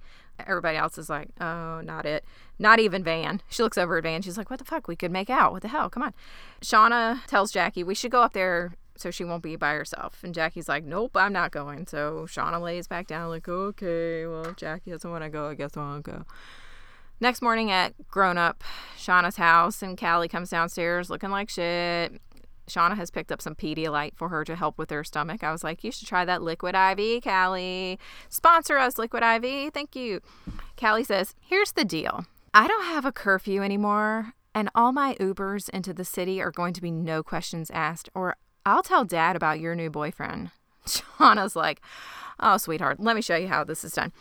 Everybody 0.47 0.77
else 0.77 0.97
is 0.97 1.09
like, 1.09 1.29
oh, 1.41 1.81
not 1.81 2.05
it. 2.05 2.25
Not 2.57 2.79
even 2.79 3.03
Van. 3.03 3.41
She 3.49 3.63
looks 3.63 3.77
over 3.77 3.97
at 3.97 4.03
Van. 4.03 4.21
She's 4.21 4.37
like, 4.37 4.49
what 4.49 4.59
the 4.59 4.65
fuck? 4.65 4.87
We 4.87 4.95
could 4.95 5.11
make 5.11 5.29
out. 5.29 5.51
What 5.51 5.61
the 5.61 5.67
hell? 5.67 5.89
Come 5.89 6.03
on. 6.03 6.13
Shauna 6.61 7.25
tells 7.27 7.51
Jackie, 7.51 7.83
we 7.83 7.95
should 7.95 8.11
go 8.11 8.21
up 8.21 8.33
there 8.33 8.73
so 8.95 9.11
she 9.11 9.23
won't 9.23 9.43
be 9.43 9.55
by 9.55 9.73
herself. 9.73 10.23
And 10.23 10.33
Jackie's 10.33 10.69
like, 10.69 10.83
nope, 10.83 11.11
I'm 11.15 11.33
not 11.33 11.51
going. 11.51 11.87
So 11.87 12.25
Shauna 12.29 12.61
lays 12.61 12.87
back 12.87 13.07
down, 13.07 13.29
like, 13.29 13.47
okay, 13.47 14.25
well, 14.25 14.53
Jackie 14.55 14.91
doesn't 14.91 15.09
want 15.09 15.23
to 15.23 15.29
go. 15.29 15.47
I 15.47 15.55
guess 15.55 15.75
I 15.75 15.81
won't 15.81 16.03
go. 16.03 16.25
Next 17.19 17.41
morning 17.41 17.71
at 17.71 17.93
grown 18.09 18.37
up 18.37 18.63
Shauna's 18.97 19.37
house, 19.37 19.81
and 19.81 19.97
Callie 19.97 20.27
comes 20.27 20.49
downstairs 20.49 21.09
looking 21.09 21.29
like 21.29 21.49
shit. 21.49 22.21
Shauna 22.67 22.95
has 22.95 23.11
picked 23.11 23.31
up 23.31 23.41
some 23.41 23.55
Pedialyte 23.55 24.15
for 24.15 24.29
her 24.29 24.45
to 24.45 24.55
help 24.55 24.77
with 24.77 24.89
her 24.89 25.03
stomach. 25.03 25.43
I 25.43 25.51
was 25.51 25.63
like, 25.63 25.83
you 25.83 25.91
should 25.91 26.07
try 26.07 26.25
that 26.25 26.41
Liquid 26.41 26.75
IV, 26.75 27.23
Callie. 27.23 27.99
Sponsor 28.29 28.77
us, 28.77 28.97
Liquid 28.97 29.23
IV. 29.23 29.73
Thank 29.73 29.95
you. 29.95 30.21
Callie 30.77 31.03
says, 31.03 31.35
here's 31.41 31.73
the 31.73 31.85
deal. 31.85 32.25
I 32.53 32.67
don't 32.67 32.85
have 32.85 33.05
a 33.05 33.11
curfew 33.11 33.61
anymore, 33.61 34.33
and 34.55 34.69
all 34.75 34.91
my 34.91 35.15
Ubers 35.15 35.69
into 35.69 35.93
the 35.93 36.05
city 36.05 36.41
are 36.41 36.51
going 36.51 36.73
to 36.73 36.81
be 36.81 36.91
no 36.91 37.23
questions 37.23 37.71
asked, 37.71 38.09
or 38.13 38.37
I'll 38.65 38.83
tell 38.83 39.05
dad 39.05 39.35
about 39.35 39.59
your 39.59 39.75
new 39.75 39.89
boyfriend. 39.89 40.51
Shauna's 40.85 41.55
like, 41.55 41.81
oh, 42.39 42.57
sweetheart, 42.57 42.99
let 42.99 43.15
me 43.15 43.21
show 43.21 43.35
you 43.35 43.47
how 43.47 43.63
this 43.63 43.83
is 43.83 43.93
done. 43.93 44.11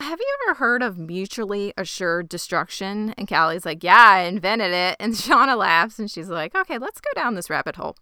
Have 0.00 0.20
you 0.20 0.36
ever 0.46 0.58
heard 0.58 0.82
of 0.82 0.96
mutually 0.96 1.74
assured 1.76 2.28
destruction? 2.28 3.14
And 3.18 3.26
Callie's 3.26 3.66
like, 3.66 3.82
Yeah, 3.82 3.96
I 4.10 4.20
invented 4.20 4.72
it. 4.72 4.96
And 5.00 5.12
Shauna 5.14 5.58
laughs 5.58 5.98
and 5.98 6.08
she's 6.08 6.28
like, 6.28 6.54
Okay, 6.54 6.78
let's 6.78 7.00
go 7.00 7.10
down 7.16 7.34
this 7.34 7.50
rabbit 7.50 7.76
hole. 7.76 7.96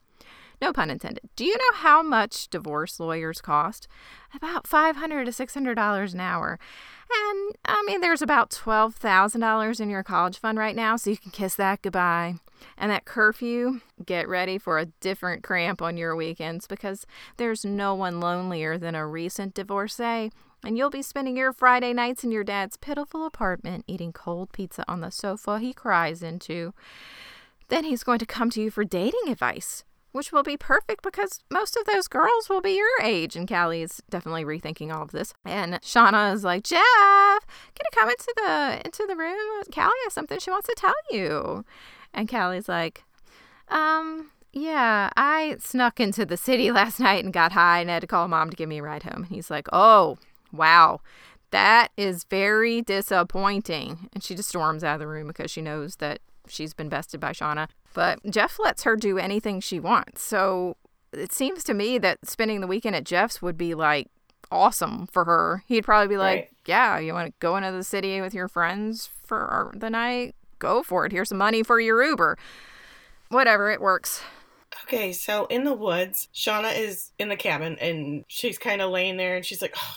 No 0.61 0.72
pun 0.72 0.91
intended. 0.91 1.29
Do 1.37 1.45
you 1.45 1.57
know 1.57 1.74
how 1.74 2.03
much 2.03 2.49
divorce 2.49 2.99
lawyers 2.99 3.41
cost? 3.41 3.89
About 4.35 4.66
500 4.66 5.24
to 5.24 5.31
$600 5.31 6.14
an 6.14 6.20
hour. 6.20 6.59
And 7.11 7.57
I 7.64 7.83
mean, 7.87 8.01
there's 8.01 8.22
about 8.22 8.51
$12,000 8.51 9.81
in 9.81 9.91
your 9.91 10.03
college 10.03 10.39
fund 10.39 10.59
right 10.59 10.74
now, 10.74 10.97
so 10.97 11.11
you 11.11 11.18
can 11.18 11.31
kiss 11.31 11.55
that 11.57 11.83
goodbye. 11.83 12.37
And 12.77 12.91
that 12.91 13.05
curfew, 13.05 13.81
get 14.05 14.29
ready 14.29 14.59
for 14.59 14.79
a 14.79 14.87
different 15.01 15.43
cramp 15.43 15.81
on 15.83 15.97
your 15.97 16.15
weekends 16.17 16.67
because 16.67 17.07
there's 17.37 17.65
no 17.65 17.95
one 17.95 18.21
lonelier 18.21 18.79
than 18.79 18.95
a 18.95 19.07
recent 19.07 19.55
divorcee 19.55 20.31
and 20.67 20.77
you'll 20.77 20.91
be 20.91 21.03
spending 21.03 21.37
your 21.37 21.53
Friday 21.53 21.93
nights 21.93 22.25
in 22.25 22.33
your 22.33 22.43
dad's 22.43 22.77
pitiful 22.77 23.25
apartment 23.25 23.85
eating 23.87 24.13
cold 24.13 24.53
pizza 24.53 24.85
on 24.89 25.01
the 25.01 25.11
sofa 25.11 25.61
he 25.61 25.73
cries 25.73 26.23
into. 26.23 26.75
Then 27.69 27.85
he's 27.85 28.03
going 28.03 28.19
to 28.19 28.27
come 28.27 28.51
to 28.51 28.61
you 28.61 28.71
for 28.71 28.85
dating 28.85 29.29
advice, 29.29 29.85
which 30.13 30.33
will 30.33 30.43
be 30.43 30.57
perfect 30.57 31.03
because 31.03 31.41
most 31.51 31.77
of 31.77 31.85
those 31.85 32.09
girls 32.09 32.49
will 32.49 32.61
be 32.61 32.77
your 32.77 33.01
age. 33.01 33.37
And 33.37 33.49
Callie 33.49 33.83
is 33.83 34.03
definitely 34.11 34.45
rethinking 34.45 34.93
all 34.93 35.03
of 35.03 35.13
this. 35.13 35.35
And 35.45 35.75
Shauna 35.83 36.35
is 36.35 36.43
like, 36.43 36.65
Jeff, 36.65 36.81
can 36.81 37.85
you 37.85 37.91
come 37.93 38.11
into 38.11 38.35
the 38.37 38.83
into 38.85 39.05
the 39.07 39.17
room? 39.17 39.63
Callie 39.73 39.93
has 40.05 40.15
something 40.15 40.39
she 40.39 40.51
wants 40.51 40.67
to 40.67 40.75
tell 40.77 40.95
you. 41.11 41.65
And 42.13 42.29
Callie's 42.29 42.69
like, 42.69 43.05
um, 43.69 44.31
yeah, 44.53 45.11
I 45.17 45.57
snuck 45.61 46.01
into 46.01 46.25
the 46.25 46.37
city 46.37 46.71
last 46.73 46.99
night 47.01 47.25
and 47.25 47.33
got 47.33 47.53
high 47.53 47.81
and 47.81 47.91
had 47.91 48.01
to 48.01 48.07
call 48.07 48.29
mom 48.29 48.51
to 48.51 48.57
give 48.57 48.69
me 48.69 48.79
a 48.79 48.83
ride 48.83 49.03
home. 49.03 49.25
And 49.25 49.27
he's 49.27 49.51
like, 49.51 49.69
Oh, 49.73 50.19
Wow. 50.53 51.01
That 51.51 51.89
is 51.97 52.25
very 52.25 52.83
disappointing. 52.83 54.09
And 54.13 54.23
she 54.23 54.35
just 54.35 54.49
storms 54.49 54.83
out 54.83 54.95
of 54.95 55.01
the 55.01 55.07
room 55.07 55.29
because 55.29 55.51
she 55.51 55.63
knows 55.63 55.97
that 55.97 56.21
she's 56.49 56.75
been 56.75 56.89
bested 56.89 57.21
by 57.21 57.33
Shauna. 57.33 57.69
But 57.95 58.19
Jeff 58.29 58.59
lets 58.59 58.83
her 58.83 58.97
do 58.97 59.17
anything 59.19 59.61
she 59.61 59.81
wants. 59.81 60.23
So 60.23 60.77
it 61.13 61.33
seems 61.33 61.63
to 61.65 61.75
me 61.75 61.99
that 61.99 62.27
spending 62.27 62.61
the 62.61 62.67
weekend 62.67 62.97
at 62.97 63.05
Jeff's 63.05 63.41
would 63.41 63.57
be 63.57 63.75
like 63.75 64.09
awesome 64.51 65.07
for 65.07 65.25
her. 65.25 65.63
He'd 65.67 65.85
probably 65.85 66.09
be 66.09 66.19
like, 66.19 66.37
right. 66.37 66.51
Yeah, 66.67 66.99
you 66.99 67.13
want 67.13 67.29
to 67.29 67.35
go 67.39 67.57
into 67.57 67.71
the 67.73 67.85
city 67.85 68.21
with 68.21 68.35
your 68.35 68.49
friends 68.49 69.09
for 69.25 69.73
the 69.77 69.89
night? 69.89 70.35
Go 70.59 70.83
for 70.83 71.07
it. 71.07 71.13
Here's 71.13 71.29
some 71.29 71.39
money 71.39 71.63
for 71.63 71.81
your 71.81 72.05
Uber. 72.05 72.37
Whatever, 73.29 73.71
it 73.71 73.81
works. 73.81 74.23
Okay, 74.85 75.13
so 75.13 75.47
in 75.47 75.65
the 75.65 75.73
woods, 75.73 76.29
Shauna 76.35 76.77
is 76.79 77.13
in 77.19 77.29
the 77.29 77.37
cabin 77.37 77.77
and 77.81 78.25
she's 78.29 78.59
kind 78.59 78.81
of 78.81 78.91
laying 78.91 79.17
there 79.17 79.37
and 79.37 79.45
she's 79.45 79.63
like, 79.63 79.75
oh, 79.77 79.97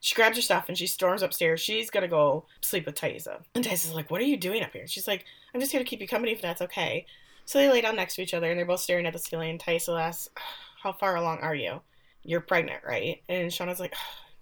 she 0.00 0.14
grabs 0.14 0.36
her 0.36 0.42
stuff 0.42 0.68
and 0.68 0.78
she 0.78 0.86
storms 0.86 1.22
upstairs. 1.22 1.60
She's 1.60 1.90
gonna 1.90 2.08
go 2.08 2.46
sleep 2.60 2.86
with 2.86 2.94
Taissa. 2.94 3.42
And 3.54 3.64
Taissa's 3.64 3.92
like, 3.92 4.10
What 4.10 4.20
are 4.20 4.24
you 4.24 4.36
doing 4.36 4.62
up 4.62 4.72
here? 4.72 4.86
She's 4.86 5.08
like, 5.08 5.24
I'm 5.52 5.60
just 5.60 5.72
here 5.72 5.80
to 5.80 5.84
keep 5.84 6.00
you 6.00 6.08
company 6.08 6.32
if 6.32 6.40
that's 6.40 6.62
okay. 6.62 7.06
So 7.44 7.58
they 7.58 7.68
lay 7.68 7.80
down 7.80 7.96
next 7.96 8.16
to 8.16 8.22
each 8.22 8.34
other 8.34 8.50
and 8.50 8.58
they're 8.58 8.66
both 8.66 8.80
staring 8.80 9.06
at 9.06 9.12
the 9.12 9.18
ceiling. 9.18 9.50
And 9.50 9.60
Taissa 9.60 10.00
asks, 10.00 10.28
How 10.80 10.92
far 10.92 11.16
along 11.16 11.38
are 11.38 11.54
you? 11.54 11.80
You're 12.22 12.40
pregnant, 12.40 12.82
right? 12.86 13.22
And 13.28 13.50
Shauna's 13.50 13.80
like, 13.80 13.94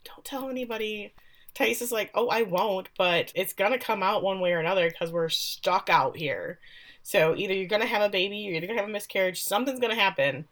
Don't 0.05 0.25
tell 0.25 0.51
anybody. 0.51 1.15
Taissa's 1.55 1.93
like, 1.93 2.11
Oh, 2.15 2.29
I 2.29 2.43
won't, 2.43 2.89
but 2.99 3.33
it's 3.35 3.53
gonna 3.53 3.79
come 3.79 4.03
out 4.03 4.23
one 4.23 4.41
way 4.41 4.53
or 4.53 4.61
another 4.61 4.91
because 4.91 5.13
we're 5.13 5.29
stuck 5.29 5.89
out 5.89 6.17
here. 6.17 6.59
So 7.03 7.35
either 7.37 7.55
you're 7.55 7.69
gonna 7.69 7.87
have 7.87 8.03
a 8.03 8.09
baby, 8.09 8.39
you're 8.39 8.61
gonna 8.61 8.79
have 8.79 8.89
a 8.89 8.93
miscarriage, 8.93 9.43
something's 9.43 9.81
gonna 9.81 9.95
happen, 9.95 10.47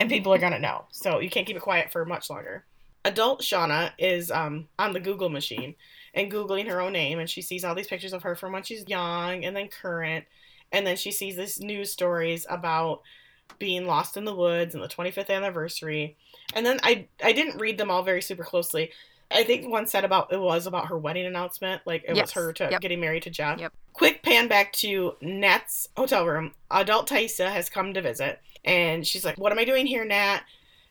and 0.00 0.08
people 0.08 0.32
are 0.32 0.38
gonna 0.38 0.58
know. 0.58 0.84
So 0.90 1.18
you 1.18 1.30
can't 1.30 1.46
keep 1.46 1.56
it 1.56 1.62
quiet 1.62 1.90
for 1.90 2.04
much 2.04 2.30
longer 2.30 2.64
adult 3.04 3.42
Shauna 3.42 3.92
is 3.98 4.30
um, 4.30 4.68
on 4.78 4.92
the 4.92 5.00
Google 5.00 5.28
machine 5.28 5.74
and 6.14 6.30
Googling 6.30 6.68
her 6.68 6.80
own 6.80 6.92
name, 6.92 7.18
and 7.18 7.28
she 7.28 7.42
sees 7.42 7.64
all 7.64 7.74
these 7.74 7.86
pictures 7.86 8.12
of 8.12 8.22
her 8.22 8.34
from 8.34 8.52
when 8.52 8.62
she's 8.62 8.88
young 8.88 9.44
and 9.44 9.54
then 9.54 9.68
current. 9.68 10.24
And 10.72 10.86
then 10.86 10.96
she 10.96 11.12
sees 11.12 11.36
these 11.36 11.60
news 11.60 11.92
stories 11.92 12.46
about 12.48 13.02
being 13.58 13.86
lost 13.86 14.16
in 14.16 14.24
the 14.24 14.34
woods 14.34 14.74
and 14.74 14.82
the 14.82 14.88
25th 14.88 15.30
anniversary. 15.30 16.16
And 16.54 16.64
then 16.64 16.80
I 16.82 17.06
I 17.22 17.32
didn't 17.32 17.60
read 17.60 17.78
them 17.78 17.90
all 17.90 18.02
very 18.02 18.22
super 18.22 18.44
closely. 18.44 18.90
I 19.30 19.44
think 19.44 19.68
one 19.68 19.86
said 19.86 20.04
about 20.04 20.32
it 20.32 20.40
was 20.40 20.66
about 20.66 20.88
her 20.88 20.98
wedding 20.98 21.26
announcement, 21.26 21.82
like 21.86 22.04
it 22.06 22.16
yes. 22.16 22.26
was 22.26 22.32
her 22.32 22.52
to 22.54 22.68
yep. 22.70 22.80
getting 22.80 23.00
married 23.00 23.24
to 23.24 23.30
Jeff. 23.30 23.60
Yep. 23.60 23.72
Quick 23.92 24.22
pan 24.22 24.48
back 24.48 24.72
to 24.74 25.14
Nat's 25.20 25.88
hotel 25.96 26.26
room. 26.26 26.52
Adult 26.70 27.08
Taissa 27.08 27.50
has 27.50 27.68
come 27.70 27.94
to 27.94 28.02
visit, 28.02 28.40
and 28.64 29.06
she's 29.06 29.24
like, 29.24 29.36
"What 29.38 29.52
am 29.52 29.58
I 29.58 29.64
doing 29.64 29.86
here, 29.86 30.04
Nat?" 30.04 30.42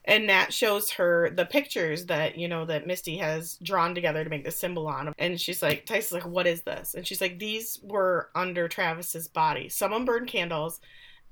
and 0.06 0.28
Nat 0.28 0.54
shows 0.54 0.90
her 0.92 1.30
the 1.30 1.46
pictures 1.46 2.06
that 2.08 2.38
you 2.38 2.48
know 2.48 2.66
that 2.66 2.88
Misty 2.88 3.18
has 3.18 3.58
drawn 3.64 3.96
together 3.96 4.24
to 4.24 4.30
make 4.30 4.44
the 4.44 4.52
symbol 4.52 4.88
on 4.88 5.14
and 5.18 5.40
she's 5.40 5.62
like 5.62 5.86
Taissa's 5.86 6.12
like 6.12 6.26
what 6.26 6.48
is 6.48 6.62
this 6.62 6.94
and 6.94 7.06
she's 7.08 7.22
like 7.22 7.40
these 7.40 7.80
were 7.84 8.30
under 8.36 8.68
Travis's 8.68 9.28
body 9.28 9.70
someone 9.70 10.06
burned 10.06 10.28
candles 10.28 10.80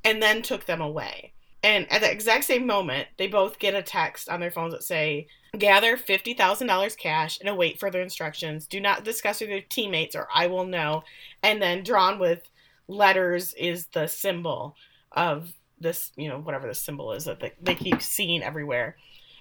and 0.03 0.21
then 0.21 0.41
took 0.41 0.65
them 0.65 0.81
away 0.81 1.33
and 1.63 1.91
at 1.91 2.01
the 2.01 2.11
exact 2.11 2.45
same 2.45 2.65
moment 2.65 3.07
they 3.17 3.27
both 3.27 3.59
get 3.59 3.75
a 3.75 3.81
text 3.81 4.29
on 4.29 4.39
their 4.39 4.51
phones 4.51 4.73
that 4.73 4.83
say 4.83 5.27
gather 5.57 5.97
$50,000 5.97 6.97
cash 6.97 7.39
and 7.39 7.49
await 7.49 7.79
further 7.79 8.01
instructions 8.01 8.67
do 8.67 8.79
not 8.79 9.03
discuss 9.03 9.41
with 9.41 9.49
your 9.49 9.61
teammates 9.61 10.15
or 10.15 10.27
I 10.33 10.47
will 10.47 10.65
know 10.65 11.03
and 11.43 11.61
then 11.61 11.83
drawn 11.83 12.19
with 12.19 12.49
letters 12.87 13.53
is 13.53 13.87
the 13.87 14.07
symbol 14.07 14.75
of 15.11 15.53
this, 15.79 16.11
you 16.15 16.29
know, 16.29 16.39
whatever 16.39 16.67
the 16.67 16.75
symbol 16.75 17.11
is 17.13 17.25
that 17.25 17.39
they, 17.39 17.53
they 17.61 17.75
keep 17.75 18.01
seeing 18.01 18.43
everywhere. 18.43 18.95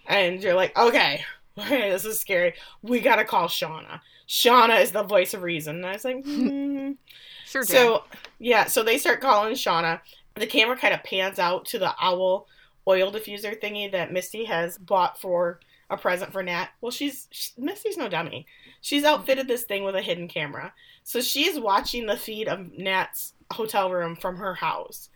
And 0.07 0.43
you're 0.43 0.55
like, 0.55 0.77
okay, 0.77 1.23
okay, 1.59 1.91
this 1.91 2.05
is 2.05 2.19
scary. 2.19 2.55
We 2.83 3.01
gotta 3.01 3.25
call 3.25 3.49
Shauna. 3.49 4.01
Shauna 4.29 4.81
is 4.81 4.93
the 4.93 5.03
voice 5.03 5.35
of 5.35 5.43
reason. 5.43 5.77
And 5.77 5.87
I 5.87 5.93
was 5.93 6.05
like, 6.05 6.25
hmm. 6.25 6.93
sure. 7.47 7.65
So 7.65 8.05
yeah, 8.39 8.65
so 8.67 8.83
they 8.83 8.99
start 8.99 9.21
calling 9.21 9.55
Shauna. 9.55 10.01
The 10.37 10.47
camera 10.47 10.77
kind 10.77 10.95
of 10.95 11.03
pans 11.03 11.39
out 11.39 11.67
to 11.67 11.79
the 11.79 11.95
owl 12.01 12.47
oil 12.87 13.13
diffuser 13.13 13.61
thingy 13.61 13.91
that 13.93 14.13
Misty 14.13 14.45
has 14.45 14.79
bought 14.79 15.21
for 15.21 15.61
a 15.91 15.97
present 15.97 16.33
for 16.33 16.43
Nat. 16.43 16.69
Well, 16.81 16.93
she's 16.93 17.29
she, 17.31 17.51
Misty's 17.59 17.97
no 17.97 18.09
dummy. 18.09 18.47
She's 18.81 19.05
outfitted 19.05 19.49
this 19.49 19.65
thing 19.65 19.85
with 19.85 19.97
a 19.97 20.03
hidden 20.03 20.29
camera, 20.29 20.73
so 21.03 21.21
she's 21.21 21.59
watching 21.59 22.07
the 22.07 22.17
feed 22.17 22.49
of 22.49 22.73
Nat's 22.77 23.35
hotel 23.53 23.91
room 23.91 24.17
from 24.17 24.37
her 24.37 24.55
house. 24.55 25.11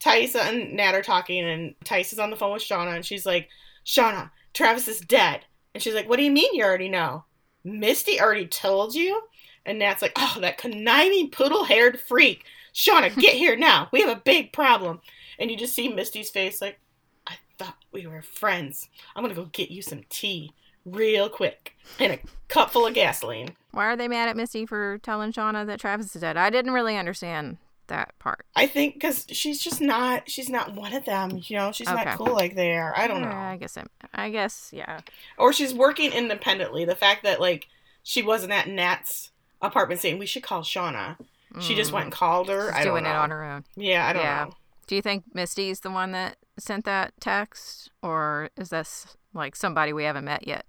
Taissa 0.00 0.40
and 0.42 0.74
Nat 0.74 0.94
are 0.94 1.02
talking, 1.02 1.44
and 1.44 1.74
Taissa's 1.84 2.18
on 2.18 2.30
the 2.30 2.36
phone 2.36 2.52
with 2.52 2.62
Shauna, 2.62 2.94
and 2.94 3.06
she's 3.06 3.24
like, 3.24 3.48
Shauna, 3.84 4.30
Travis 4.52 4.88
is 4.88 5.00
dead. 5.00 5.44
And 5.74 5.82
she's 5.82 5.94
like, 5.94 6.08
What 6.08 6.16
do 6.16 6.22
you 6.22 6.30
mean 6.30 6.54
you 6.54 6.64
already 6.64 6.88
know? 6.88 7.24
Misty 7.64 8.20
already 8.20 8.46
told 8.46 8.94
you? 8.94 9.22
And 9.64 9.78
Nat's 9.78 10.02
like, 10.02 10.12
Oh, 10.16 10.38
that 10.40 10.58
conniving, 10.58 11.30
poodle 11.30 11.64
haired 11.64 12.00
freak. 12.00 12.44
Shauna, 12.76 13.18
get 13.18 13.34
here 13.34 13.56
now. 13.56 13.88
We 13.90 14.02
have 14.02 14.14
a 14.14 14.20
big 14.22 14.52
problem. 14.52 15.00
And 15.38 15.50
you 15.50 15.56
just 15.56 15.74
see 15.74 15.88
Misty's 15.88 16.28
face 16.28 16.60
like, 16.60 16.78
I 17.26 17.34
thought 17.58 17.76
we 17.90 18.06
were 18.06 18.20
friends. 18.20 18.90
I'm 19.14 19.24
going 19.24 19.34
to 19.34 19.40
go 19.40 19.48
get 19.52 19.70
you 19.70 19.80
some 19.80 20.02
tea 20.10 20.52
real 20.84 21.28
quick 21.30 21.74
and 21.98 22.12
a 22.12 22.18
cup 22.48 22.70
full 22.70 22.86
of 22.86 22.94
gasoline. 22.94 23.56
Why 23.72 23.86
are 23.86 23.96
they 23.96 24.08
mad 24.08 24.28
at 24.28 24.36
Misty 24.36 24.66
for 24.66 24.98
telling 24.98 25.32
Shauna 25.32 25.66
that 25.66 25.80
Travis 25.80 26.14
is 26.14 26.20
dead? 26.20 26.36
I 26.36 26.50
didn't 26.50 26.72
really 26.72 26.98
understand 26.98 27.56
that 27.86 28.16
part. 28.18 28.44
I 28.54 28.66
think 28.66 28.94
because 28.94 29.26
she's 29.30 29.60
just 29.60 29.80
not 29.80 30.28
she's 30.28 30.48
not 30.48 30.74
one 30.74 30.92
of 30.92 31.04
them. 31.04 31.40
You 31.44 31.56
know, 31.56 31.72
she's 31.72 31.88
okay. 31.88 32.04
not 32.04 32.18
cool 32.18 32.34
like 32.34 32.54
they 32.54 32.76
are. 32.76 32.92
I 32.96 33.06
don't 33.06 33.22
know. 33.22 33.28
I 33.28 33.56
guess 33.56 33.76
I'm, 33.76 33.88
I 34.12 34.30
guess 34.30 34.70
yeah. 34.72 35.00
Or 35.38 35.52
she's 35.52 35.72
working 35.72 36.12
independently. 36.12 36.84
The 36.84 36.96
fact 36.96 37.22
that 37.24 37.40
like 37.40 37.68
she 38.02 38.22
wasn't 38.22 38.52
at 38.52 38.68
Nat's 38.68 39.30
apartment 39.62 40.00
saying 40.00 40.18
we 40.18 40.26
should 40.26 40.42
call 40.42 40.62
Shauna. 40.62 41.16
Mm. 41.56 41.62
She 41.62 41.74
just 41.74 41.92
went 41.92 42.06
and 42.06 42.14
mm. 42.14 42.16
called 42.16 42.48
her. 42.48 42.68
She's 42.68 42.80
I 42.80 42.84
doing 42.84 43.06
it 43.06 43.10
on 43.10 43.30
her 43.30 43.44
own. 43.44 43.64
Yeah, 43.76 44.06
I 44.06 44.12
don't 44.12 44.22
yeah. 44.22 44.44
know. 44.44 44.52
Do 44.86 44.94
you 44.94 45.02
think 45.02 45.24
Misty's 45.34 45.80
the 45.80 45.90
one 45.90 46.12
that 46.12 46.36
sent 46.58 46.84
that 46.84 47.14
text, 47.20 47.90
or 48.02 48.50
is 48.56 48.68
this 48.68 49.16
like 49.34 49.56
somebody 49.56 49.92
we 49.92 50.04
haven't 50.04 50.24
met 50.24 50.46
yet? 50.46 50.66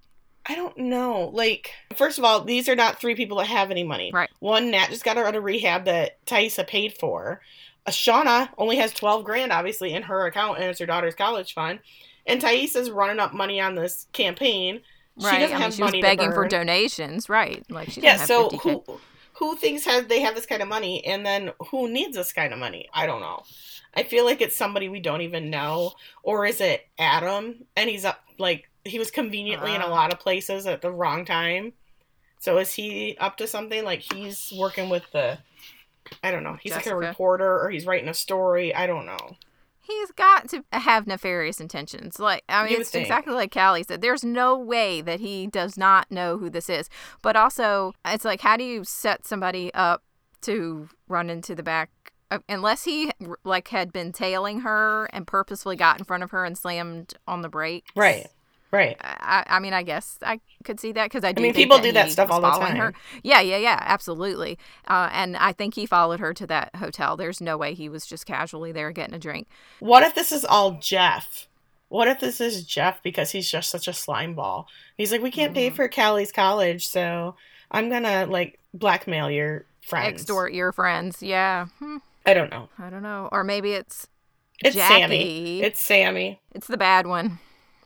I 0.50 0.56
don't 0.56 0.78
know. 0.78 1.30
Like, 1.34 1.72
first 1.96 2.18
of 2.18 2.24
all, 2.24 2.42
these 2.42 2.70
are 2.70 2.76
not 2.76 3.00
three 3.00 3.16
people 3.16 3.38
that 3.38 3.48
have 3.48 3.70
any 3.70 3.84
money. 3.84 4.12
Right. 4.14 4.30
One, 4.40 4.72
Nat 4.72 4.88
just 4.90 5.04
got 5.04 5.18
her 5.18 5.26
out 5.26 5.36
of 5.36 5.44
rehab 5.44 5.86
that 5.86 6.26
Taissa 6.26 6.66
paid 6.66 6.94
for. 6.94 7.42
Uh, 7.86 7.92
Shauna 7.92 8.50
only 8.58 8.78
has 8.78 8.94
12 8.94 9.26
grand, 9.26 9.52
obviously, 9.52 9.94
in 9.94 10.04
her 10.04 10.26
account, 10.26 10.58
and 10.58 10.68
it's 10.68 10.80
her 10.80 10.86
daughter's 10.86 11.16
college 11.16 11.54
fund. 11.54 11.80
And 12.26 12.42
Taissa's 12.42 12.90
running 12.90 13.20
up 13.20 13.34
money 13.34 13.60
on 13.60 13.76
this 13.76 14.08
campaign. 14.14 14.82
Right. 15.22 15.34
She 15.34 15.40
doesn't 15.40 15.56
I 15.56 15.60
mean, 15.60 15.62
have 15.62 15.74
she 15.74 15.82
money 15.82 15.98
was 15.98 16.04
begging 16.04 16.32
for 16.32 16.48
donations. 16.48 17.28
Right. 17.28 17.66
Like, 17.70 17.90
she 17.90 18.00
doesn't 18.00 18.20
have 18.20 18.28
to 18.28 18.34
do 18.34 18.58
that. 18.58 18.66
yeah, 18.66 18.74
so 18.74 18.94
who, 18.94 19.00
who 19.38 19.56
thinks 19.56 19.86
have 19.86 20.08
they 20.08 20.22
have 20.22 20.36
this 20.36 20.46
kind 20.46 20.62
of 20.62 20.68
money 20.68 21.06
and 21.06 21.26
then 21.26 21.52
who 21.72 21.90
needs 21.90 22.16
this 22.16 22.34
kind 22.34 22.54
of 22.54 22.60
money? 22.60 22.90
I 22.94 23.06
don't 23.06 23.22
know. 23.22 23.44
I 23.96 24.04
feel 24.04 24.26
like 24.26 24.42
it's 24.42 24.56
somebody 24.56 24.90
we 24.90 25.00
don't 25.00 25.22
even 25.22 25.50
know. 25.50 25.94
Or 26.24 26.46
is 26.46 26.62
it 26.62 26.88
Adam 27.00 27.66
and 27.76 27.90
he's 27.90 28.06
up 28.06 28.22
like 28.38 28.70
he 28.84 29.00
was 29.00 29.12
conveniently 29.12 29.74
in 29.76 29.82
a 29.82 29.88
Uh. 29.88 29.90
lot 29.90 30.14
of 30.14 30.20
places 30.20 30.66
at 30.66 30.82
the 30.82 30.92
wrong 30.92 31.26
time. 31.26 31.74
So 32.40 32.58
is 32.60 32.74
he 32.74 33.18
up 33.20 33.38
to 33.38 33.48
something? 33.48 33.84
Like 33.84 34.02
he's 34.14 34.54
working 34.56 34.90
with 34.90 35.04
the 35.12 35.40
I 36.24 36.32
don't 36.32 36.44
know. 36.44 36.58
He's 36.62 36.74
like 36.74 36.86
a 36.88 36.96
reporter 36.96 37.60
or 37.62 37.70
he's 37.70 37.86
writing 37.86 38.08
a 38.10 38.14
story. 38.14 38.74
I 38.74 38.88
don't 38.88 39.06
know. 39.06 39.36
He's 39.88 40.12
got 40.12 40.50
to 40.50 40.64
have 40.74 41.08
nefarious 41.08 41.62
intentions. 41.62 42.20
Like 42.20 42.44
I 42.50 42.66
mean, 42.66 42.82
it's 42.82 42.90
think. 42.90 43.06
exactly 43.06 43.34
like 43.34 43.54
Callie 43.54 43.84
said. 43.84 44.02
There's 44.02 44.24
no 44.24 44.58
way 44.58 45.02
that 45.02 45.20
he 45.22 45.48
does 45.48 45.78
not 45.78 46.12
know 46.12 46.38
who 46.38 46.50
this 46.50 46.70
is. 46.70 46.90
But 47.22 47.36
also, 47.36 47.94
it's 48.06 48.26
like, 48.26 48.42
how 48.42 48.58
do 48.58 48.64
you 48.64 48.84
set 48.84 49.26
somebody 49.26 49.74
up 49.74 50.04
to 50.42 50.90
run 51.08 51.30
into 51.30 51.56
the 51.56 51.64
back? 51.64 51.90
Uh, 52.30 52.40
unless 52.50 52.84
he 52.84 53.10
like 53.46 53.70
had 53.70 53.94
been 53.94 54.12
tailing 54.12 54.60
her 54.60 55.10
and 55.14 55.26
purposefully 55.26 55.78
got 55.78 55.98
in 55.98 56.04
front 56.04 56.24
of 56.24 56.32
her 56.32 56.44
and 56.44 56.58
slammed 56.58 57.14
on 57.26 57.42
the 57.42 57.50
brakes. 57.50 57.90
Right. 57.96 58.28
Right. 58.78 58.96
I, 59.02 59.44
I 59.48 59.60
mean, 59.60 59.74
I 59.74 59.84
guess 59.84 60.18
I 60.22 60.40
could 60.64 60.80
see 60.80 60.92
that 60.92 61.06
because 61.06 61.24
I 61.24 61.32
do. 61.32 61.42
mean, 61.42 61.54
think 61.54 61.64
people 61.66 61.80
do 61.80 61.92
that 61.94 62.12
stuff 62.12 62.30
all 62.30 62.40
the 62.42 62.48
following 62.52 62.76
Her. 62.76 62.92
time. 62.92 63.02
Yeah, 63.24 63.42
yeah, 63.42 63.58
yeah, 63.58 63.80
absolutely. 63.82 64.58
Uh, 64.88 65.10
and 65.12 65.36
I 65.38 65.52
think 65.54 65.74
he 65.76 65.86
followed 65.86 66.20
her 66.20 66.34
to 66.36 66.46
that 66.48 66.76
hotel. 66.76 67.18
There's 67.18 67.42
no 67.42 67.58
way 67.58 67.74
he 67.74 67.90
was 67.90 68.06
just 68.06 68.26
casually 68.26 68.72
there 68.72 68.92
getting 68.92 69.16
a 69.16 69.20
drink. 69.20 69.48
What 69.80 70.04
if 70.04 70.14
this 70.16 70.32
is 70.32 70.46
all 70.46 70.74
Jeff? 70.80 71.48
What 71.90 72.08
if 72.08 72.20
this 72.20 72.40
is 72.42 72.66
Jeff 72.66 73.02
because 73.02 73.32
he's 73.32 73.50
just 73.50 73.70
such 73.70 73.88
a 73.88 73.94
slime 73.94 74.34
ball? 74.36 74.68
He's 74.98 75.12
like, 75.12 75.22
we 75.22 75.32
can't 75.32 75.54
pay 75.54 75.70
Mhm. 75.72 75.76
for 75.76 75.88
Callie's 75.88 76.32
college, 76.32 76.88
so 76.88 77.36
I'm 77.72 77.90
gonna 77.90 78.26
like 78.28 78.60
blackmail 78.74 79.32
your 79.32 79.66
friends. 79.82 80.22
Extort 80.22 80.54
your 80.54 80.72
friends. 80.72 81.24
Yeah. 81.24 81.68
Hmm, 81.80 81.98
I 82.26 82.34
don't 82.34 82.52
know. 82.52 82.68
I 82.78 82.90
don't 82.90 83.04
know. 83.04 83.30
Or 83.32 83.44
maybe 83.44 83.72
it's 83.72 84.08
It's 84.64 84.76
Jackie. 84.76 85.02
Sammy. 85.02 85.62
It's 85.62 85.80
Sammy. 85.80 86.40
it's 86.54 86.68
the 86.68 86.78
bad 86.78 87.08
one. 87.08 87.40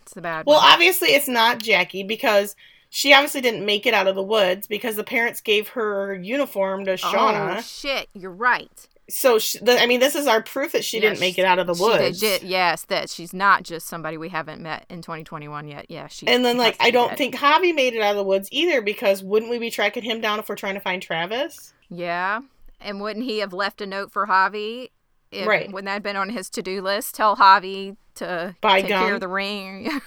It's 0.03 0.13
the 0.13 0.21
bad 0.21 0.45
Well, 0.45 0.59
one. 0.59 0.71
obviously 0.71 1.09
it's 1.09 1.27
not 1.27 1.59
Jackie 1.59 2.03
because 2.03 2.55
she 2.89 3.13
obviously 3.13 3.41
didn't 3.41 3.65
make 3.65 3.85
it 3.85 3.93
out 3.93 4.07
of 4.07 4.15
the 4.15 4.23
woods 4.23 4.67
because 4.67 4.95
the 4.95 5.03
parents 5.03 5.41
gave 5.41 5.69
her 5.69 6.13
uniform 6.13 6.85
to 6.85 6.93
oh, 6.93 6.95
Shauna. 6.95 7.57
Oh 7.57 7.61
shit! 7.61 8.09
You're 8.13 8.31
right. 8.31 8.87
so 9.09 9.39
she, 9.39 9.57
the, 9.59 9.79
I 9.81 9.85
mean, 9.87 9.99
this 9.99 10.15
is 10.15 10.27
our 10.27 10.41
proof 10.41 10.71
that 10.73 10.83
she 10.83 10.97
Yeah, 10.97 11.09
didn't 11.09 11.19
make 11.21 11.37
it 11.37 11.45
out 11.45 11.59
of 11.59 11.67
the 11.67 11.73
She 11.75 11.81
woods. 11.83 12.21
legit, 12.21 12.43
yes, 12.43 12.83
that 12.85 13.09
she's 13.09 13.33
not 13.33 13.63
just 13.63 13.87
somebody 13.87 14.17
we 14.17 14.29
haven't 14.29 14.61
met 14.61 14.85
in 14.89 15.01
2021 15.01 15.67
yet. 15.67 15.85
Yeah, 15.89 16.07
she. 16.07 16.27
And 16.27 16.43
then, 16.43 16.57
like, 16.57 16.75
I 16.81 16.91
don't 16.91 17.09
dead. 17.09 17.17
think 17.17 17.35
Javi 17.35 17.73
made 17.73 17.93
it 17.93 18.01
out 18.01 18.11
of 18.11 18.17
the 18.17 18.23
woods 18.23 18.49
either 18.51 18.81
because 18.81 19.23
wouldn't 19.23 19.51
we 19.51 19.59
be 19.59 19.69
tracking 19.69 20.03
him 20.03 20.19
down 20.21 20.39
if 20.39 20.49
we're 20.49 20.55
trying 20.55 20.75
to 20.75 20.79
find 20.81 21.01
Travis? 21.01 21.73
Yeah, 21.89 22.41
and 22.81 22.99
wouldn't 23.01 23.25
he 23.25 23.39
have 23.39 23.53
left 23.53 23.79
a 23.81 23.85
note 23.85 24.11
for 24.11 24.27
Javi? 24.27 24.89
If, 25.31 25.47
Right. 25.47 25.71
Wouldn't 25.71 25.85
that 25.85 25.93
have 25.93 26.03
been 26.03 26.17
on 26.17 26.29
his 26.29 26.49
to-do 26.49 26.81
list? 26.81 27.15
Tell 27.15 27.37
Javi 27.37 27.95
to 28.15 28.55
Buy 28.61 28.81
take 28.81 28.89
care 28.89 29.13
of 29.13 29.21
the 29.21 29.27
ring. 29.27 30.01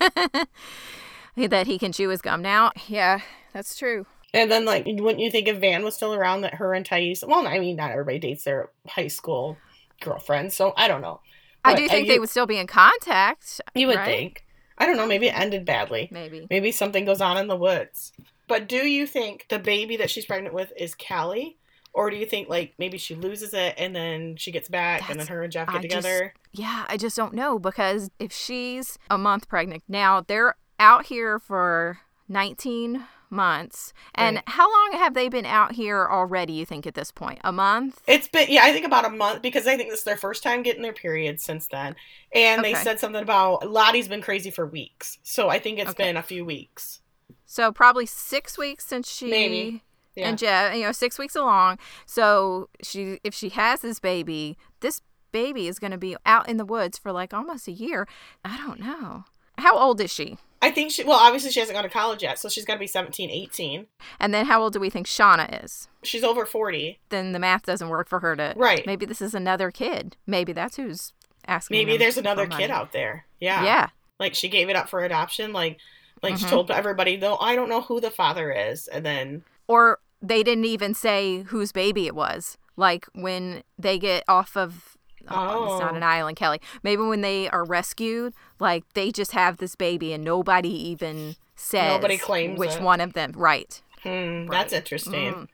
that 1.36 1.66
he 1.66 1.78
can 1.78 1.92
chew 1.92 2.08
his 2.08 2.22
gum 2.22 2.42
now. 2.42 2.72
Yeah, 2.86 3.20
that's 3.52 3.76
true. 3.76 4.06
And 4.32 4.50
then, 4.50 4.64
like, 4.64 4.84
wouldn't 4.86 5.18
you 5.18 5.30
think 5.30 5.48
if 5.48 5.58
Van 5.58 5.82
was 5.82 5.96
still 5.96 6.14
around 6.14 6.42
that 6.42 6.54
her 6.54 6.72
and 6.72 6.86
Thais, 6.86 7.24
well, 7.26 7.46
I 7.46 7.58
mean, 7.58 7.76
not 7.76 7.90
everybody 7.90 8.20
dates 8.20 8.44
their 8.44 8.70
high 8.86 9.08
school 9.08 9.56
girlfriends, 10.00 10.54
so 10.54 10.72
I 10.76 10.86
don't 10.86 11.02
know. 11.02 11.20
I 11.64 11.74
do 11.74 11.88
think 11.88 12.06
you- 12.06 12.12
they 12.12 12.18
would 12.20 12.30
still 12.30 12.46
be 12.46 12.58
in 12.58 12.66
contact. 12.66 13.60
You 13.74 13.88
would 13.88 13.96
right? 13.96 14.06
think. 14.06 14.44
I 14.78 14.86
don't 14.86 14.96
know, 14.96 15.06
maybe 15.06 15.26
it 15.26 15.38
ended 15.38 15.66
badly. 15.66 16.08
Maybe. 16.10 16.46
Maybe 16.48 16.72
something 16.72 17.04
goes 17.04 17.20
on 17.20 17.36
in 17.36 17.48
the 17.48 17.56
woods. 17.56 18.12
But 18.46 18.66
do 18.66 18.88
you 18.88 19.06
think 19.06 19.46
the 19.48 19.58
baby 19.58 19.96
that 19.98 20.10
she's 20.10 20.24
pregnant 20.24 20.54
with 20.54 20.72
is 20.76 20.94
Callie? 20.94 21.58
Or 21.92 22.08
do 22.10 22.16
you 22.16 22.24
think 22.26 22.48
like 22.48 22.74
maybe 22.78 22.98
she 22.98 23.14
loses 23.14 23.52
it 23.52 23.74
and 23.76 23.94
then 23.96 24.36
she 24.36 24.52
gets 24.52 24.68
back 24.68 25.10
and 25.10 25.18
then 25.18 25.26
her 25.26 25.42
and 25.42 25.52
Jeff 25.52 25.68
I 25.68 25.78
get 25.80 25.90
just- 25.90 25.96
together? 26.06 26.34
Yeah, 26.52 26.84
I 26.88 26.96
just 26.96 27.16
don't 27.16 27.34
know 27.34 27.58
because 27.58 28.10
if 28.18 28.32
she's 28.32 28.98
a 29.10 29.18
month 29.18 29.48
pregnant, 29.48 29.82
now 29.88 30.20
they're 30.20 30.54
out 30.78 31.06
here 31.06 31.38
for 31.38 31.98
19 32.28 33.04
months. 33.32 33.92
And 34.14 34.36
Right. 34.36 34.44
how 34.48 34.68
long 34.70 34.98
have 35.00 35.14
they 35.14 35.28
been 35.28 35.46
out 35.46 35.72
here 35.72 36.08
already, 36.10 36.52
you 36.54 36.66
think, 36.66 36.86
at 36.86 36.94
this 36.94 37.12
point? 37.12 37.38
A 37.44 37.52
month? 37.52 38.00
It's 38.06 38.26
been 38.28 38.46
yeah, 38.48 38.62
I 38.64 38.72
think 38.72 38.86
about 38.86 39.04
a 39.04 39.10
month 39.10 39.42
because 39.42 39.66
I 39.68 39.76
think 39.76 39.90
this 39.90 40.00
is 40.00 40.04
their 40.04 40.16
first 40.16 40.42
time 40.42 40.62
getting 40.62 40.82
their 40.82 40.92
period 40.92 41.40
since 41.40 41.68
then. 41.68 41.94
And 42.32 42.64
they 42.64 42.74
said 42.74 42.98
something 42.98 43.22
about 43.22 43.68
Lottie's 43.70 44.08
been 44.08 44.22
crazy 44.22 44.50
for 44.50 44.66
weeks. 44.66 45.18
So 45.22 45.48
I 45.48 45.58
think 45.58 45.78
it's 45.78 45.90
Okay. 45.90 46.04
been 46.04 46.16
a 46.16 46.22
few 46.22 46.44
weeks. 46.44 47.00
So 47.46 47.70
probably 47.72 48.06
six 48.06 48.56
weeks 48.58 48.86
since 48.86 49.10
she 49.12 49.28
Maybe. 49.30 49.82
Yeah. 50.16 50.28
and 50.28 50.38
Jeff, 50.38 50.74
you 50.74 50.82
know, 50.82 50.92
six 50.92 51.18
weeks 51.18 51.36
along. 51.36 51.78
So 52.06 52.68
she, 52.82 53.20
if 53.24 53.32
she 53.34 53.48
has 53.50 53.80
this 53.80 54.00
baby, 54.00 54.56
this 54.80 55.00
baby 55.32 55.68
is 55.68 55.78
going 55.78 55.92
to 55.92 55.98
be 55.98 56.16
out 56.26 56.48
in 56.48 56.56
the 56.56 56.64
woods 56.64 56.98
for 56.98 57.12
like 57.12 57.32
almost 57.32 57.68
a 57.68 57.72
year. 57.72 58.06
I 58.44 58.56
don't 58.56 58.80
know. 58.80 59.24
How 59.58 59.76
old 59.78 60.00
is 60.00 60.12
she? 60.12 60.38
I 60.62 60.70
think 60.70 60.90
she 60.90 61.04
well, 61.04 61.18
obviously 61.18 61.50
she 61.50 61.60
hasn't 61.60 61.74
gone 61.74 61.84
to 61.84 61.88
college 61.90 62.22
yet, 62.22 62.38
so 62.38 62.48
she's 62.50 62.66
gotta 62.66 62.78
be 62.78 62.86
17, 62.86 63.30
18. 63.30 63.86
And 64.18 64.34
then 64.34 64.44
how 64.44 64.62
old 64.62 64.74
do 64.74 64.80
we 64.80 64.90
think 64.90 65.06
Shauna 65.06 65.64
is? 65.64 65.88
She's 66.02 66.22
over 66.22 66.44
40. 66.44 66.98
Then 67.08 67.32
the 67.32 67.38
math 67.38 67.64
doesn't 67.64 67.88
work 67.88 68.08
for 68.10 68.20
her 68.20 68.36
to. 68.36 68.52
Right. 68.56 68.84
Maybe 68.86 69.06
this 69.06 69.22
is 69.22 69.34
another 69.34 69.70
kid. 69.70 70.16
Maybe 70.26 70.52
that's 70.52 70.76
who's 70.76 71.14
asking. 71.46 71.76
Maybe 71.78 71.96
there's 71.96 72.18
another 72.18 72.46
kid 72.46 72.70
out 72.70 72.92
there. 72.92 73.24
Yeah. 73.40 73.64
Yeah. 73.64 73.88
Like 74.18 74.34
she 74.34 74.50
gave 74.50 74.68
it 74.68 74.76
up 74.76 74.90
for 74.90 75.02
adoption. 75.02 75.54
Like 75.54 75.78
like 76.22 76.36
she 76.36 76.44
Mhm. 76.44 76.50
told 76.50 76.70
everybody, 76.70 77.16
though 77.16 77.38
I 77.38 77.54
don't 77.56 77.70
know 77.70 77.80
who 77.80 77.98
the 78.00 78.10
father 78.10 78.50
is, 78.52 78.86
and 78.86 79.04
then 79.04 79.42
Or 79.70 79.98
they 80.20 80.42
didn't 80.42 80.64
even 80.64 80.94
say 80.94 81.42
whose 81.42 81.70
baby 81.72 82.06
it 82.06 82.14
was. 82.14 82.58
Like 82.76 83.06
when 83.14 83.62
they 83.78 83.98
get 83.98 84.24
off 84.26 84.56
of. 84.56 84.96
Oh, 85.28 85.74
it's 85.74 85.80
not 85.80 85.92
Oh. 85.92 85.96
an 85.96 86.02
island, 86.02 86.36
Kelly. 86.36 86.60
Maybe 86.82 87.02
when 87.02 87.20
they 87.20 87.48
are 87.50 87.62
rescued, 87.64 88.32
like 88.58 88.84
they 88.94 89.12
just 89.12 89.32
have 89.32 89.58
this 89.58 89.76
baby 89.76 90.12
and 90.12 90.24
nobody 90.24 90.70
even 90.88 91.36
says 91.54 91.92
Nobody 91.92 92.16
claims 92.18 92.58
which 92.58 92.76
it. 92.76 92.82
one 92.82 93.00
of 93.00 93.12
them. 93.12 93.32
Right. 93.36 93.80
hmm, 94.02 94.08
Right. 94.46 94.50
that's 94.50 94.72
interesting. 94.72 95.32
Mm. 95.34 95.48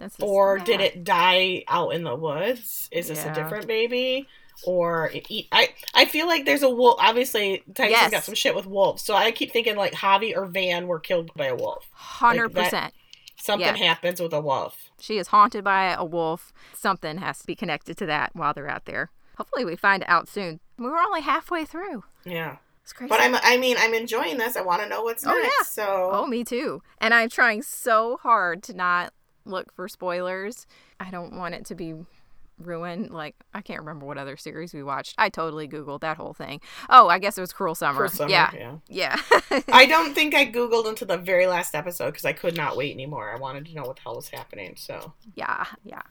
That's 0.00 0.16
Or 0.20 0.58
did 0.58 0.80
it 0.80 1.04
die 1.04 1.64
out 1.68 1.90
in 1.94 2.02
the 2.02 2.16
woods? 2.16 2.88
Is 2.90 3.06
this 3.08 3.24
Yeah. 3.24 3.30
a 3.32 3.34
different 3.34 3.66
baby? 3.68 4.26
Or 4.66 5.10
it 5.14 5.26
eat, 5.28 5.46
I 5.52 5.68
I 5.94 6.04
feel 6.06 6.26
like 6.26 6.44
there's 6.44 6.62
a 6.64 6.70
wolf. 6.70 6.96
Obviously, 7.00 7.62
Taissa's 7.72 7.90
Yes. 7.90 8.10
got 8.10 8.24
some 8.24 8.34
shit 8.34 8.54
with 8.54 8.66
wolves, 8.66 9.02
so 9.02 9.14
I 9.14 9.30
keep 9.30 9.52
thinking 9.52 9.76
like 9.76 9.92
Javi 9.92 10.36
or 10.36 10.44
Van 10.46 10.86
were 10.88 10.98
killed 11.00 11.30
by 11.34 11.46
a 11.46 11.54
wolf. 11.54 11.86
Hundred 11.92 12.52
that- 12.54 12.64
percent. 12.64 12.94
Something 13.44 13.76
Yeah. 13.76 13.88
happens 13.88 14.22
with 14.22 14.32
a 14.32 14.40
wolf. 14.40 14.90
She 14.98 15.18
is 15.18 15.28
haunted 15.28 15.64
by 15.64 15.92
a 15.92 16.02
wolf. 16.04 16.50
Something 16.72 17.18
has 17.18 17.40
to 17.40 17.46
be 17.46 17.54
connected 17.54 17.98
to 17.98 18.06
that 18.06 18.30
while 18.34 18.54
they're 18.54 18.70
out 18.70 18.86
there. 18.86 19.10
Hopefully, 19.36 19.66
we 19.66 19.76
find 19.76 20.02
out 20.06 20.28
soon. 20.28 20.60
We 20.78 20.86
were 20.86 20.96
only 20.98 21.20
halfway 21.20 21.66
through. 21.66 22.04
Yeah, 22.24 22.56
It's 22.82 22.94
crazy. 22.94 23.10
but 23.10 23.20
I'm 23.20 23.34
I 23.42 23.58
mean 23.58 23.76
I'm 23.78 23.92
enjoying 23.92 24.38
this. 24.38 24.56
I 24.56 24.62
want 24.62 24.80
to 24.82 24.88
know 24.88 25.02
what's 25.02 25.26
Oh, 25.26 25.34
next. 25.34 25.44
yeah. 25.58 25.64
So 25.64 26.10
Oh, 26.12 26.26
me 26.26 26.42
too. 26.42 26.80
And 26.98 27.12
I'm 27.12 27.28
trying 27.28 27.60
so 27.62 28.16
hard 28.22 28.62
to 28.64 28.72
not 28.72 29.12
look 29.44 29.70
for 29.74 29.88
spoilers. 29.88 30.66
I 30.98 31.10
don't 31.10 31.36
want 31.36 31.54
it 31.54 31.66
to 31.66 31.74
be 31.74 31.94
ruined. 32.58 33.10
Like, 33.10 33.34
I 33.52 33.60
can't 33.60 33.80
remember 33.80 34.06
what 34.06 34.18
other 34.18 34.36
series 34.36 34.72
we 34.74 34.82
watched. 34.82 35.14
I 35.18 35.28
totally 35.28 35.66
Googled 35.68 36.00
that 36.00 36.16
whole 36.16 36.32
thing. 36.34 36.60
Oh, 36.90 37.08
I 37.08 37.18
guess 37.18 37.36
it 37.38 37.40
was 37.40 37.52
Cruel 37.52 37.74
Summer. 37.74 38.08
for 38.08 38.14
summer, 38.14 38.30
Yeah. 38.30 38.50
yeah. 38.88 39.18
Yeah. 39.50 39.60
I 39.72 39.86
don't 39.88 40.14
think 40.14 40.34
I 40.34 40.46
googled 40.46 40.88
until 40.88 41.06
the 41.08 41.16
very 41.18 41.46
last 41.46 41.74
episode 41.74 42.06
because 42.12 42.24
I 42.24 42.32
could 42.32 42.56
not 42.56 42.76
wait 42.76 42.92
anymore. 42.92 43.30
I 43.34 43.38
wanted 43.38 43.66
to 43.66 43.74
know 43.74 43.82
what 43.82 43.96
the 43.96 44.02
hell 44.02 44.16
was 44.16 44.28
happening. 44.28 44.74
So 44.76 45.12
yeah. 45.34 45.64
Yeah. 45.84 46.02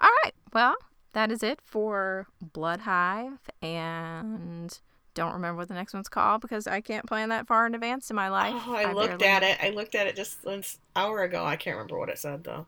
All 0.00 0.10
right. 0.24 0.34
Well, 0.52 0.76
that 1.12 1.32
is 1.32 1.42
it 1.42 1.60
for 1.64 2.26
Blood 2.40 2.80
Hive. 2.80 3.38
And 3.62 4.78
don't 5.14 5.32
remember 5.32 5.58
what 5.58 5.68
the 5.68 5.74
next 5.74 5.94
one's 5.94 6.08
called 6.08 6.40
because 6.42 6.66
I 6.68 6.80
can't 6.80 7.06
plan 7.06 7.30
that 7.30 7.46
far 7.48 7.66
in 7.66 7.74
advance 7.74 8.08
in 8.10 8.14
my 8.16 8.28
life. 8.28 8.54
oh, 8.66 8.74
I 8.74 8.92
looked 8.92 9.18
barely- 9.18 9.26
at 9.26 9.42
it. 9.42 9.58
I 9.60 9.70
looked 9.70 9.94
at 9.96 10.06
it 10.06 10.14
just 10.14 10.44
an 10.44 10.62
hour 10.94 11.22
ago. 11.22 11.44
I 11.44 11.56
can't 11.56 11.76
remember 11.76 11.98
what 11.98 12.08
it 12.08 12.18
said 12.18 12.44
though. 12.44 12.66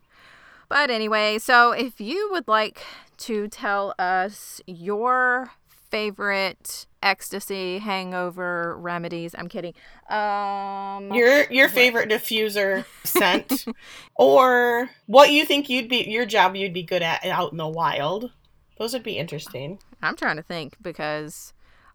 But 0.71 0.89
anyway, 0.89 1.39
so 1.39 1.73
if 1.73 2.01
you 2.01 2.29
would 2.31 2.47
like 2.47 2.81
to 3.19 3.49
tell 3.49 3.93
us 3.99 4.61
your 4.69 5.51
favorite 5.91 6.87
ecstasy 7.03 7.81
hangover 7.81 8.79
remedies, 8.79 9.35
I'm 9.37 9.49
kidding. 9.49 9.75
Um 10.09 11.13
Your 11.13 11.51
your 11.51 11.69
favorite 11.69 12.09
diffuser 12.09 12.85
scent, 13.05 13.67
or 14.15 14.89
what 15.07 15.33
you 15.33 15.45
think 15.45 15.69
you'd 15.69 15.89
be 15.89 16.09
your 16.09 16.25
job 16.25 16.55
you'd 16.55 16.73
be 16.73 16.85
good 16.85 17.03
at 17.03 17.27
out 17.27 17.51
in 17.51 17.59
the 17.59 17.69
wild. 17.69 18.31
Those 18.79 18.93
would 18.93 19.03
be 19.03 19.19
interesting. 19.19 19.81
I'm 20.01 20.17
trying 20.17 20.37
to 20.37 20.43
think 20.43 20.77
because 20.81 21.53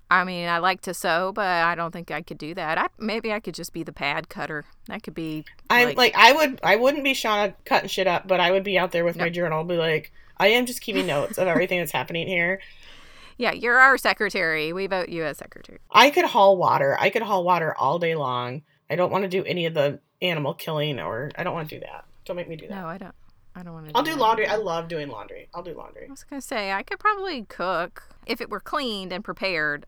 I 0.09 0.23
mean, 0.23 0.47
I 0.47 0.59
like 0.59 0.81
to 0.81 0.93
sew, 0.93 1.31
but 1.33 1.47
I 1.47 1.73
don't 1.75 1.91
think 1.91 2.11
I 2.11 2.21
could 2.21 2.37
do 2.37 2.53
that. 2.53 2.77
I 2.77 2.87
maybe 2.99 3.33
I 3.33 3.39
could 3.39 3.55
just 3.55 3.73
be 3.73 3.83
the 3.83 3.91
pad 3.93 4.29
cutter. 4.29 4.65
That 4.87 5.03
could 5.03 5.15
be 5.15 5.45
I 5.69 5.85
Like- 5.85 5.97
like, 5.97 6.13
I 6.15 6.31
would 6.31 6.59
I 6.63 6.75
wouldn't 6.75 7.03
be 7.03 7.13
Shauna 7.13 7.55
cutting 7.65 7.89
shit 7.89 8.07
up, 8.07 8.27
but 8.27 8.39
I 8.39 8.51
would 8.51 8.63
be 8.63 8.77
out 8.77 8.91
there 8.91 9.03
with 9.03 9.17
my 9.17 9.29
journal, 9.29 9.63
be 9.63 9.77
like, 9.77 10.11
I 10.37 10.47
am 10.49 10.65
just 10.65 10.81
keeping 10.81 11.07
notes 11.07 11.37
of 11.37 11.47
everything 11.47 11.79
that's 11.79 11.91
happening 11.91 12.27
here. 12.27 12.59
Yeah, 13.37 13.51
you're 13.51 13.77
our 13.77 13.97
secretary. 13.97 14.71
We 14.71 14.87
vote 14.87 15.09
you 15.09 15.25
as 15.25 15.39
secretary. 15.39 15.79
I 15.91 16.09
could 16.09 16.23
haul 16.23 16.55
water. 16.55 16.95
I 16.97 17.09
could 17.09 17.21
haul 17.21 17.43
water 17.43 17.75
all 17.77 17.99
day 17.99 18.15
long. 18.15 18.61
I 18.89 18.95
don't 18.95 19.11
want 19.11 19.23
to 19.23 19.27
do 19.27 19.43
any 19.43 19.65
of 19.65 19.73
the 19.73 19.99
animal 20.21 20.53
killing, 20.53 21.01
or 21.01 21.31
I 21.37 21.43
don't 21.43 21.53
want 21.53 21.67
to 21.67 21.75
do 21.75 21.81
that. 21.81 22.05
Don't 22.23 22.37
make 22.37 22.47
me 22.47 22.55
do 22.55 22.65
that. 22.69 22.73
No, 22.81 22.87
I 22.87 22.97
don't. 22.97 23.13
I 23.53 23.63
don't 23.63 23.73
want 23.73 23.87
to. 23.89 23.91
I'll 23.97 24.03
do 24.03 24.15
laundry. 24.15 24.47
I 24.47 24.55
love 24.55 24.87
doing 24.87 25.09
laundry. 25.09 25.49
I'll 25.53 25.63
do 25.63 25.73
laundry. 25.73 26.05
I 26.07 26.11
was 26.11 26.23
gonna 26.23 26.41
say 26.41 26.71
I 26.71 26.81
could 26.81 26.97
probably 26.97 27.43
cook 27.43 28.03
if 28.25 28.39
it 28.39 28.49
were 28.49 28.61
cleaned 28.61 29.11
and 29.11 29.21
prepared. 29.21 29.85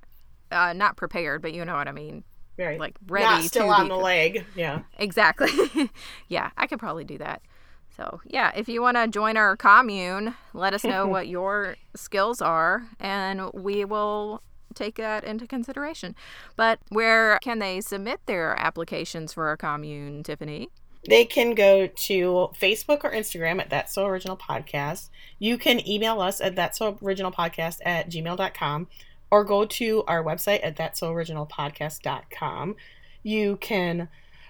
Uh, 0.51 0.73
not 0.73 0.97
prepared, 0.97 1.41
but 1.41 1.53
you 1.53 1.65
know 1.65 1.75
what 1.75 1.87
I 1.87 1.91
mean. 1.91 2.23
Right. 2.57 2.79
Like 2.79 2.95
ready 3.07 3.25
Not 3.25 3.43
still 3.43 3.67
to 3.67 3.73
on 3.73 3.83
be 3.83 3.89
the 3.89 3.95
leg. 3.95 4.45
Yeah. 4.55 4.81
Exactly. 4.97 5.49
yeah, 6.27 6.51
I 6.57 6.67
could 6.67 6.79
probably 6.79 7.03
do 7.03 7.17
that. 7.19 7.41
So, 7.95 8.21
yeah, 8.25 8.51
if 8.55 8.69
you 8.69 8.81
want 8.81 8.97
to 8.97 9.07
join 9.07 9.37
our 9.37 9.57
commune, 9.57 10.35
let 10.53 10.73
us 10.73 10.83
know 10.83 11.07
what 11.07 11.27
your 11.27 11.75
skills 11.95 12.41
are, 12.41 12.85
and 12.99 13.51
we 13.53 13.85
will 13.85 14.43
take 14.75 14.95
that 14.95 15.23
into 15.23 15.47
consideration. 15.47 16.15
But 16.55 16.79
where 16.89 17.39
can 17.41 17.57
they 17.57 17.81
submit 17.81 18.21
their 18.27 18.55
applications 18.59 19.33
for 19.33 19.47
our 19.47 19.57
commune, 19.57 20.21
Tiffany? 20.21 20.69
They 21.07 21.25
can 21.25 21.55
go 21.55 21.87
to 21.87 22.49
Facebook 22.59 23.03
or 23.03 23.11
Instagram 23.11 23.61
at 23.61 23.69
That's 23.69 23.93
So 23.95 24.05
Original 24.05 24.37
Podcast. 24.37 25.09
You 25.39 25.57
can 25.57 25.87
email 25.87 26.21
us 26.21 26.41
at 26.41 26.55
That's 26.55 26.77
So 26.77 26.97
Original 27.01 27.31
Podcast 27.31 27.79
at 27.83 28.09
gmail.com 28.09 28.87
or 29.31 29.43
go 29.43 29.65
to 29.65 30.03
our 30.07 30.23
website 30.23 30.59
at 30.63 30.75
That's 30.75 30.99
So 30.99 31.11
Original 31.11 31.49
You 33.23 33.57
can 33.57 34.09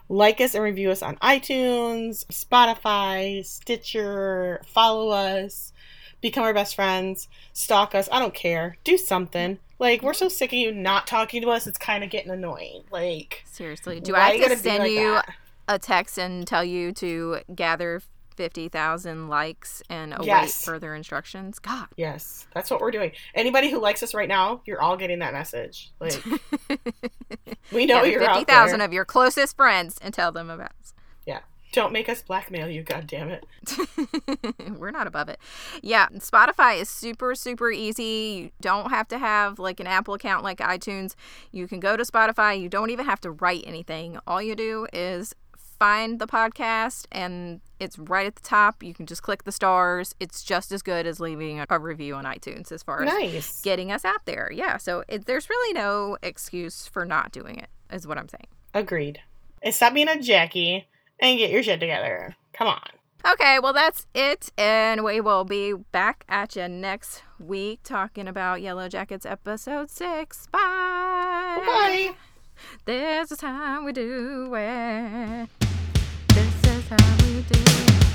like 0.09 0.39
us 0.39 0.55
and 0.55 0.63
review 0.63 0.91
us 0.91 1.01
on 1.01 1.17
iTunes, 1.17 2.25
Spotify, 2.28 3.45
Stitcher, 3.45 4.61
follow 4.65 5.09
us, 5.09 5.73
become 6.21 6.43
our 6.43 6.53
best 6.53 6.75
friends, 6.75 7.28
stalk 7.53 7.93
us. 7.93 8.07
I 8.11 8.19
don't 8.19 8.34
care. 8.34 8.78
Do 8.84 8.97
something. 8.97 9.59
Like, 9.80 10.01
we're 10.01 10.13
so 10.13 10.28
sick 10.28 10.51
of 10.51 10.57
you 10.57 10.71
not 10.71 11.05
talking 11.05 11.41
to 11.43 11.49
us, 11.49 11.67
it's 11.67 11.78
kind 11.78 12.03
of 12.03 12.09
getting 12.09 12.32
annoying. 12.32 12.84
Like, 12.91 13.43
Seriously, 13.51 13.99
do 13.99 14.15
I 14.15 14.38
have 14.38 14.49
to 14.51 14.57
send 14.57 14.84
like 14.84 14.91
you 14.91 15.13
that? 15.13 15.36
a 15.67 15.78
text 15.78 16.17
and 16.17 16.47
tell 16.47 16.63
you 16.63 16.91
to 16.93 17.39
gather 17.53 18.01
50,000 18.38 19.28
likes 19.28 19.84
and 19.90 20.14
await 20.14 20.28
Yes. 20.28 20.64
further 20.64 20.96
instructions? 20.96 21.60
God. 21.60 21.88
Yes, 21.98 22.48
that's 22.54 22.72
what 22.72 22.80
we're 22.80 22.92
doing. 22.92 23.12
Anybody 23.36 23.70
who 23.70 23.80
likes 23.80 24.02
us 24.04 24.14
right 24.14 24.30
now, 24.30 24.62
you're 24.66 24.82
all 24.82 24.96
getting 24.96 25.20
that 25.20 25.34
message. 25.34 25.92
Like 26.00 26.24
we 27.74 27.86
know 27.86 27.96
Gather 27.96 28.08
you're 28.10 28.24
out 28.24 28.38
50,000 28.38 28.82
of 28.82 28.94
your 28.94 29.06
closest 29.06 29.56
friends 29.58 29.98
and 30.02 30.14
tell 30.14 30.32
them 30.32 30.50
about 30.50 30.72
us. 30.82 30.94
Yeah. 31.26 31.40
Don't 31.74 31.92
make 31.92 32.08
us 32.08 32.22
blackmail 32.22 32.70
you, 32.70 32.82
God 32.82 33.08
damn 33.08 33.30
it. 33.30 33.46
We're 34.78 34.92
not 34.92 35.06
above 35.06 35.28
it. 35.28 35.38
Yeah, 35.84 36.08
Spotify 36.16 36.80
is 36.80 36.90
super, 36.90 37.36
super 37.36 37.70
easy. 37.70 38.04
You 38.04 38.52
don't 38.62 38.90
have 38.90 39.08
to 39.10 39.18
have 39.18 39.60
like 39.60 39.82
an 39.82 39.86
Apple 39.88 40.14
account 40.14 40.44
like 40.46 40.60
iTunes. 40.60 41.14
You 41.52 41.68
can 41.68 41.82
go 41.82 41.98
to 41.98 42.04
Spotify. 42.04 42.60
You 42.60 42.70
don't 42.70 42.90
even 42.90 43.06
have 43.06 43.20
to 43.22 43.32
write 43.32 43.66
anything. 43.68 44.18
All 44.26 44.42
you 44.42 44.56
do 44.56 44.88
is 44.94 45.36
find 45.80 46.19
the 46.19 46.28
podcast 46.28 47.05
and 47.11 47.61
it's 47.80 47.97
right 47.99 48.25
at 48.28 48.36
the 48.36 48.41
top. 48.41 48.82
You 48.84 48.93
can 48.93 49.05
just 49.05 49.21
click 49.23 49.43
the 49.43 49.51
stars. 49.51 50.15
It's 50.19 50.43
just 50.43 50.71
as 50.71 50.82
good 50.82 51.05
as 51.05 51.19
leaving 51.19 51.63
a 51.69 51.80
review 51.80 52.15
on 52.15 52.25
iTunes 52.25 52.71
as 52.71 52.84
far 52.84 53.03
as 53.03 53.13
Nice. 53.13 53.61
getting 53.61 53.91
us 53.91 54.03
out 54.05 54.25
there. 54.25 54.49
Yeah, 54.53 54.78
so 54.78 55.03
it, 55.07 55.25
there's 55.25 55.49
really 55.49 55.73
no 55.73 56.17
excuse 56.23 56.88
for 56.88 57.05
not 57.05 57.32
doing 57.32 57.57
it, 57.57 57.69
is 57.91 58.07
what 58.07 58.17
I'm 58.17 58.30
saying. 58.30 58.47
Agreed. 58.73 59.19
And 59.61 59.73
stop 59.73 59.93
being 59.93 60.07
a 60.09 60.21
Jackie 60.21 60.88
and 61.19 61.38
get 61.38 61.51
your 61.51 61.63
shit 61.63 61.80
together. 61.80 62.36
Come 62.53 62.67
on. 62.67 62.82
Okay, 63.28 63.59
well, 63.59 63.73
that's 63.73 64.05
it. 64.13 64.51
And 64.57 65.03
we 65.03 65.19
will 65.19 65.43
be 65.43 65.73
back 65.73 66.23
at 66.30 66.55
you 66.55 66.67
next 66.67 67.23
week 67.39 67.82
talking 67.84 68.28
about 68.28 68.61
Yellow 68.61 68.88
Jackets 68.88 69.25
episode 69.25 69.89
six. 69.89 70.47
Bye. 70.47 70.59
Bye. 71.65 72.15
This 72.86 73.32
is 73.32 73.41
how 73.41 73.84
we 73.86 73.91
do 73.91 74.53
it. 74.55 75.49
How 76.90 76.96
we 77.18 77.42
do. 77.42 78.07